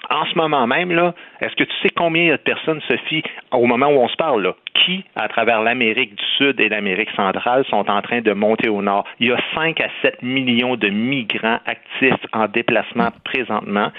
En 0.10 0.26
ce 0.26 0.36
moment 0.36 0.68
même, 0.68 0.92
là, 0.92 1.14
est-ce 1.42 1.56
que 1.56 1.64
tu 1.66 1.74
sais 1.82 1.90
combien 1.90 2.24
il 2.24 2.28
y 2.28 2.32
a 2.32 2.38
de 2.38 2.42
personnes, 2.42 2.82
Sophie, 2.88 3.24
au 3.52 3.66
moment 3.66 3.88
où 3.88 4.00
on 4.00 4.08
se 4.08 4.16
parle, 4.16 4.42
là, 4.42 4.56
qui, 4.74 5.04
à 5.16 5.28
travers 5.28 5.62
l'Amérique 5.62 6.16
du 6.16 6.24
Sud 6.38 6.60
et 6.62 6.70
l'Amérique 6.70 7.10
centrale, 7.16 7.66
sont 7.70 7.90
en 7.90 8.02
train 8.02 8.22
de 8.22 8.32
monter 8.32 8.70
au 8.70 8.82
nord? 8.82 9.06
Il 9.20 9.28
y 9.28 9.32
a 9.32 9.40
5 9.54 9.82
à 9.82 9.90
7 10.02 10.24
millions 10.24 10.76
de 10.76 10.88
migrants 10.88 11.60
actifs 11.66 12.26
en 12.32 12.48
déplacement 12.48 13.10
présentement, 13.26 13.92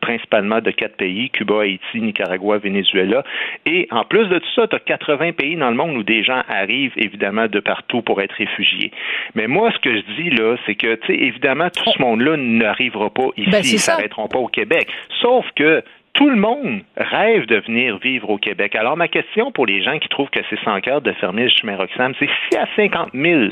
principalement 0.00 0.60
de 0.60 0.70
quatre 0.72 0.96
pays, 0.96 1.30
Cuba, 1.30 1.62
Haïti, 1.62 2.00
Nicaragua, 2.00 2.58
Venezuela. 2.58 3.24
Et 3.64 3.88
en 3.90 4.04
plus 4.04 4.26
de 4.26 4.38
tout 4.38 4.50
ça, 4.54 4.66
tu 4.66 4.76
as 4.76 4.80
80 4.80 5.32
pays 5.32 5.56
dans 5.56 5.70
le 5.70 5.76
monde 5.76 5.96
où 5.96 6.02
des 6.02 6.22
gens 6.22 6.42
arrivent, 6.48 6.92
évidemment, 6.96 7.46
de 7.46 7.60
partout 7.60 8.02
pour 8.02 8.20
être 8.20 8.32
réfugiés. 8.32 8.90
Mais 9.34 9.46
moi, 9.46 9.70
ce 9.72 9.78
que 9.78 9.94
je 9.94 10.02
dis, 10.16 10.30
là, 10.30 10.56
c'est 10.66 10.74
que, 10.74 10.96
tu 10.96 11.06
sais, 11.06 11.14
évidemment, 11.14 11.70
tout 11.70 11.90
ce 11.90 12.02
monde-là 12.02 12.36
n'arrivera 12.36 13.10
pas 13.10 13.28
ici, 13.36 13.50
Ben, 13.50 13.60
ils 13.60 13.64
c'est 13.64 13.74
ne 13.76 13.96
s'arrêteront 13.96 14.28
pas 14.28 14.38
au 14.38 14.48
Québec. 14.48 14.87
Sauf 15.20 15.46
que 15.56 15.82
tout 16.14 16.30
le 16.30 16.36
monde 16.36 16.82
rêve 16.96 17.46
de 17.46 17.56
venir 17.60 17.98
vivre 17.98 18.30
au 18.30 18.38
Québec. 18.38 18.74
Alors, 18.74 18.96
ma 18.96 19.08
question 19.08 19.52
pour 19.52 19.66
les 19.66 19.82
gens 19.82 19.98
qui 19.98 20.08
trouvent 20.08 20.30
que 20.30 20.40
c'est 20.50 20.58
sans 20.64 20.80
cœur 20.80 21.00
de 21.00 21.12
fermer 21.12 21.44
le 21.44 21.48
chemin 21.50 21.76
Roxham, 21.76 22.12
c'est 22.18 22.28
si 22.50 22.58
à 22.58 22.66
50 22.74 23.10
000 23.14 23.50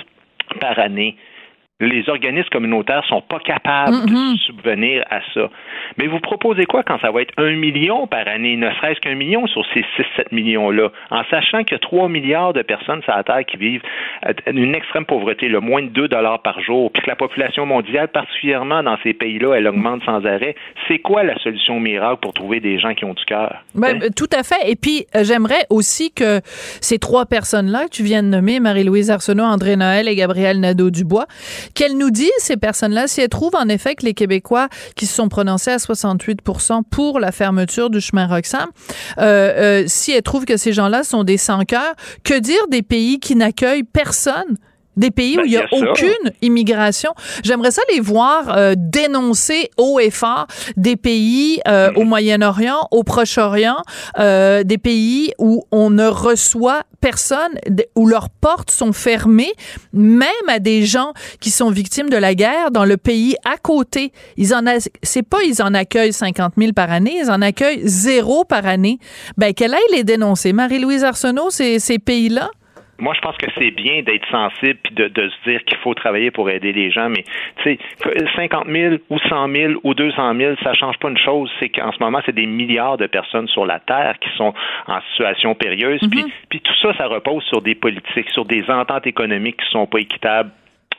par 0.61 0.78
année, 0.78 1.16
les 1.79 2.09
organismes 2.09 2.49
communautaires 2.49 3.05
sont 3.07 3.20
pas 3.20 3.39
capables 3.39 4.07
de 4.07 4.39
subvenir 4.47 5.05
à 5.11 5.20
ça. 5.35 5.51
Mais 5.99 6.07
vous 6.07 6.20
proposez 6.20 6.64
quoi 6.64 6.83
quand 6.83 6.99
ça 7.01 7.11
va 7.11 7.20
être 7.20 7.35
un 7.37 7.53
million 7.53 8.07
par 8.07 8.27
année, 8.29 8.57
ne 8.57 8.70
serait-ce 8.70 9.01
qu'un 9.01 9.14
million 9.14 9.47
sur 9.47 9.62
ces 9.74 9.85
6-7 9.99 10.33
millions-là, 10.33 10.91
en 11.11 11.22
sachant 11.31 11.64
qu'il 11.64 11.72
y 11.72 11.74
a 11.74 11.79
3 11.81 12.09
milliards 12.09 12.55
de 12.55 12.62
personnes 12.62 13.03
sur 13.03 13.14
la 13.14 13.24
Terre 13.24 13.45
qui 13.45 13.59
vivent 13.59 13.83
une 14.47 14.74
extrême 14.74 15.05
pauvreté, 15.05 15.49
le 15.49 15.61
moins 15.61 15.83
de 15.83 15.89
2 15.89 16.09
dollars 16.09 16.41
par 16.41 16.61
jour, 16.61 16.91
puis 16.91 17.03
que 17.03 17.11
la 17.11 17.16
population 17.16 17.66
mondiale, 17.66 18.09
particulièrement 18.09 18.83
dans 18.83 18.97
ces 19.03 19.12
pays-là, 19.12 19.55
elle 19.57 19.68
augmente 19.68 20.03
sans 20.05 20.24
arrêt. 20.24 20.57
C'est 20.89 21.01
quoi 21.01 21.24
la 21.24 21.39
solution 21.41 21.79
miracle 21.79 22.20
pour 22.22 22.33
trouver 22.33 22.61
des 22.61 22.79
gens 22.79 22.95
qui 22.95 23.05
ont 23.05 23.14
du 23.14 23.24
cœur? 23.27 23.62
Ben, 23.74 24.03
euh, 24.03 24.09
tout 24.16 24.31
à 24.33 24.43
fait. 24.43 24.70
Et 24.70 24.77
puis, 24.77 25.05
euh, 25.14 25.24
j'aimerais 25.24 25.66
aussi 25.68 26.11
que 26.11 26.41
ces 26.81 26.99
trois 26.99 27.27
personnes-là 27.27 27.85
que 27.85 27.91
tu 27.91 28.03
viens 28.03 28.22
de 28.22 28.29
nommer, 28.29 28.61
Marie-Louise 28.61 29.11
Arsenault, 29.11 29.45
André 29.45 29.77
Noël 29.77 30.09
et 30.09 30.16
Gabriel 30.16 30.59
Nadeau-Dubois, 30.61 31.27
qu'elles 31.75 31.97
nous 31.97 32.11
disent, 32.11 32.31
ces 32.39 32.57
personnes-là, 32.57 33.09
si 33.09 33.21
elles 33.21 33.29
trouvent 33.29 33.57
en 33.57 33.69
effet 33.69 33.95
que 33.95 34.05
les 34.05 34.14
Québécois 34.14 34.69
qui 34.95 35.07
se 35.07 35.14
sont 35.14 35.29
prononcés 35.29 35.71
à 35.71 35.79
68 35.79 36.41
pour 36.91 37.21
la 37.21 37.33
fermeture 37.33 37.91
du 37.91 38.01
chemin 38.01 38.27
Roxham, 38.27 38.69
euh, 39.19 39.23
euh, 39.23 39.85
si 39.87 40.12
elles 40.12 40.23
trouvent 40.23 40.45
que 40.45 40.57
ces 40.57 40.73
gens-là 40.73 41.05
sont 41.05 41.25
des 41.25 41.37
sans-cœurs, 41.37 41.95
que 42.25 42.39
dire 42.39 42.67
des 42.69 42.83
pays 42.83 43.21
qui 43.21 43.37
n'accueillent 43.37 43.85
personne? 43.85 44.57
Des 44.97 45.11
pays 45.11 45.39
où 45.39 45.43
il 45.45 45.51
n'y 45.51 45.57
a 45.57 45.63
Ben, 45.63 45.69
il 45.73 45.79
y 45.79 45.83
a 45.83 45.87
ça. 45.87 45.93
aucune 45.93 46.33
immigration. 46.43 47.13
J'aimerais 47.45 47.71
ça 47.71 47.83
les 47.93 48.01
voir 48.01 48.57
euh, 48.57 48.75
dénoncer 48.77 49.71
haut 49.77 50.01
et 50.01 50.11
fort 50.11 50.47
des 50.77 50.97
pays 50.97 51.61
euh, 51.69 51.93
au 51.97 52.05
Moyen-Orient, 52.05 52.89
au 52.91 53.03
Proche-Orient, 53.03 53.77
euh, 54.19 54.63
des 54.63 54.79
pays 54.79 55.33
où 55.39 55.65
on 55.71 55.91
ne 55.91 56.07
reçoit 56.07 56.83
personne, 57.01 57.53
où 57.95 58.07
leurs 58.07 58.31
portes 58.31 58.71
sont 58.71 58.93
fermées, 58.93 59.53
même 59.93 60.29
à 60.49 60.59
des 60.59 60.85
gens 60.85 61.13
qui 61.41 61.51
sont 61.51 61.71
victimes 61.71 62.09
de 62.09 62.17
la 62.17 62.35
guerre 62.35 62.71
dans 62.71 62.85
le 62.85 62.97
pays 62.97 63.37
à 63.45 63.57
côté. 63.59 64.13
Ils 64.37 64.55
en 64.55 64.63
c'est 65.03 65.23
pas 65.23 65.39
ils 65.47 65.63
en 65.63 65.75
accueillent 65.75 66.13
50 66.13 66.55
000 66.57 66.73
par 66.73 66.91
année, 66.91 67.19
ils 67.23 67.31
en 67.31 67.43
accueillent 67.43 67.83
zéro 67.85 68.45
par 68.45 68.67
année. 68.67 68.99
Ben 69.37 69.53
qu'elle 69.55 69.75
aille 69.75 69.81
les 69.93 70.05
dénoncer? 70.05 70.53
Marie-Louise 70.53 71.05
Arsenault, 71.05 71.51
ces, 71.51 71.79
ces 71.79 71.99
pays-là? 71.99 72.51
Moi, 72.99 73.15
je 73.15 73.21
pense 73.21 73.37
que 73.37 73.47
c'est 73.59 73.71
bien 73.71 74.03
d'être 74.03 74.27
sensible 74.31 74.79
puis 74.83 74.95
de, 74.95 75.09
de 75.09 75.29
se 75.29 75.51
dire 75.51 75.65
qu'il 75.65 75.77
faut 75.79 75.95
travailler 75.95 76.31
pour 76.31 76.49
aider 76.49 76.73
les 76.73 76.91
gens, 76.91 77.09
mais 77.09 77.25
tu 77.63 77.65
sais, 77.65 77.79
que 78.01 78.11
50 78.37 78.67
000 78.69 78.97
ou 79.11 79.19
100 79.19 79.53
000 79.53 79.73
ou 79.83 79.95
200 79.95 80.35
000, 80.35 80.55
ça 80.63 80.75
change 80.75 80.99
pas 80.99 81.09
une 81.11 81.19
chose. 81.19 81.51
C'est 81.61 81.69
qu'en 81.69 81.93
ce 81.93 81.99
moment, 82.01 82.21
c'est 82.25 82.35
des 82.35 82.47
milliards 82.47 82.97
de 82.97 83.07
personnes 83.07 83.49
sur 83.49 83.67
la 83.67 83.81
Terre 83.81 84.17
qui 84.21 84.31
sont 84.37 84.55
en 84.87 85.01
situation 85.11 85.55
périlleuse. 85.55 86.01
Puis, 86.11 86.25
puis 86.49 86.61
tout 86.61 86.75
ça, 86.81 86.95
ça 86.97 87.07
repose 87.07 87.45
sur 87.45 87.61
des 87.61 87.75
politiques, 87.75 88.31
sur 88.31 88.45
des 88.45 88.69
ententes 88.71 89.07
économiques 89.07 89.57
qui 89.59 89.71
sont 89.71 89.87
pas 89.87 89.99
équitables 89.99 90.51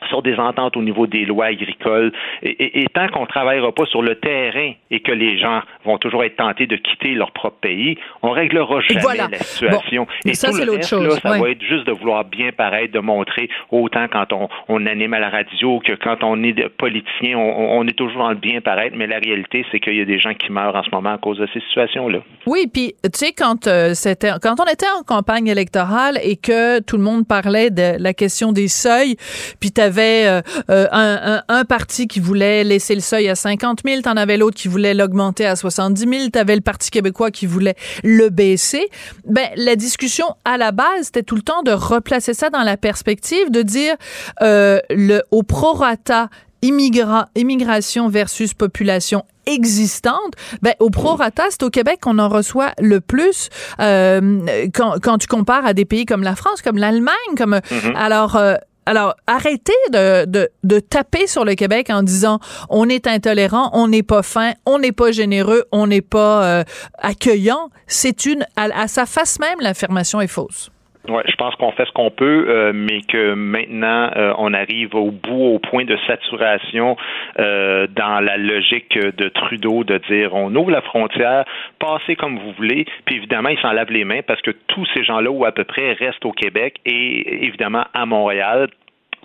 sur 0.08 0.22
des 0.22 0.34
ententes 0.36 0.76
au 0.76 0.82
niveau 0.82 1.06
des 1.06 1.24
lois 1.24 1.46
agricoles. 1.46 2.12
Et, 2.42 2.50
et- 2.50 2.82
et 2.82 2.86
tant 2.92 3.08
qu'on 3.08 3.22
ne 3.22 3.26
travaillera 3.26 3.72
pas 3.72 3.86
sur 3.86 4.02
le 4.02 4.14
terrain 4.16 4.72
et 4.90 5.00
que 5.00 5.12
les 5.12 5.38
gens 5.38 5.60
vont 5.84 5.98
toujours 5.98 6.24
être 6.24 6.36
tentés 6.36 6.66
de 6.66 6.76
quitter 6.76 7.14
leur 7.14 7.32
propre 7.32 7.58
pays, 7.60 7.96
on 8.22 8.30
réglera 8.30 8.80
jamais 8.80 9.00
Voilà. 9.00 9.28
la 9.30 9.38
situation. 9.38 10.04
Bon, 10.04 10.30
et 10.30 10.34
ça, 10.34 10.48
tout 10.48 10.54
c'est 10.54 10.60
le 10.62 10.66
l'autre 10.66 10.78
reste, 10.78 10.90
chose, 10.90 11.04
là, 11.04 11.20
ça 11.20 11.30
ouais. 11.32 11.40
va 11.40 11.50
être 11.50 11.62
juste 11.62 11.86
de 11.86 11.92
vouloir 11.92 12.24
bien 12.24 12.50
paraître, 12.52 12.92
de 12.92 13.00
montrer 13.00 13.48
autant 13.70 14.06
quand 14.10 14.32
on, 14.32 14.48
on 14.68 14.86
anime 14.86 15.14
à 15.14 15.18
la 15.20 15.28
radio 15.30 15.80
que 15.80 15.92
quand 15.92 16.22
on 16.22 16.42
est 16.42 16.68
politicien, 16.76 17.36
on, 17.36 17.78
on 17.78 17.86
est 17.86 17.96
toujours 17.96 18.18
dans 18.22 18.30
le 18.30 18.36
bien 18.36 18.60
paraître, 18.60 18.96
mais 18.96 19.06
la 19.06 19.18
réalité, 19.18 19.64
c'est 19.70 19.80
qu'il 19.80 19.94
y 19.96 20.00
a 20.00 20.04
des 20.04 20.18
gens 20.18 20.34
qui 20.34 20.50
meurent 20.52 20.74
en 20.76 20.82
ce 20.82 20.90
moment 20.92 21.14
à 21.14 21.18
cause 21.18 21.38
de 21.38 21.48
ces 21.52 21.60
situations-là. 21.60 22.18
Oui, 22.46 22.66
puis 22.72 22.94
tu 23.02 23.10
sais 23.14 23.32
quand 23.32 23.66
euh, 23.66 23.94
c'était 23.94 24.30
quand 24.42 24.54
on 24.60 24.70
était 24.72 24.86
en 24.98 25.02
campagne 25.02 25.46
électorale 25.48 26.18
et 26.22 26.36
que 26.36 26.80
tout 26.80 26.96
le 26.96 27.02
monde 27.02 27.26
parlait 27.26 27.70
de 27.70 28.00
la 28.02 28.14
question 28.14 28.52
des 28.52 28.68
seuils, 28.68 29.16
puis 29.60 29.70
tu 29.72 29.80
avais 29.80 29.97
un, 30.02 30.42
un, 30.92 31.42
un 31.48 31.64
parti 31.64 32.06
qui 32.06 32.20
voulait 32.20 32.64
laisser 32.64 32.94
le 32.94 33.00
seuil 33.00 33.28
à 33.28 33.34
50 33.34 33.80
000, 33.84 34.02
t'en 34.02 34.16
avais 34.16 34.36
l'autre 34.36 34.56
qui 34.56 34.68
voulait 34.68 34.94
l'augmenter 34.94 35.46
à 35.46 35.56
70 35.56 36.00
000, 36.08 36.28
t'avais 36.30 36.54
le 36.54 36.60
Parti 36.62 36.90
québécois 36.90 37.30
qui 37.30 37.46
voulait 37.46 37.74
le 38.04 38.28
baisser. 38.28 38.88
Ben 39.26 39.48
la 39.56 39.76
discussion 39.76 40.26
à 40.44 40.56
la 40.58 40.72
base 40.72 40.86
c'était 41.04 41.22
tout 41.22 41.36
le 41.36 41.42
temps 41.42 41.62
de 41.62 41.72
replacer 41.72 42.34
ça 42.34 42.50
dans 42.50 42.62
la 42.62 42.76
perspective 42.76 43.50
de 43.50 43.62
dire 43.62 43.94
euh, 44.42 44.80
le 44.90 45.22
au 45.30 45.42
prorata 45.42 46.28
immigra- 46.62 47.26
immigration 47.36 48.08
versus 48.08 48.52
population 48.54 49.24
existante, 49.46 50.34
ben, 50.60 50.74
au 50.78 50.90
prorata, 50.90 51.44
c'est 51.48 51.62
au 51.62 51.70
Québec 51.70 52.00
qu'on 52.02 52.18
en 52.18 52.28
reçoit 52.28 52.72
le 52.78 53.00
plus 53.00 53.48
euh, 53.80 54.40
quand, 54.74 54.96
quand 55.02 55.16
tu 55.18 55.26
compares 55.26 55.64
à 55.64 55.72
des 55.72 55.86
pays 55.86 56.04
comme 56.04 56.22
la 56.22 56.36
France, 56.36 56.60
comme 56.62 56.76
l'Allemagne, 56.76 57.14
comme 57.36 57.58
Mhm. 57.70 57.96
alors. 57.96 58.36
euh, 58.36 58.54
alors, 58.88 59.16
arrêtez 59.26 59.74
de, 59.92 60.24
de, 60.24 60.48
de 60.64 60.80
taper 60.80 61.26
sur 61.26 61.44
le 61.44 61.54
Québec 61.56 61.90
en 61.90 62.02
disant 62.02 62.40
on 62.70 62.88
est 62.88 63.06
intolérant, 63.06 63.68
on 63.74 63.86
n'est 63.86 64.02
pas 64.02 64.22
fin, 64.22 64.54
on 64.64 64.78
n'est 64.78 64.92
pas 64.92 65.12
généreux, 65.12 65.66
on 65.72 65.86
n'est 65.86 66.00
pas 66.00 66.42
euh, 66.44 66.64
accueillant. 66.96 67.68
C'est 67.86 68.24
une, 68.24 68.46
à, 68.56 68.62
à 68.74 68.88
sa 68.88 69.04
face 69.04 69.40
même, 69.40 69.60
l'affirmation 69.60 70.22
est 70.22 70.26
fausse. 70.26 70.70
Ouais, 71.08 71.22
je 71.26 71.36
pense 71.36 71.54
qu'on 71.54 71.72
fait 71.72 71.86
ce 71.86 71.92
qu'on 71.92 72.10
peut, 72.10 72.46
euh, 72.48 72.72
mais 72.74 73.00
que 73.00 73.32
maintenant 73.32 74.10
euh, 74.16 74.34
on 74.36 74.52
arrive 74.52 74.94
au 74.94 75.10
bout, 75.10 75.54
au 75.54 75.58
point 75.58 75.84
de 75.84 75.96
saturation 76.06 76.98
euh, 77.38 77.86
dans 77.86 78.20
la 78.20 78.36
logique 78.36 78.98
de 78.98 79.28
Trudeau 79.28 79.84
de 79.84 79.98
dire 80.10 80.34
on 80.34 80.54
ouvre 80.54 80.70
la 80.70 80.82
frontière, 80.82 81.44
passez 81.78 82.14
comme 82.14 82.38
vous 82.38 82.52
voulez, 82.52 82.84
puis 83.06 83.16
évidemment 83.16 83.48
il 83.48 83.58
s'en 83.60 83.72
lave 83.72 83.90
les 83.90 84.04
mains 84.04 84.20
parce 84.26 84.42
que 84.42 84.50
tous 84.50 84.86
ces 84.94 85.02
gens-là 85.02 85.30
ou 85.30 85.46
à 85.46 85.52
peu 85.52 85.64
près 85.64 85.94
restent 85.94 86.26
au 86.26 86.32
Québec 86.32 86.76
et 86.84 87.44
évidemment 87.46 87.84
à 87.94 88.04
Montréal. 88.04 88.68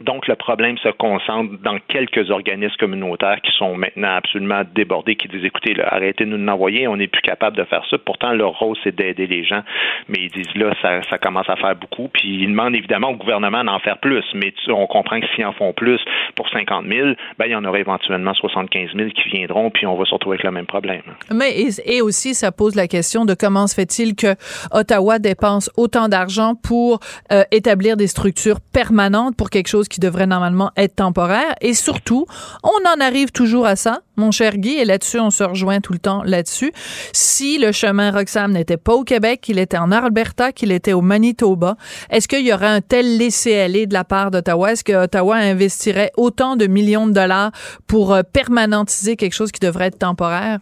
Donc, 0.01 0.27
le 0.27 0.35
problème 0.35 0.77
se 0.79 0.89
concentre 0.89 1.53
dans 1.63 1.77
quelques 1.87 2.29
organismes 2.31 2.75
communautaires 2.79 3.39
qui 3.41 3.51
sont 3.57 3.75
maintenant 3.75 4.15
absolument 4.15 4.61
débordés, 4.75 5.15
qui 5.15 5.27
disent, 5.27 5.45
écoutez, 5.45 5.73
là, 5.73 5.87
arrêtez 5.93 6.25
de 6.25 6.29
nous 6.35 6.43
l'envoyer, 6.43 6.87
on 6.87 6.97
n'est 6.97 7.07
plus 7.07 7.21
capable 7.21 7.55
de 7.57 7.63
faire 7.63 7.83
ça. 7.89 7.97
Pourtant, 7.97 8.33
leur 8.33 8.57
rôle, 8.57 8.75
c'est 8.83 8.95
d'aider 8.95 9.27
les 9.27 9.43
gens. 9.43 9.61
Mais 10.09 10.19
ils 10.23 10.31
disent, 10.31 10.55
là, 10.55 10.73
ça, 10.81 11.01
ça 11.09 11.17
commence 11.17 11.47
à 11.49 11.55
faire 11.55 11.75
beaucoup. 11.75 12.09
Puis, 12.13 12.27
ils 12.43 12.47
demandent 12.47 12.75
évidemment 12.75 13.09
au 13.09 13.15
gouvernement 13.15 13.63
d'en 13.63 13.79
faire 13.79 13.99
plus. 13.99 14.23
Mais 14.33 14.51
tu- 14.63 14.71
on 14.71 14.87
comprend 14.87 15.19
que 15.19 15.27
s'ils 15.35 15.45
en 15.45 15.53
font 15.53 15.73
plus 15.73 15.99
pour 16.35 16.49
50 16.49 16.85
000, 16.87 17.09
ben, 17.37 17.45
il 17.45 17.51
y 17.51 17.55
en 17.55 17.63
aura 17.63 17.79
éventuellement 17.79 18.33
75 18.33 18.89
000 18.95 19.09
qui 19.11 19.29
viendront, 19.29 19.69
puis 19.69 19.85
on 19.85 19.95
va 19.95 20.05
se 20.05 20.13
retrouver 20.13 20.35
avec 20.35 20.43
le 20.45 20.51
même 20.51 20.65
problème. 20.65 21.01
Mais 21.33 21.51
et 21.85 22.01
aussi, 22.01 22.33
ça 22.33 22.51
pose 22.51 22.75
la 22.75 22.87
question 22.87 23.25
de 23.25 23.33
comment 23.35 23.67
se 23.67 23.75
fait-il 23.75 24.15
que 24.15 24.35
Ottawa 24.71 25.19
dépense 25.19 25.69
autant 25.77 26.07
d'argent 26.07 26.53
pour 26.55 26.99
euh, 27.31 27.43
établir 27.51 27.97
des 27.97 28.07
structures 28.07 28.57
permanentes 28.73 29.35
pour 29.37 29.49
quelque 29.49 29.67
chose 29.67 29.82
qui 29.87 29.99
devrait 29.99 30.27
normalement 30.27 30.71
être 30.77 30.95
temporaire. 30.95 31.55
Et 31.61 31.73
surtout, 31.73 32.25
on 32.63 32.87
en 32.87 32.99
arrive 33.01 33.31
toujours 33.31 33.65
à 33.65 33.75
ça, 33.75 34.01
mon 34.15 34.31
cher 34.31 34.57
Guy, 34.57 34.75
et 34.75 34.85
là-dessus, 34.85 35.19
on 35.19 35.29
se 35.29 35.43
rejoint 35.43 35.79
tout 35.79 35.93
le 35.93 35.99
temps 35.99 36.23
là-dessus. 36.23 36.71
Si 37.11 37.57
le 37.57 37.71
chemin 37.71 38.11
Roxham 38.11 38.51
n'était 38.51 38.77
pas 38.77 38.93
au 38.93 39.03
Québec, 39.03 39.41
qu'il 39.41 39.59
était 39.59 39.77
en 39.77 39.91
Alberta, 39.91 40.51
qu'il 40.51 40.71
était 40.71 40.93
au 40.93 41.01
Manitoba, 41.01 41.77
est-ce 42.09 42.27
qu'il 42.27 42.45
y 42.45 42.53
aurait 42.53 42.67
un 42.67 42.81
tel 42.81 43.17
laisser-aller 43.17 43.87
de 43.87 43.93
la 43.93 44.03
part 44.03 44.31
d'Ottawa? 44.31 44.71
Est-ce 44.71 44.83
que 44.83 45.03
Ottawa 45.03 45.35
investirait 45.35 46.11
autant 46.17 46.55
de 46.55 46.67
millions 46.67 47.07
de 47.07 47.13
dollars 47.13 47.51
pour 47.87 48.13
euh, 48.13 48.21
permanentiser 48.23 49.15
quelque 49.15 49.33
chose 49.33 49.51
qui 49.51 49.59
devrait 49.59 49.87
être 49.87 49.99
temporaire? 49.99 50.59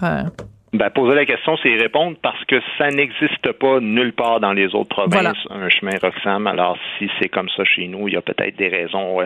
Ben, 0.73 0.89
poser 0.89 1.15
la 1.15 1.25
question, 1.25 1.57
c'est 1.61 1.69
y 1.69 1.77
répondre 1.77 2.15
parce 2.21 2.43
que 2.45 2.55
ça 2.77 2.89
n'existe 2.89 3.51
pas 3.59 3.81
nulle 3.81 4.13
part 4.13 4.39
dans 4.39 4.53
les 4.53 4.73
autres 4.73 4.89
provinces, 4.89 5.35
un 5.49 5.67
chemin 5.67 5.97
Roxham. 6.01 6.47
Alors, 6.47 6.77
si 6.97 7.09
c'est 7.19 7.27
comme 7.27 7.49
ça 7.57 7.65
chez 7.65 7.87
nous, 7.87 8.07
il 8.07 8.13
y 8.13 8.17
a 8.17 8.21
peut-être 8.21 8.55
des 8.55 8.69
raisons 8.69 9.19
euh, 9.19 9.25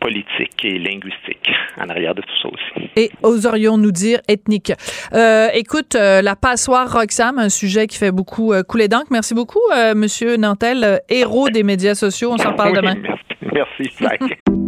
politiques 0.00 0.64
et 0.64 0.78
linguistiques 0.78 1.50
en 1.80 1.90
arrière 1.90 2.14
de 2.14 2.22
tout 2.22 2.36
ça 2.42 2.48
aussi. 2.48 2.90
et 2.96 3.10
oserions-nous 3.22 3.92
dire 3.92 4.20
ethnique? 4.28 4.72
Euh, 5.12 5.48
écoute, 5.52 5.94
euh, 5.94 6.22
la 6.22 6.36
passoire 6.36 6.90
Roxham, 6.90 7.38
un 7.38 7.50
sujet 7.50 7.86
qui 7.86 7.98
fait 7.98 8.12
beaucoup 8.12 8.54
euh, 8.54 8.62
couler 8.62 8.88
d'encre. 8.88 9.08
Merci 9.10 9.34
beaucoup, 9.34 9.60
euh, 9.76 9.94
Monsieur 9.94 10.38
Nantel, 10.38 11.00
héros 11.10 11.50
des 11.50 11.64
médias 11.64 11.94
sociaux. 11.94 12.30
On 12.32 12.38
s'en 12.38 12.54
parle 12.54 12.70
Oui, 12.70 12.76
demain. 12.76 12.94
Merci. 13.52 13.90
Merci. 14.00 14.34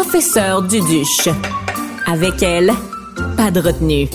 Professeur 0.00 0.62
Duduche. 0.62 1.28
Avec 2.06 2.40
elle, 2.44 2.70
pas 3.36 3.50
de 3.50 3.58
retenue. 3.58 4.06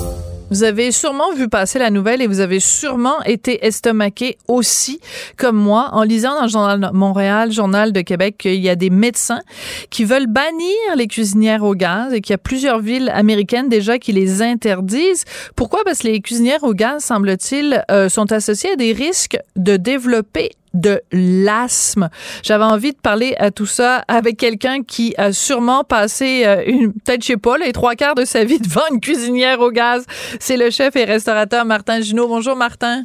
Vous 0.49 0.63
avez 0.63 0.93
sûrement 0.93 1.33
vu 1.33 1.49
passer 1.49 1.77
la 1.77 1.89
nouvelle 1.89 2.21
et 2.21 2.27
vous 2.27 2.39
avez 2.39 2.61
sûrement 2.61 3.21
été 3.23 3.65
estomaqué 3.65 4.37
aussi, 4.47 5.01
comme 5.35 5.57
moi, 5.57 5.89
en 5.91 6.03
lisant 6.03 6.35
dans 6.35 6.43
le 6.43 6.47
Journal 6.47 6.89
Montréal, 6.93 7.51
Journal 7.51 7.91
de 7.91 7.99
Québec, 7.99 8.37
qu'il 8.37 8.61
y 8.61 8.69
a 8.69 8.77
des 8.77 8.89
médecins 8.89 9.41
qui 9.89 10.05
veulent 10.05 10.27
bannir 10.27 10.95
les 10.95 11.07
cuisinières 11.07 11.63
au 11.63 11.75
gaz 11.75 12.13
et 12.13 12.21
qu'il 12.21 12.31
y 12.31 12.35
a 12.35 12.37
plusieurs 12.37 12.79
villes 12.79 13.11
américaines 13.13 13.67
déjà 13.67 13.99
qui 13.99 14.13
les 14.13 14.41
interdisent. 14.41 15.25
Pourquoi? 15.57 15.83
Parce 15.83 15.99
que 15.99 16.07
les 16.07 16.21
cuisinières 16.21 16.63
au 16.63 16.73
gaz, 16.73 17.03
semble-t-il, 17.03 17.83
euh, 17.91 18.07
sont 18.07 18.31
associées 18.31 18.71
à 18.71 18.75
des 18.77 18.93
risques 18.93 19.37
de 19.57 19.75
développer 19.75 20.51
de 20.73 21.01
l'asthme. 21.11 22.09
J'avais 22.43 22.63
envie 22.63 22.93
de 22.93 22.99
parler 23.01 23.35
à 23.37 23.51
tout 23.51 23.65
ça 23.65 24.03
avec 24.07 24.37
quelqu'un 24.37 24.83
qui 24.83 25.13
a 25.17 25.31
sûrement 25.31 25.83
passé 25.83 26.45
euh, 26.45 26.63
une 26.65 26.93
peut-être 26.93 27.21
je 27.21 27.27
sais 27.27 27.37
pas 27.37 27.57
les 27.57 27.71
trois 27.71 27.95
quarts 27.95 28.15
de 28.15 28.25
sa 28.25 28.43
vie 28.43 28.59
devant 28.59 28.85
une 28.91 28.99
cuisinière 28.99 29.59
au 29.59 29.71
gaz. 29.71 30.05
C'est 30.39 30.57
le 30.57 30.69
chef 30.69 30.95
et 30.95 31.05
restaurateur 31.05 31.65
Martin 31.65 32.01
Junot. 32.01 32.27
Bonjour 32.27 32.55
Martin. 32.55 33.03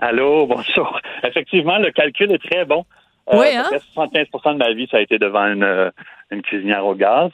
Allô, 0.00 0.46
bonjour. 0.46 1.00
Effectivement, 1.24 1.78
le 1.78 1.90
calcul 1.90 2.30
est 2.32 2.50
très 2.50 2.64
bon. 2.64 2.84
Oui, 3.32 3.48
à 3.48 3.60
hein? 3.60 3.64
peu 3.70 3.78
près 4.10 4.26
75 4.30 4.54
de 4.54 4.58
ma 4.58 4.72
vie, 4.72 4.88
ça 4.90 4.96
a 4.96 5.00
été 5.00 5.18
devant 5.18 5.46
une, 5.46 5.64
euh, 5.64 5.90
une 6.30 6.42
cuisinière 6.42 6.86
au 6.86 6.94
gaz. 6.94 7.30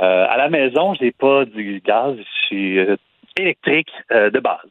Euh, 0.00 0.26
à 0.28 0.36
la 0.36 0.48
maison, 0.48 0.94
j'ai 0.94 1.12
pas 1.12 1.44
du 1.44 1.82
gaz, 1.84 2.16
je 2.16 2.46
suis 2.46 2.78
euh, 2.78 2.96
électrique 3.36 3.90
euh, 4.10 4.30
de 4.30 4.40
base. 4.40 4.68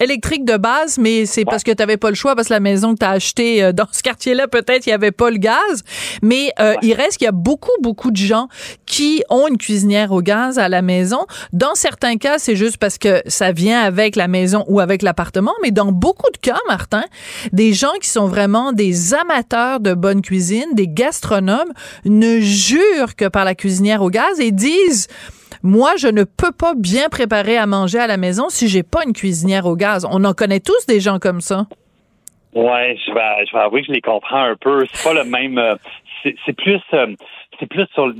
Électrique 0.00 0.44
de 0.46 0.56
base, 0.56 0.96
mais 0.98 1.26
c'est 1.26 1.44
parce 1.44 1.62
que 1.62 1.70
tu 1.70 1.82
n'avais 1.82 1.98
pas 1.98 2.08
le 2.08 2.14
choix, 2.14 2.34
parce 2.34 2.48
que 2.48 2.54
la 2.54 2.60
maison 2.60 2.94
que 2.94 3.00
tu 3.00 3.04
as 3.04 3.10
achetée 3.10 3.62
euh, 3.62 3.72
dans 3.72 3.86
ce 3.92 4.02
quartier-là, 4.02 4.48
peut-être, 4.48 4.86
il 4.86 4.88
n'y 4.88 4.94
avait 4.94 5.12
pas 5.12 5.30
le 5.30 5.36
gaz. 5.36 5.82
Mais 6.22 6.50
euh, 6.60 6.74
il 6.82 6.94
reste 6.94 7.18
qu'il 7.18 7.26
y 7.26 7.28
a 7.28 7.32
beaucoup, 7.32 7.70
beaucoup 7.82 8.10
de 8.10 8.16
gens 8.16 8.48
qui 8.86 9.22
ont 9.28 9.46
une 9.48 9.58
cuisinière 9.58 10.12
au 10.12 10.22
gaz 10.22 10.58
à 10.58 10.70
la 10.70 10.80
maison. 10.80 11.26
Dans 11.52 11.74
certains 11.74 12.16
cas, 12.16 12.38
c'est 12.38 12.56
juste 12.56 12.78
parce 12.78 12.96
que 12.96 13.22
ça 13.26 13.52
vient 13.52 13.80
avec 13.80 14.16
la 14.16 14.28
maison 14.28 14.64
ou 14.66 14.80
avec 14.80 15.02
l'appartement. 15.02 15.52
Mais 15.62 15.72
dans 15.72 15.92
beaucoup 15.92 16.30
de 16.32 16.38
cas, 16.38 16.58
Martin, 16.68 17.04
des 17.52 17.74
gens 17.74 17.92
qui 18.00 18.08
sont 18.08 18.28
vraiment 18.28 18.72
des 18.72 19.12
amateurs 19.12 19.80
de 19.80 19.92
bonne 19.92 20.22
cuisine, 20.22 20.66
des 20.72 20.88
gastronomes, 20.88 21.72
ne 22.06 22.40
jurent 22.40 23.14
que 23.14 23.28
par 23.28 23.44
la 23.44 23.54
cuisinière 23.54 24.02
au 24.02 24.08
gaz 24.08 24.40
et 24.40 24.52
disent 24.52 25.08
moi, 25.66 25.90
je 25.98 26.08
ne 26.08 26.24
peux 26.24 26.52
pas 26.52 26.74
bien 26.76 27.08
préparer 27.10 27.58
à 27.58 27.66
manger 27.66 27.98
à 27.98 28.06
la 28.06 28.16
maison 28.16 28.48
si 28.48 28.68
j'ai 28.68 28.82
pas 28.82 29.00
une 29.06 29.12
cuisinière 29.12 29.66
au 29.66 29.76
gaz. 29.76 30.06
On 30.10 30.24
en 30.24 30.32
connaît 30.32 30.60
tous 30.60 30.86
des 30.86 31.00
gens 31.00 31.18
comme 31.18 31.40
ça. 31.40 31.66
Ouais, 32.54 32.96
je 33.06 33.12
vais, 33.12 33.46
je 33.46 33.52
vais 33.52 33.62
avouer 33.62 33.82
que 33.82 33.88
je 33.88 33.92
les 33.92 34.00
comprends 34.00 34.42
un 34.44 34.56
peu. 34.56 34.86
C'est 34.92 35.04
pas 35.04 35.14
le 35.14 35.28
même. 35.28 35.58
euh, 35.58 35.74
c'est 36.22 36.56
plus. 36.56 36.80
euh, 36.94 37.14
c'est 37.58 37.66
plus 37.66 37.86
sur 37.94 38.12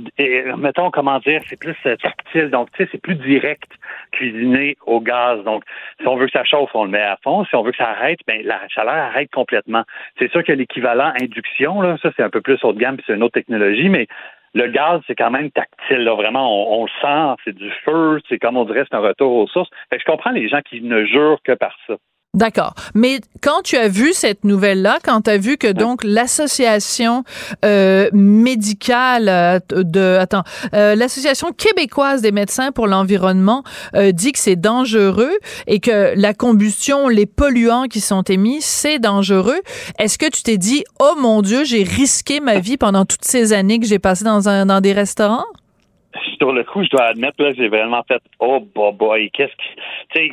mettons 0.57 0.89
comment 0.91 1.19
dire 1.19 1.41
c'est 1.47 1.59
plus 1.59 1.75
euh, 1.85 1.95
tactile 1.97 2.49
donc 2.49 2.71
tu 2.71 2.83
sais 2.83 2.89
c'est 2.91 3.01
plus 3.01 3.15
direct 3.15 3.69
cuisiner 4.11 4.77
au 4.85 4.99
gaz 4.99 5.43
donc 5.43 5.63
si 6.01 6.07
on 6.07 6.15
veut 6.17 6.25
que 6.25 6.31
ça 6.31 6.43
chauffe 6.43 6.71
on 6.73 6.85
le 6.85 6.89
met 6.89 7.01
à 7.01 7.17
fond 7.23 7.45
si 7.45 7.55
on 7.55 7.61
veut 7.63 7.71
que 7.71 7.77
ça 7.77 7.89
arrête 7.89 8.19
ben 8.27 8.41
la 8.45 8.67
chaleur 8.69 8.95
arrête 8.95 9.29
complètement 9.31 9.83
c'est 10.17 10.31
sûr 10.31 10.43
que 10.43 10.51
l'équivalent 10.51 11.13
induction 11.21 11.81
là 11.81 11.97
ça 12.01 12.09
c'est 12.17 12.23
un 12.23 12.29
peu 12.29 12.41
plus 12.41 12.57
haut 12.63 12.73
de 12.73 12.79
gamme 12.79 12.95
puis 12.97 13.03
c'est 13.07 13.13
une 13.13 13.23
autre 13.23 13.33
technologie 13.35 13.89
mais 13.89 14.07
le 14.53 14.67
gaz, 14.67 15.01
c'est 15.07 15.15
quand 15.15 15.31
même 15.31 15.51
tactile. 15.51 15.99
Là. 15.99 16.15
Vraiment, 16.15 16.79
on, 16.79 16.85
le 16.85 16.89
sent, 17.01 17.41
c'est 17.43 17.55
du 17.55 17.71
feu, 17.85 18.19
c'est 18.29 18.39
comme 18.39 18.57
on 18.57 18.65
dirait, 18.65 18.85
c'est 18.89 18.95
un 18.95 19.01
retour 19.01 19.31
aux 19.33 19.47
sources. 19.47 19.69
Fait 19.89 19.99
je 19.99 20.05
comprends 20.05 20.31
les 20.31 20.47
gens 20.49 20.61
qui 20.61 20.81
ne 20.81 21.05
jurent 21.05 21.41
que 21.43 21.53
par 21.53 21.75
ça. 21.87 21.95
D'accord. 22.33 22.75
Mais 22.93 23.19
quand 23.41 23.61
tu 23.63 23.77
as 23.77 23.87
vu 23.87 24.13
cette 24.13 24.43
nouvelle-là, 24.43 24.99
quand 25.03 25.21
tu 25.21 25.29
as 25.31 25.37
vu 25.37 25.57
que 25.57 25.71
donc 25.71 26.03
l'association 26.03 27.23
euh, 27.65 28.09
médicale 28.13 29.27
euh, 29.27 29.59
de 29.71 30.17
attends, 30.19 30.43
euh, 30.75 30.93
l'association 30.93 31.51
québécoise 31.51 32.21
des 32.21 32.31
médecins 32.31 32.71
pour 32.71 32.85
l'environnement 32.85 33.63
euh, 33.95 34.11
dit 34.11 34.33
que 34.33 34.39
c'est 34.39 34.55
dangereux 34.55 35.35
et 35.65 35.79
que 35.79 36.13
la 36.15 36.35
combustion, 36.35 37.07
les 37.07 37.25
polluants 37.25 37.85
qui 37.87 38.01
sont 38.01 38.21
émis, 38.23 38.59
c'est 38.61 38.99
dangereux. 38.99 39.61
Est-ce 39.97 40.19
que 40.19 40.29
tu 40.29 40.43
t'es 40.43 40.57
dit 40.57 40.83
"Oh 40.99 41.15
mon 41.19 41.41
dieu, 41.41 41.63
j'ai 41.63 41.81
risqué 41.81 42.39
ma 42.39 42.59
vie 42.59 42.77
pendant 42.77 43.05
toutes 43.05 43.25
ces 43.25 43.51
années 43.53 43.79
que 43.79 43.87
j'ai 43.87 43.99
passées 43.99 44.25
dans 44.25 44.47
un 44.47 44.67
dans 44.67 44.81
des 44.81 44.93
restaurants"? 44.93 45.45
sur 46.37 46.51
le 46.51 46.63
coup, 46.63 46.83
je 46.83 46.89
dois 46.89 47.05
admettre 47.05 47.41
là, 47.41 47.53
j'ai 47.53 47.69
vraiment 47.69 48.03
fait 48.07 48.21
oh 48.39 48.59
boy, 48.59 48.93
boy 48.93 49.31
qu'est-ce 49.31 49.53
que 49.53 49.61
tu 50.13 50.29
sais 50.29 50.31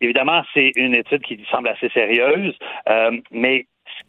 évidemment 0.00 0.42
c'est 0.54 0.72
une 0.76 0.94
étude 0.94 1.22
qui 1.22 1.44
semble 1.50 1.68
assez 1.68 1.88
sérieuse, 1.90 2.54
euh, 2.88 3.12
mais 3.30 3.66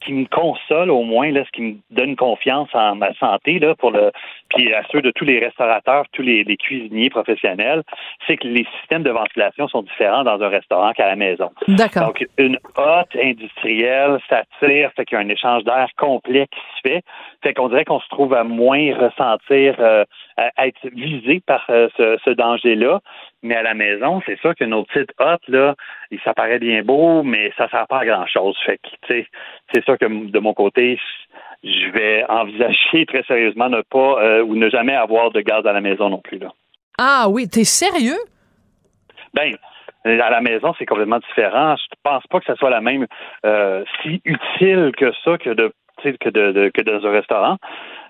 qui 0.08 0.14
me 0.14 0.26
console 0.26 0.90
au 0.90 1.04
moins 1.04 1.32
là, 1.32 1.44
ce 1.46 1.52
qui 1.52 1.62
me 1.62 1.76
donne 1.92 2.16
confiance 2.16 2.70
en 2.74 2.96
ma 2.96 3.14
santé 3.16 3.60
là 3.60 3.76
pour 3.76 3.92
le 3.92 4.12
puis 4.50 4.74
à 4.74 4.82
ceux 4.90 5.02
de 5.02 5.12
tous 5.12 5.26
les 5.26 5.40
restaurateurs, 5.40 6.06
tous 6.14 6.22
les, 6.22 6.46
les 6.46 6.56
cuisiniers 6.56 7.10
professionnels, 7.10 7.84
c'est 8.26 8.38
que 8.38 8.48
les 8.48 8.66
systèmes 8.80 9.04
de 9.04 9.12
ventilation 9.12 9.68
sont 9.68 9.82
différents 9.82 10.24
dans 10.24 10.42
un 10.42 10.48
restaurant 10.48 10.94
qu'à 10.94 11.08
la 11.08 11.18
maison. 11.18 11.52
D'accord. 11.68 12.08
Donc 12.08 12.26
une 12.38 12.58
hotte 12.76 13.16
industrielle, 13.22 14.20
ça 14.30 14.44
tire, 14.60 14.92
fait 14.96 15.06
qu'il 15.06 15.18
y 15.18 15.22
a 15.22 15.24
un 15.26 15.30
échange 15.30 15.66
d'air 15.66 15.90
complet 15.98 16.48
qui 16.48 16.60
se 16.60 16.90
fait, 16.90 17.04
fait 17.44 17.54
qu'on 17.54 17.68
dirait 17.68 17.84
qu'on 17.84 18.00
se 18.00 18.08
trouve 18.08 18.34
à 18.34 18.46
moins 18.46 18.96
ressentir 18.96 19.76
euh, 19.80 20.06
à 20.38 20.68
être 20.68 20.88
visé 20.94 21.42
par 21.46 21.66
euh, 21.70 21.90
ce, 21.98 22.18
ce 22.24 22.30
danger-là. 22.30 23.02
Mais 23.44 23.56
à 23.56 23.62
la 23.62 23.74
maison, 23.76 24.22
c'est 24.26 24.40
sûr 24.40 24.56
que 24.56 24.64
nos 24.64 24.84
petites 24.84 25.14
hottes, 25.20 25.48
là, 25.48 25.76
ça 26.24 26.34
paraît 26.34 26.60
bien 26.60 26.82
beau, 26.84 27.24
mais 27.24 27.52
ça 27.58 27.70
sert 27.70 27.88
pas 27.88 28.00
à 28.00 28.06
grand-chose. 28.06 28.58
Fait 28.66 28.78
que, 28.78 28.90
tu 29.08 29.14
sais, 29.22 29.28
c'est 29.74 29.84
sûr 29.86 29.98
que 29.98 30.06
de 30.06 30.40
mon 30.40 30.54
côté, 30.54 31.00
je 31.64 31.90
vais 31.92 32.26
envisager 32.30 33.06
très 33.06 33.24
sérieusement 33.24 33.70
ne 33.70 33.82
pas 33.82 34.22
euh, 34.24 34.44
ou 34.44 34.56
ne 34.56 34.70
jamais 34.70 34.96
avoir 34.96 35.32
de 35.32 35.42
gaz 35.42 35.66
à 35.66 35.74
la 35.74 35.82
maison 35.82 36.10
non 36.10 36.20
plus. 36.20 36.40
Là. 36.40 36.52
Ah 36.98 37.28
oui, 37.30 37.48
t'es 37.48 37.64
sérieux? 37.64 38.18
Ben, 39.34 39.56
à 40.04 40.30
la 40.30 40.42
maison, 40.42 40.74
c'est 40.80 40.86
complètement 40.86 41.20
différent. 41.20 41.76
Je 41.76 41.96
pense 42.02 42.26
pas 42.28 42.40
que 42.40 42.46
ça 42.46 42.56
soit 42.56 42.70
la 42.70 42.82
même 42.82 43.06
euh, 43.46 43.84
si 44.02 44.22
utile 44.26 44.92
que 44.98 45.12
ça 45.24 45.38
que 45.38 45.52
de 45.52 45.72
que 46.04 46.30
de, 46.30 46.52
de- 46.52 46.70
que 46.70 46.82
dans 46.82 47.06
un 47.06 47.12
restaurant. 47.12 47.58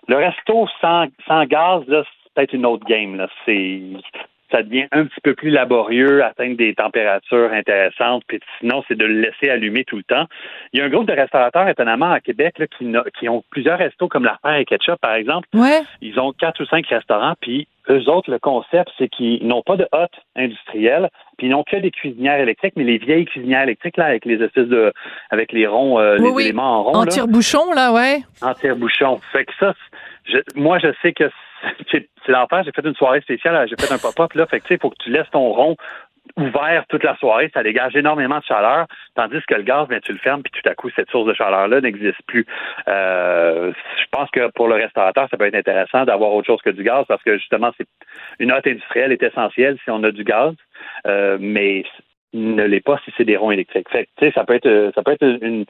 Le 0.08 0.16
resto 0.18 0.68
sans, 0.82 1.08
sans 1.28 1.46
gaz, 1.46 1.84
là, 1.88 2.04
c'est 2.04 2.34
peut-être 2.34 2.54
une 2.54 2.66
autre 2.66 2.86
game. 2.86 3.16
Là. 3.16 3.28
C'est 3.46 3.82
ça 4.52 4.64
devient 4.64 4.88
un 4.92 5.06
petit 5.06 5.22
peu 5.24 5.34
plus 5.34 5.50
laborieux, 5.50 6.24
atteindre 6.24 6.56
des 6.58 6.74
températures 6.74 7.52
intéressantes, 7.52 8.24
puis 8.28 8.40
sinon, 8.60 8.84
c'est 8.88 8.98
de 8.98 9.06
le 9.06 9.22
laisser 9.22 9.50
allumer 9.50 9.84
tout 9.84 9.98
le 9.98 10.04
temps. 10.04 10.26
Il 10.74 10.80
y 10.80 10.82
a 10.82 10.86
un 10.86 10.90
groupe 10.90 11.08
de 11.08 11.14
restaurateurs, 11.14 11.68
étonnamment, 11.68 12.12
à 12.12 12.20
Québec, 12.20 12.58
là, 12.60 12.68
qui, 12.68 12.92
qui 13.20 13.30
ont 13.30 13.44
plusieurs 13.50 13.78
restos, 13.78 14.08
comme 14.08 14.24
l'affaire 14.24 14.56
et 14.56 14.66
Ketchup, 14.66 15.00
par 15.02 15.14
exemple. 15.16 15.48
Ouais. 15.54 15.82
Ils 16.02 16.20
ont 16.20 16.32
quatre 16.32 16.62
ou 16.62 16.66
cinq 16.66 16.88
restaurants, 16.88 17.34
puis 17.42 17.68
eux 17.90 18.10
autres, 18.10 18.30
le 18.32 18.40
concept, 18.40 18.90
c'est 18.98 19.08
qu'ils 19.08 19.46
n'ont 19.48 19.62
pas 19.64 19.78
de 19.78 19.88
hotte 19.92 20.12
industrielle, 20.36 21.10
puis 21.38 21.48
ils 21.48 21.50
n'ont 21.52 21.64
que 21.64 21.78
des 21.78 21.92
cuisinières 21.92 22.40
électriques, 22.40 22.74
mais 22.76 22.84
les 22.84 22.98
vieilles 22.98 23.26
cuisinières 23.26 23.64
électriques, 23.64 23.98
là, 23.98 24.06
avec 24.06 24.26
les 24.26 24.42
espèces 24.44 24.68
de, 24.68 24.92
avec 25.30 25.52
les 25.52 25.68
ronds, 25.68 26.00
euh, 26.00 26.18
Oui, 26.20 26.26
les 26.30 26.32
oui. 26.36 26.44
éléments 26.46 26.80
en 26.80 26.84
rond. 26.84 26.96
En 26.96 27.06
tire-bouchon, 27.06 27.72
là, 27.74 27.92
ouais. 27.94 28.20
En 28.42 28.54
tire-bouchon. 28.54 29.20
Fait 29.32 29.46
que 29.46 29.52
ça, 29.60 29.74
je, 30.26 30.38
moi, 30.56 30.80
je 30.80 30.88
sais 31.02 31.14
que 31.14 31.30
c'est 31.92 32.10
l'enfer. 32.28 32.64
J'ai 32.64 32.72
fait 32.72 32.86
une 32.86 32.96
soirée 32.96 33.22
spéciale, 33.22 33.68
j'ai 33.68 33.76
fait 33.76 33.94
un 33.94 33.98
pop-up, 33.98 34.34
là. 34.34 34.46
Fait 34.48 34.60
que, 34.60 34.64
tu 34.64 34.70
sais, 34.70 34.76
il 34.76 34.82
faut 34.82 34.90
que 34.90 35.04
tu 35.04 35.12
laisses 35.12 35.30
ton 35.32 35.50
rond 35.52 35.76
ouvert 36.36 36.86
toute 36.90 37.04
la 37.04 37.16
soirée, 37.18 37.50
ça 37.54 37.64
dégage 37.64 37.96
énormément 37.96 38.40
de 38.40 38.44
chaleur, 38.44 38.88
tandis 39.16 39.40
que 39.48 39.56
le 39.56 39.64
gaz, 39.64 39.88
ben, 39.88 40.00
tu 40.02 40.12
le 40.12 40.18
fermes, 40.18 40.44
puis 40.44 40.52
tout 40.52 40.70
à 40.70 40.76
coup, 40.76 40.90
cette 40.96 41.10
source 41.10 41.28
de 41.28 41.34
chaleur-là 41.34 41.82
n'existe 41.82 42.22
plus. 42.28 42.46
Euh, 42.88 43.72
je 44.00 44.06
pense 44.12 44.30
que 44.32 44.52
pour 44.52 44.68
le 44.68 44.76
restaurateur, 44.76 45.28
ça 45.30 45.38
peut 45.38 45.46
être 45.46 45.56
intéressant 45.56 46.06
d'avoir 46.06 46.34
autre 46.34 46.48
chose 46.48 46.62
que 46.62 46.70
du 46.70 46.84
gaz, 46.84 47.06
parce 47.08 47.24
que 47.24 47.38
justement, 47.38 47.72
c'est 47.78 47.88
une 48.40 48.52
hotte 48.52 48.68
industrielle 48.68 49.12
est 49.12 49.24
essentielle 49.24 49.78
si 49.84 49.90
on 49.90 50.04
a 50.04 50.12
du 50.12 50.24
gaz, 50.24 50.54
euh, 51.06 51.38
mais 51.40 51.86
ne 52.34 52.64
l'est 52.64 52.82
pas 52.82 53.00
si 53.06 53.14
c'est 53.18 53.26
des 53.26 53.38
ronds 53.38 53.52
électriques. 53.52 53.90
Fait 53.90 54.08
que, 54.20 54.32
ça 54.32 54.44
peut 54.44 54.56
être, 54.56 54.92
ça 54.94 55.02
peut 55.02 55.12
être 55.12 55.24
une, 55.24 55.66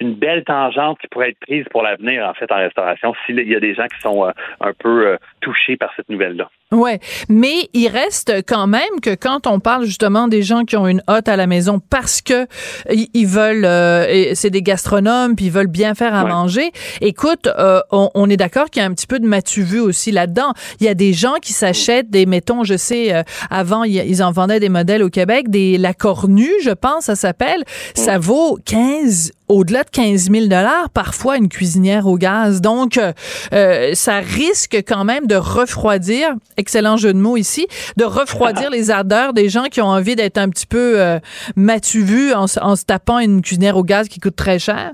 une 0.00 0.14
belle 0.14 0.44
tangente 0.44 0.98
qui 1.00 1.08
pourrait 1.08 1.30
être 1.30 1.40
prise 1.40 1.64
pour 1.70 1.82
l'avenir, 1.82 2.26
en 2.26 2.34
fait, 2.34 2.50
en 2.52 2.56
restauration, 2.56 3.14
s'il 3.26 3.40
y 3.40 3.56
a 3.56 3.60
des 3.60 3.74
gens 3.74 3.86
qui 3.86 4.00
sont 4.00 4.26
euh, 4.26 4.30
un 4.60 4.72
peu 4.72 5.08
euh, 5.08 5.16
touchés 5.40 5.76
par 5.76 5.92
cette 5.96 6.08
nouvelle-là. 6.08 6.50
Ouais, 6.70 7.00
mais 7.30 7.70
il 7.72 7.88
reste 7.88 8.30
quand 8.46 8.66
même 8.66 9.00
que 9.00 9.14
quand 9.14 9.46
on 9.46 9.58
parle 9.58 9.86
justement 9.86 10.28
des 10.28 10.42
gens 10.42 10.64
qui 10.66 10.76
ont 10.76 10.86
une 10.86 11.02
hotte 11.08 11.26
à 11.26 11.34
la 11.34 11.46
maison 11.46 11.80
parce 11.80 12.20
que 12.20 12.46
ils 12.90 13.26
veulent, 13.26 13.64
euh, 13.64 14.34
c'est 14.34 14.50
des 14.50 14.60
gastronomes 14.60 15.34
puis 15.34 15.46
ils 15.46 15.50
veulent 15.50 15.66
bien 15.66 15.94
faire 15.94 16.14
à 16.14 16.26
manger. 16.26 16.70
Écoute, 17.00 17.46
euh, 17.46 17.80
on, 17.90 18.28
est 18.28 18.36
d'accord 18.36 18.68
qu'il 18.68 18.82
y 18.82 18.84
a 18.84 18.88
un 18.88 18.92
petit 18.92 19.06
peu 19.06 19.18
de 19.18 19.26
matu 19.26 19.62
vu 19.62 19.80
aussi 19.80 20.12
là-dedans. 20.12 20.52
Il 20.80 20.84
y 20.84 20.90
a 20.90 20.94
des 20.94 21.14
gens 21.14 21.36
qui 21.40 21.54
s'achètent 21.54 22.10
des, 22.10 22.26
mettons, 22.26 22.64
je 22.64 22.76
sais, 22.76 23.14
euh, 23.14 23.22
avant 23.48 23.84
ils 23.84 24.22
en 24.22 24.30
vendaient 24.30 24.60
des 24.60 24.68
modèles 24.68 25.02
au 25.02 25.08
Québec, 25.08 25.48
des 25.48 25.78
la 25.78 25.94
cornue, 25.94 26.52
je 26.62 26.72
pense, 26.72 27.04
ça 27.04 27.16
s'appelle. 27.16 27.64
Ça 27.94 28.18
vaut 28.18 28.58
15 28.66 29.32
au-delà 29.48 29.82
de 29.84 29.90
15 29.90 30.30
000 30.30 30.46
dollars, 30.46 30.90
parfois 30.90 31.36
une 31.36 31.48
cuisinière 31.48 32.06
au 32.06 32.16
gaz. 32.16 32.60
Donc, 32.60 32.98
euh, 32.98 33.12
euh, 33.52 33.94
ça 33.94 34.18
risque 34.18 34.82
quand 34.86 35.04
même 35.04 35.26
de 35.26 35.36
refroidir, 35.36 36.34
excellent 36.58 36.96
jeu 36.96 37.12
de 37.12 37.18
mots 37.18 37.36
ici, 37.36 37.66
de 37.96 38.04
refroidir 38.04 38.70
les 38.72 38.90
ardeurs 38.90 39.32
des 39.32 39.48
gens 39.48 39.64
qui 39.64 39.80
ont 39.80 39.86
envie 39.86 40.16
d'être 40.16 40.38
un 40.38 40.50
petit 40.50 40.66
peu 40.66 41.00
euh, 41.00 41.18
matuvus 41.56 42.32
en, 42.34 42.44
en 42.60 42.76
se 42.76 42.84
tapant 42.84 43.18
une 43.18 43.42
cuisinière 43.42 43.76
au 43.76 43.84
gaz 43.84 44.08
qui 44.08 44.20
coûte 44.20 44.36
très 44.36 44.58
cher. 44.58 44.90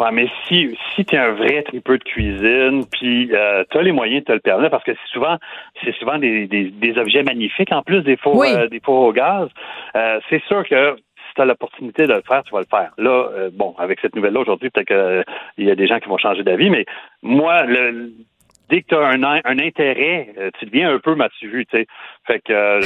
Ouais, 0.00 0.10
mais 0.12 0.26
si 0.48 0.76
si 0.94 1.04
t'es 1.04 1.16
un 1.16 1.34
vrai 1.34 1.62
tripeux 1.62 1.98
de 1.98 2.02
cuisine, 2.02 2.84
puis 2.90 3.30
euh, 3.32 3.62
t'as 3.70 3.80
les 3.80 3.92
moyens 3.92 4.22
de 4.22 4.26
te 4.26 4.32
le 4.32 4.40
permettre, 4.40 4.72
parce 4.72 4.82
que 4.82 4.92
c'est 4.92 5.12
souvent 5.12 5.36
c'est 5.84 5.94
souvent 5.94 6.18
des, 6.18 6.48
des, 6.48 6.98
objets 6.98 7.22
magnifiques 7.22 7.70
en 7.70 7.82
plus 7.82 8.02
des 8.02 8.16
fours 8.16 8.44
des 8.44 8.80
fours 8.84 9.02
au 9.02 9.12
gaz. 9.12 9.48
c'est 10.28 10.42
sûr 10.48 10.68
que 10.68 10.96
si 11.28 11.34
tu 11.34 11.42
as 11.42 11.44
l'opportunité 11.44 12.06
de 12.06 12.12
le 12.12 12.22
faire, 12.22 12.42
tu 12.44 12.52
vas 12.52 12.60
le 12.60 12.66
faire. 12.66 12.92
Là, 12.98 13.28
euh, 13.34 13.50
bon, 13.52 13.74
avec 13.78 14.00
cette 14.00 14.14
nouvelle-là 14.14 14.40
aujourd'hui, 14.40 14.70
peut-être 14.70 14.86
qu'il 14.86 14.96
euh, 14.96 15.22
y 15.58 15.70
a 15.70 15.74
des 15.74 15.86
gens 15.86 15.98
qui 15.98 16.08
vont 16.08 16.18
changer 16.18 16.42
d'avis, 16.42 16.70
mais 16.70 16.84
moi, 17.22 17.64
le, 17.64 18.12
dès 18.68 18.82
que 18.82 18.88
tu 18.88 18.94
as 18.94 19.06
un, 19.08 19.22
un 19.22 19.58
intérêt, 19.58 20.32
euh, 20.38 20.50
tu 20.58 20.66
deviens 20.66 20.94
un 20.94 20.98
peu 20.98 21.14
matu 21.14 21.66
tu 21.66 21.66
sais. 21.70 21.86
Fait 22.26 22.40
que 22.40 22.80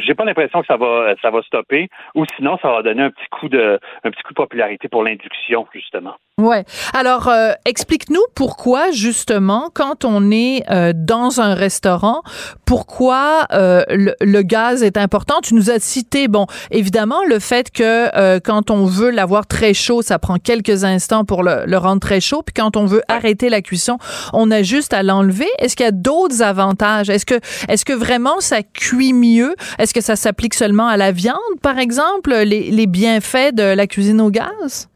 j'ai 0.00 0.14
pas 0.14 0.24
l'impression 0.24 0.60
que 0.60 0.66
ça 0.66 0.76
va 0.76 1.14
ça 1.22 1.30
va 1.30 1.42
stopper 1.42 1.88
ou 2.14 2.24
sinon 2.36 2.58
ça 2.60 2.70
va 2.70 2.82
donner 2.82 3.02
un 3.02 3.10
petit 3.10 3.28
coup 3.30 3.48
de 3.48 3.78
un 4.04 4.10
petit 4.10 4.22
coup 4.22 4.32
de 4.32 4.36
popularité 4.36 4.88
pour 4.88 5.02
l'induction 5.02 5.66
justement. 5.72 6.16
Ouais. 6.40 6.64
Alors, 6.94 7.28
euh, 7.28 7.52
explique-nous 7.66 8.22
pourquoi, 8.34 8.90
justement, 8.92 9.68
quand 9.74 10.06
on 10.06 10.30
est 10.30 10.62
euh, 10.70 10.92
dans 10.94 11.40
un 11.40 11.54
restaurant, 11.54 12.22
pourquoi 12.64 13.46
euh, 13.52 13.82
le, 13.88 14.42
gaz 14.42 14.82
est 14.82 14.96
important. 14.96 15.40
Tu 15.42 15.54
nous 15.54 15.70
as 15.70 15.80
cité, 15.80 16.28
bon, 16.28 16.46
évidemment, 16.70 17.22
le 17.28 17.40
fait 17.40 17.70
que 17.70 18.38
quand 18.38 18.70
on 18.70 18.86
veut 18.86 19.10
l'avoir 19.10 19.46
très 19.46 19.74
chaud, 19.74 20.00
ça 20.02 20.18
prend 20.18 20.36
quelques 20.36 20.84
instants 20.84 21.24
pour 21.24 21.42
le, 21.42 21.64
le 21.66 21.76
rendre 21.76 22.00
très 22.00 22.20
chaud. 22.20 22.42
Puis 22.42 22.54
quand 22.54 22.76
on 22.76 22.86
veut 22.86 23.02
arrêter 23.08 23.50
la 23.50 23.60
cuisson, 23.60 23.98
on 24.32 24.50
a 24.50 24.62
juste 24.62 24.94
à 24.94 25.02
l'enlever. 25.02 25.48
Est-ce 25.58 25.76
qu'il 25.76 25.84
y 25.84 25.88
a 25.88 25.92
d'autres 25.92 26.42
avantages? 26.42 27.10
Est-ce 27.10 27.26
que, 27.26 27.38
est-ce 27.68 27.84
que 27.84 27.92
vraiment 27.92 28.40
ça 28.50 28.62
cuit 28.62 29.12
mieux? 29.12 29.54
Est-ce 29.78 29.94
que 29.94 30.00
ça 30.00 30.16
s'applique 30.16 30.54
seulement 30.54 30.86
à 30.86 30.96
la 30.96 31.12
viande, 31.12 31.56
par 31.62 31.78
exemple, 31.78 32.32
les, 32.44 32.70
les 32.70 32.86
bienfaits 32.86 33.54
de 33.54 33.74
la 33.74 33.86
cuisine 33.86 34.20
au 34.20 34.30
gaz? 34.30 34.90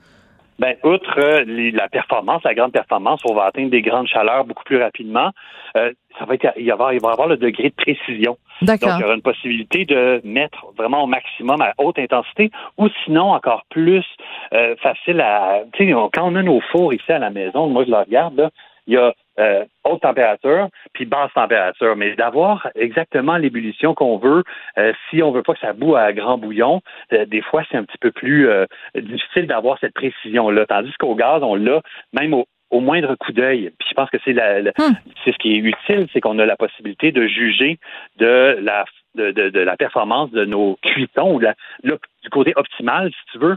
Ben, 0.59 0.77
outre 0.85 1.19
euh, 1.19 1.45
la 1.73 1.89
performance, 1.89 2.43
la 2.45 2.55
grande 2.55 2.73
performance, 2.73 3.21
on 3.29 3.35
va 3.35 3.45
atteindre 3.47 3.71
des 3.71 3.83
grandes 3.83 4.07
chaleurs 4.07 4.45
beaucoup 4.45 4.63
plus 4.63 4.81
rapidement. 4.81 5.31
Euh, 5.77 5.93
ça 6.17 6.27
va 6.27 6.35
être, 6.35 6.47
il, 6.57 6.67
va 6.69 6.75
avoir, 6.75 6.93
il 6.93 7.01
va 7.01 7.11
avoir 7.11 7.27
le 7.27 7.37
degré 7.37 7.71
de 7.71 7.75
précision. 7.75 8.39
Donc, 8.63 8.79
il 8.83 9.01
y 9.01 9.05
aura 9.05 9.15
une 9.15 9.23
possibilité 9.23 9.85
de 9.85 10.21
mettre 10.23 10.67
vraiment 10.79 11.03
au 11.03 11.07
maximum 11.09 11.61
à 11.61 11.73
haute 11.79 11.99
intensité 11.99 12.53
ou 12.79 12.89
sinon 13.05 13.33
encore 13.33 13.65
plus 13.71 14.05
euh, 14.53 14.77
facile 14.77 15.21
à. 15.21 15.63
Tu 15.73 15.87
sais, 15.87 15.93
quand 15.93 16.23
on 16.23 16.37
a 16.37 16.43
nos 16.43 16.61
fours 16.71 16.95
ici 16.95 17.11
à 17.11 17.19
la 17.19 17.31
maison, 17.31 17.67
moi 17.67 17.85
je 17.85 17.91
le 17.91 17.99
regarde, 17.99 18.37
là, 18.37 18.51
il 18.87 18.95
y 18.95 18.97
a 18.97 19.13
euh, 19.39 19.65
haute 19.85 20.03
température 20.03 20.69
puis 20.93 21.07
basse 21.07 21.33
température. 21.35 21.97
Mais 21.97 22.15
d'avoir 22.15 22.69
exactement 22.75 23.37
l'ébullition 23.37 23.95
qu'on 23.95 24.19
veut, 24.19 24.45
euh, 24.79 24.93
si 25.11 25.23
on 25.23 25.33
veut 25.33 25.43
pas 25.43 25.55
que 25.55 25.61
ça 25.61 25.73
boue 25.73 25.97
à 25.97 26.13
grand 26.13 26.39
bouillon, 26.39 26.81
euh, 27.13 27.27
des 27.27 27.43
fois 27.43 27.63
c'est 27.71 27.77
un 27.77 27.85
petit 27.85 27.99
peu 27.99 28.13
plus 28.13 28.49
difficile 28.95 29.47
d'avoir 29.47 29.79
cette 29.79 29.95
précision-là. 29.95 30.67
Tandis 30.67 30.93
qu'au 30.99 31.15
gaz, 31.15 31.43
on 31.43 31.55
l'a 31.55 31.81
même 32.13 32.35
au, 32.35 32.47
moindre 32.81 33.15
coup 33.15 33.33
d'œil. 33.33 33.71
Puis 33.79 33.89
je 33.91 33.95
pense 33.95 34.11
que 34.11 34.19
c'est 34.25 34.33
la, 34.33 34.61
hmm. 34.61 34.95
c'est 35.25 35.33
ce 35.33 35.39
qui 35.39 35.55
est 35.55 35.59
utile, 35.59 36.09
c'est 36.13 36.21
qu'on 36.21 36.39
a 36.41 36.47
la 36.47 36.57
possibilité 36.57 37.13
de 37.13 37.27
juger 37.27 37.79
de 38.19 38.59
la 38.61 38.85
de, 39.15 39.31
de, 39.31 39.61
la 39.61 39.77
performance 39.77 40.33
de 40.33 40.45
nos 40.45 40.77
cuitons 40.83 41.35
ou 41.35 41.39
la, 41.39 41.55
du 41.85 42.31
côté 42.33 42.53
optimal, 42.57 43.11
si 43.13 43.33
tu 43.33 43.39
veux, 43.39 43.57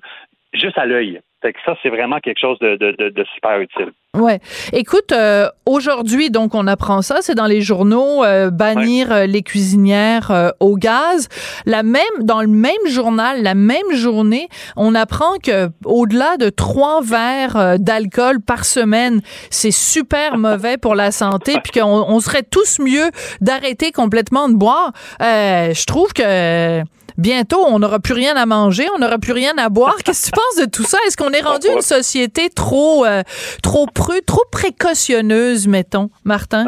juste 0.53 0.77
à 0.77 0.85
l'œil. 0.85 1.19
Fait 1.41 1.53
que 1.53 1.59
ça, 1.65 1.75
c'est 1.83 1.89
vraiment 1.89 2.19
quelque 2.19 2.39
chose 2.39 2.57
de, 2.59 2.77
de, 2.77 3.09
de, 3.09 3.25
super 3.35 3.59
utile. 3.59 3.91
Ouais. 4.15 4.39
Écoute, 4.73 5.11
euh, 5.11 5.47
aujourd'hui, 5.67 6.31
donc, 6.31 6.55
on 6.55 6.65
apprend 6.65 7.03
ça, 7.03 7.17
c'est 7.21 7.35
dans 7.35 7.45
les 7.45 7.61
journaux, 7.61 8.23
euh, 8.23 8.49
bannir 8.49 9.11
euh, 9.11 9.25
les 9.27 9.43
cuisinières 9.43 10.53
au 10.59 10.77
gaz. 10.77 11.29
La 11.67 11.83
même, 11.83 12.01
dans 12.21 12.41
le 12.41 12.47
même 12.47 12.73
journal, 12.87 13.43
la 13.43 13.53
même 13.53 13.91
journée, 13.93 14.49
on 14.75 14.95
apprend 14.95 15.37
que 15.43 15.69
au-delà 15.85 16.37
de 16.37 16.49
trois 16.49 17.03
verres 17.03 17.77
d'alcool 17.77 18.41
par 18.41 18.65
semaine, 18.65 19.21
c'est 19.51 19.69
super 19.69 20.37
mauvais 20.39 20.77
pour 20.77 20.95
la 20.95 21.11
santé, 21.11 21.57
puis 21.63 21.79
qu'on 21.79 21.85
on 22.07 22.19
serait 22.19 22.43
tous 22.43 22.79
mieux 22.79 23.11
d'arrêter 23.41 23.91
complètement 23.91 24.49
de 24.49 24.55
boire. 24.55 24.91
je 25.19 25.85
trouve 25.85 26.13
que 26.13 26.81
bientôt, 27.17 27.63
on 27.65 27.79
n'aura 27.79 27.99
plus 27.99 28.13
rien 28.13 28.35
à 28.35 28.45
manger, 28.45 28.87
on 28.95 28.99
n'aura 28.99 29.17
plus 29.17 29.33
rien 29.33 29.53
à 29.57 29.69
boire. 29.69 29.95
Qu'est-ce 30.03 30.31
que 30.31 30.35
tu 30.35 30.41
penses 30.41 30.65
de 30.65 30.69
tout 30.69 30.83
ça? 30.83 30.97
Est-ce 31.07 31.17
qu'on 31.17 31.31
est 31.31 31.41
rendu 31.41 31.67
une 31.67 31.81
société 31.81 32.49
trop, 32.49 33.05
euh, 33.05 33.23
trop 33.63 33.87
prude, 33.87 34.25
trop 34.25 34.43
précautionneuse, 34.51 35.67
mettons, 35.67 36.09
Martin? 36.23 36.65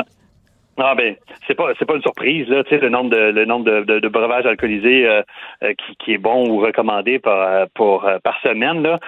Ah 0.82 0.95
ben, 0.95 1.15
c'est 1.47 1.55
pas 1.55 1.71
c'est 1.77 1.86
pas 1.86 1.95
une 1.95 2.01
surprise 2.01 2.47
là, 2.47 2.63
tu 2.63 2.69
sais 2.69 2.77
le 2.77 2.89
nombre 2.89 3.09
de 3.09 3.17
le 3.17 3.45
nombre 3.45 3.65
de, 3.65 3.99
de, 3.99 4.07
breuvages 4.07 4.45
alcoolisés 4.45 5.05
euh, 5.05 5.21
euh, 5.63 5.73
qui, 5.73 5.95
qui 5.97 6.13
est 6.13 6.17
bon 6.17 6.49
ou 6.49 6.59
recommandé 6.59 7.19
par 7.19 7.39
euh, 7.39 7.65
pour 7.73 8.09
par 8.23 8.39
semaine 8.41 8.82
là. 8.84 8.99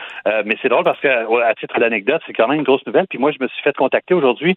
mais 0.45 0.57
c'est 0.61 0.69
drôle 0.69 0.83
parce 0.83 0.99
que 0.99 1.07
à 1.07 1.53
titre 1.55 1.79
d'anecdote, 1.79 2.21
c'est 2.27 2.33
quand 2.33 2.47
même 2.47 2.59
une 2.59 2.65
grosse 2.65 2.85
nouvelle. 2.85 3.07
Puis 3.07 3.19
moi, 3.19 3.31
je 3.31 3.43
me 3.43 3.47
suis 3.47 3.61
fait 3.63 3.75
contacter 3.75 4.13
aujourd'hui 4.13 4.55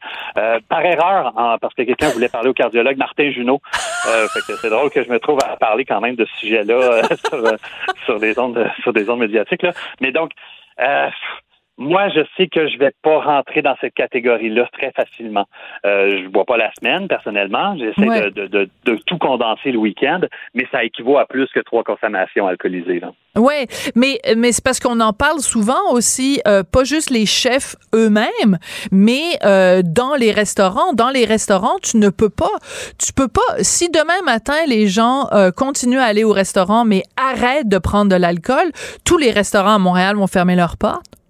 par 0.69 0.85
erreur 0.85 1.33
parce 1.61 1.75
que 1.75 1.83
quelqu'un 1.83 2.09
voulait 2.09 2.29
parler 2.29 2.49
au 2.49 2.55
cardiologue 2.55 2.97
Martin 2.97 3.31
Junot. 3.31 3.61
fait 3.65 4.41
que 4.41 4.59
c'est 4.59 4.71
drôle 4.71 4.91
que 4.91 5.03
je 5.03 5.11
me 5.11 5.19
trouve 5.19 5.39
à 5.45 5.57
parler 5.57 5.85
quand 5.85 6.01
même 6.01 6.17
de 6.17 6.25
ce 6.25 6.37
sujet-là 6.39 7.03
sur, 7.29 7.45
sur 8.05 8.21
des 8.21 8.39
ondes 8.39 8.71
sur 8.83 8.93
des 8.93 9.09
ondes 9.09 9.21
médiatiques 9.21 9.63
là. 9.63 9.71
Mais 10.01 10.11
donc 10.11 10.31
moi, 11.77 12.09
je 12.09 12.21
sais 12.37 12.47
que 12.47 12.69
je 12.69 12.79
vais 12.79 12.93
pas 13.03 13.21
rentrer 13.21 13.61
dans 13.63 13.75
cette 13.81 13.95
catégorie-là 13.95 14.69
très 14.73 14.93
facilement. 14.93 15.47
Euh, 15.85 16.23
je 16.23 16.29
bois 16.29 16.45
pas 16.45 16.57
la 16.57 16.71
semaine, 16.79 17.09
personnellement. 17.09 17.77
J'essaie 17.77 18.31
de, 18.31 18.47
de, 18.47 18.69
de, 18.85 18.97
tout 19.07 19.19
condenser 19.19 19.73
le 19.73 19.79
week-end, 19.79 20.21
mais 20.55 20.67
ça 20.71 20.85
équivaut 20.85 21.19
à 21.19 21.27
plus 21.27 21.49
que 21.53 21.61
trois 21.61 21.83
consommations 21.83 22.47
alcoolisées. 22.47 23.01
Oui, 23.37 23.67
mais, 23.97 24.21
mais 24.37 24.53
c'est 24.53 24.63
parce 24.63 24.79
qu'on 24.79 25.01
en 25.01 25.13
parle 25.13 25.41
souvent 25.41 25.91
aussi, 25.91 26.41
euh, 26.47 26.63
pas 26.63 26.85
juste 26.85 27.11
les 27.11 27.27
chefs 27.27 27.75
eux-mêmes, 27.93 28.59
mais 28.93 29.39
euh, 29.45 29.83
dans 29.85 30.15
les 30.15 30.31
restaurants. 30.31 30.93
Dans 30.93 31.11
les 31.11 31.25
restaurants, 31.25 31.79
tu 31.83 31.97
ne 31.97 32.09
peux 32.09 32.31
pas, 32.31 32.53
tu 33.05 33.13
peux 33.13 33.29
pas, 33.29 33.41
si 33.61 33.91
demain 33.91 34.23
matin 34.25 34.55
les 34.69 34.87
gens 34.87 35.27
euh, 35.33 35.51
continuent 35.51 35.99
à 35.99 36.05
aller 36.05 36.23
au 36.23 36.33
restaurant, 36.33 36.85
mais 36.85 37.03
arrêtent 37.17 37.69
de 37.69 37.79
prendre 37.79 38.11
de 38.11 38.17
l'alcool, 38.17 38.71
tous 39.05 39.19
les 39.19 39.33
restaurants 39.33 39.75
à 39.75 39.79
Montréal 39.79 40.15
vont 40.15 40.29
fermer 40.29 40.55
leurs 40.55 40.77
portes. 40.77 41.24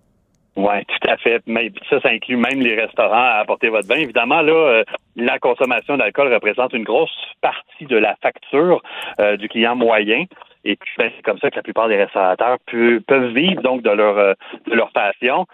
Oui, 0.57 0.85
tout 0.87 1.11
à 1.11 1.17
fait. 1.17 1.43
Mais 1.47 1.73
ça, 1.91 2.01
ça 2.01 2.11
inclut 2.11 2.37
même 2.37 2.61
les 2.61 2.77
restaurants 2.77 3.15
à 3.15 3.41
apporter 3.41 3.69
votre 3.71 3.89
vin. 3.89 3.97
Évidemment, 3.97 4.41
là, 4.41 4.53
euh, 4.53 4.85
la 5.17 5.39
consommation 5.41 5.97
d'alcool 5.97 6.33
représente 6.33 6.73
une 6.75 6.85
grosse 6.85 7.11
partie 7.41 7.87
de 7.87 7.97
la 7.97 8.15
facture 8.23 8.81
euh, 9.21 9.37
du 9.37 9.49
client 9.49 9.75
moyen. 9.75 10.25
Et 10.65 10.77
puis, 10.77 10.91
ben, 10.97 11.11
c'est 11.15 11.23
comme 11.23 11.39
ça 11.39 11.51
que 11.51 11.57
la 11.57 11.63
plupart 11.63 11.89
des 11.89 11.97
restaurateurs 11.97 12.59
peuvent 13.07 13.33
vivre 13.35 13.63
donc 13.63 13.83
de 13.83 13.91
leur 13.91 14.17
euh, 14.17 14.33
de 14.67 14.75
leur 14.75 14.93
passion. 14.93 15.47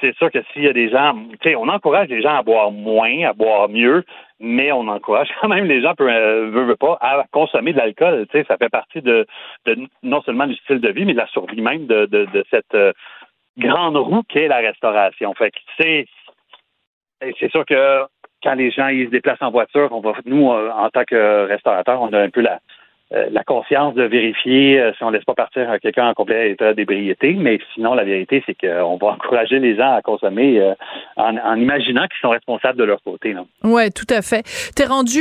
c'est 0.00 0.14
sûr 0.16 0.30
que 0.30 0.40
s'il 0.52 0.64
y 0.64 0.68
a 0.68 0.72
des 0.72 0.90
gens, 0.90 1.14
tu 1.40 1.50
sais, 1.50 1.56
on 1.56 1.68
encourage 1.68 2.08
les 2.08 2.20
gens 2.20 2.36
à 2.36 2.42
boire 2.42 2.70
moins, 2.72 3.22
à 3.22 3.32
boire 3.32 3.68
mieux, 3.68 4.04
mais 4.40 4.72
on 4.72 4.88
encourage 4.88 5.28
quand 5.40 5.48
même 5.48 5.66
les 5.66 5.80
gens, 5.80 5.94
peu, 5.94 6.04
veut, 6.06 6.76
pas, 6.76 6.98
à 7.00 7.24
consommer 7.30 7.72
de 7.72 7.78
l'alcool. 7.78 8.26
Tu 8.30 8.38
sais, 8.38 8.44
ça 8.46 8.56
fait 8.56 8.68
partie 8.68 9.00
de, 9.00 9.24
de, 9.66 9.78
non 10.02 10.20
seulement 10.22 10.48
du 10.48 10.56
style 10.56 10.80
de 10.80 10.90
vie, 10.90 11.04
mais 11.04 11.14
de 11.14 11.18
la 11.18 11.28
survie 11.28 11.62
même 11.62 11.86
de, 11.86 12.06
de, 12.06 12.26
de 12.26 12.44
cette 12.50 12.76
grande 13.58 13.96
roue 13.96 14.22
qu'est 14.28 14.48
la 14.48 14.58
restauration. 14.58 15.34
Fait 15.34 15.50
que, 15.50 15.58
c'est, 15.78 16.06
c'est 17.38 17.50
sûr 17.50 17.64
que 17.66 18.04
quand 18.42 18.54
les 18.54 18.70
gens 18.70 18.88
ils 18.88 19.06
se 19.06 19.10
déplacent 19.10 19.42
en 19.42 19.50
voiture, 19.50 19.88
on 19.92 20.00
va, 20.00 20.14
nous, 20.24 20.50
euh, 20.50 20.70
en 20.70 20.88
tant 20.90 21.04
que 21.04 21.46
restaurateur, 21.46 22.00
on 22.00 22.12
a 22.12 22.20
un 22.20 22.30
peu 22.30 22.40
la, 22.40 22.60
la 23.30 23.44
conscience 23.44 23.94
de 23.94 24.04
vérifier 24.04 24.80
euh, 24.80 24.92
si 24.96 25.04
on 25.04 25.10
laisse 25.10 25.24
pas 25.24 25.34
partir 25.34 25.68
quelqu'un 25.82 26.08
en 26.08 26.14
complet 26.14 26.52
état 26.52 26.74
d'ébriété, 26.74 27.34
mais 27.38 27.58
sinon 27.74 27.94
la 27.94 28.04
vérité 28.04 28.42
c'est 28.46 28.54
qu'on 28.54 28.96
va 28.96 29.06
encourager 29.12 29.58
les 29.58 29.76
gens 29.76 29.94
à 29.94 30.02
consommer 30.02 30.60
euh, 30.60 30.74
en, 31.16 31.36
en, 31.36 31.56
imaginant 31.56 32.02
qu'ils 32.02 32.20
sont 32.20 32.30
responsables 32.30 32.78
de 32.78 32.84
leur 32.84 33.02
côté. 33.02 33.34
Ouais, 33.64 33.90
tout 33.90 34.06
à 34.08 34.22
fait. 34.22 34.44
T'es 34.74 34.84
rendu 34.84 35.20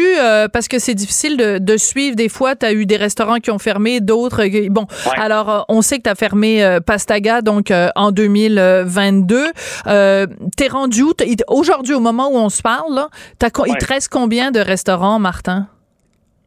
parce 0.54 0.68
que 0.68 0.80
c'est 0.80 0.96
difficile 0.96 1.38
de, 1.38 1.58
de, 1.60 1.78
suivre. 1.78 2.16
Des 2.16 2.30
fois, 2.30 2.56
tu 2.56 2.66
as 2.66 2.74
eu 2.74 2.86
des 2.86 2.98
restaurants 2.98 3.38
qui 3.38 3.52
ont 3.52 3.60
fermé, 3.60 4.00
d'autres. 4.00 4.42
Bon, 4.70 4.86
ouais. 5.06 5.20
alors 5.20 5.66
on 5.70 5.82
sait 5.82 5.98
que 5.98 6.04
tu 6.04 6.10
as 6.10 6.16
fermé 6.16 6.78
Pastaga 6.86 7.42
donc 7.42 7.72
en 7.96 8.12
2022. 8.12 9.46
T'es 10.58 10.68
rendu 10.68 11.04
où? 11.04 11.14
Aujourd'hui 11.48 11.94
au 11.94 12.00
moment 12.00 12.30
où 12.32 12.38
on 12.38 12.50
se 12.50 12.62
parle 12.62 12.94
là, 12.94 13.08
ouais. 13.44 13.50
il 13.68 13.78
te 13.78 13.86
reste 13.86 14.10
combien 14.12 14.52
de 14.52 14.60
restaurants, 14.60 15.20
Martin? 15.20 15.68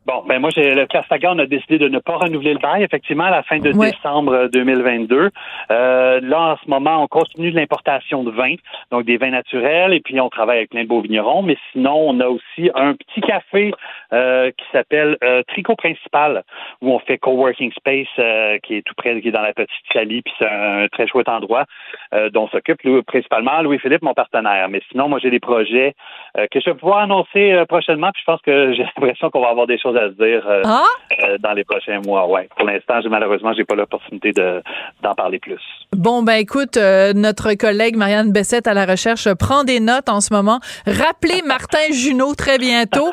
Bon, 0.07 0.22
ben 0.28 0.38
moi, 0.38 0.50
j'ai 0.55 0.74
le 0.74 0.84
Castaga, 0.84 1.32
on 1.32 1.38
a 1.38 1.46
décidé 1.46 1.78
de 1.78 1.88
ne 1.88 1.98
pas 1.98 2.18
renouveler 2.18 2.52
le 2.52 2.59
bail, 2.59 2.82
effectivement, 2.82 3.24
à 3.24 3.30
la 3.30 3.42
fin 3.42 3.59
de 3.59 3.72
ouais. 3.72 3.90
décembre 3.90 4.48
2022. 4.52 5.30
Euh, 5.70 6.20
là, 6.20 6.40
en 6.40 6.57
ce 6.62 6.68
moment, 6.68 7.02
on 7.02 7.07
continue 7.07 7.50
l'importation 7.50 8.22
de 8.22 8.30
vins, 8.30 8.57
donc 8.90 9.07
des 9.07 9.16
vins 9.16 9.30
naturels, 9.30 9.94
et 9.94 10.00
puis 10.00 10.20
on 10.20 10.28
travaille 10.28 10.59
avec 10.59 10.70
plein 10.70 10.82
de 10.82 10.88
beaux 10.88 11.00
vignerons, 11.00 11.42
mais 11.42 11.57
sinon, 11.72 11.94
on 11.96 12.20
a 12.20 12.26
aussi 12.26 12.70
un 12.74 12.94
petit 12.94 13.22
café 13.22 13.72
euh, 14.12 14.50
qui 14.50 14.64
s'appelle 14.72 15.16
euh, 15.24 15.42
Tricot 15.48 15.76
Principal, 15.76 16.44
où 16.82 16.92
on 16.92 16.98
fait 16.98 17.16
coworking 17.16 17.72
space, 17.72 18.07
euh, 18.18 18.59
qui 18.59 18.76
est 18.76 18.82
tout 18.82 18.94
près, 18.94 19.18
qui 19.22 19.28
est 19.28 19.32
dans 19.32 19.40
la 19.40 19.55
petite 19.55 19.70
Salie, 19.90 20.20
puis 20.20 20.34
c'est 20.38 20.46
un 20.46 20.86
très 20.88 21.07
chouette 21.07 21.30
endroit 21.30 21.64
euh, 22.12 22.28
dont 22.28 22.46
s'occupe 22.48 22.82
principalement 23.07 23.62
Louis-Philippe, 23.62 24.02
mon 24.02 24.12
partenaire. 24.12 24.68
Mais 24.68 24.82
sinon, 24.90 25.09
moi, 25.09 25.18
j'ai 25.18 25.30
des 25.30 25.40
projets 25.40 25.94
euh, 25.94 26.24
que 26.35 26.61
je 26.61 26.70
vais 26.70 26.76
pouvoir 26.76 26.99
annoncer 26.99 27.62
prochainement, 27.68 28.11
puis 28.12 28.22
je 28.26 28.32
pense 28.32 28.41
que 28.43 28.72
j'ai 28.76 28.82
l'impression 28.82 29.30
qu'on 29.30 29.41
va 29.41 29.49
avoir 29.49 29.66
des 29.66 29.78
choses 29.78 29.97
à 29.97 30.09
se 30.09 30.14
dire 30.14 30.47
euh, 30.47 30.62
ah? 30.64 30.85
euh, 31.22 31.39
dans 31.39 31.53
les 31.53 31.64
prochains 31.64 32.01
mois. 32.05 32.26
Ouais. 32.28 32.49
Pour 32.57 32.66
l'instant, 32.66 33.01
malheureusement, 33.09 33.53
j'ai 33.57 33.64
pas 33.64 33.74
l'opportunité 33.74 34.32
de, 34.32 34.62
d'en 35.03 35.14
parler 35.14 35.39
plus. 35.39 35.61
Bon, 35.93 36.22
ben 36.22 36.35
écoute, 36.35 36.76
euh, 36.76 37.12
notre 37.14 37.55
collègue 37.55 37.97
Marianne 37.97 38.32
Bessette 38.32 38.66
à 38.66 38.74
la 38.74 38.87
recherche 38.87 39.32
prend 39.35 39.64
des 39.64 39.80
notes 39.80 40.09
en 40.09 40.20
ce 40.20 40.32
moment. 40.32 40.61
Rappelez 40.87 41.43
Martin 41.47 41.93
Junot 41.93 42.35
très 42.35 42.59
bientôt. 42.59 43.11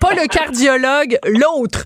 pas 0.00 0.14
le 0.14 0.26
cardiologue, 0.28 1.18
l'autre. 1.26 1.84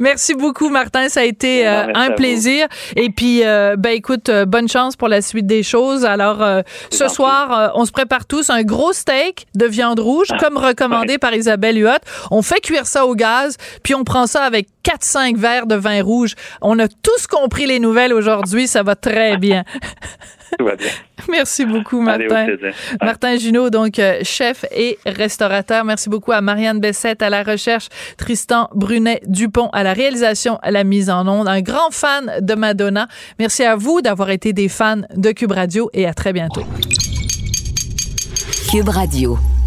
Merci 0.00 0.34
beaucoup, 0.34 0.68
Martin. 0.68 1.08
Ça 1.08 1.20
a 1.20 1.24
été 1.24 1.66
un 1.66 2.10
plaisir. 2.12 2.66
Et 2.96 3.10
puis, 3.10 3.42
ben 3.42 3.90
écoute, 3.90 4.30
bonne 4.46 4.68
chance 4.68 4.96
pour 4.96 5.08
la 5.08 5.22
suite 5.22 5.46
des 5.46 5.62
choses. 5.62 6.04
Alors, 6.04 6.38
ce 6.90 6.98
gentil. 6.98 7.14
soir, 7.14 7.72
on 7.74 7.84
se 7.84 7.92
prépare 7.92 8.19
tous 8.26 8.50
un 8.50 8.62
gros 8.62 8.92
steak 8.92 9.46
de 9.54 9.66
viande 9.66 10.00
rouge, 10.00 10.28
comme 10.40 10.56
recommandé 10.56 11.14
ouais. 11.14 11.18
par 11.18 11.34
Isabelle 11.34 11.70
on 12.30 12.42
fait 12.42 12.60
cuire 12.60 12.86
ça 12.86 13.06
au 13.06 13.14
gaz, 13.14 13.56
puis 13.82 13.94
on 13.94 14.04
prend 14.04 14.26
ça 14.26 14.44
avec 14.44 14.68
4-5 14.84 15.36
verres 15.36 15.66
de 15.66 15.74
vin 15.74 16.02
rouge. 16.02 16.34
On 16.60 16.78
a 16.78 16.88
tous 16.88 17.26
compris 17.26 17.66
les 17.66 17.78
nouvelles 17.78 18.12
aujourd'hui. 18.12 18.66
Ça 18.66 18.82
va 18.82 18.96
très 18.96 19.36
bien. 19.38 19.64
Tout 20.58 20.64
va 20.64 20.76
bien. 20.76 20.90
Merci 21.28 21.64
beaucoup, 21.64 22.00
Martin. 22.00 22.34
Allez, 22.34 22.72
Martin 23.00 23.36
Junot, 23.36 23.70
donc 23.70 23.98
euh, 23.98 24.20
chef 24.22 24.64
et 24.72 24.98
restaurateur. 25.06 25.84
Merci 25.84 26.08
beaucoup 26.08 26.32
à 26.32 26.40
Marianne 26.40 26.80
Bessette 26.80 27.22
à 27.22 27.30
la 27.30 27.42
recherche, 27.42 27.88
Tristan 28.16 28.68
Brunet-Dupont 28.74 29.68
à 29.72 29.82
la 29.82 29.92
réalisation, 29.92 30.58
à 30.62 30.70
la 30.70 30.82
mise 30.82 31.08
en 31.08 31.28
onde. 31.28 31.46
Un 31.46 31.60
grand 31.60 31.90
fan 31.92 32.32
de 32.40 32.54
Madonna. 32.54 33.06
Merci 33.38 33.64
à 33.64 33.76
vous 33.76 34.00
d'avoir 34.00 34.30
été 34.30 34.52
des 34.52 34.68
fans 34.68 35.02
de 35.14 35.30
Cube 35.30 35.52
Radio 35.52 35.88
et 35.92 36.06
à 36.06 36.14
très 36.14 36.32
bientôt. 36.32 36.64
Cube 38.70 38.90
Radio. 38.90 39.59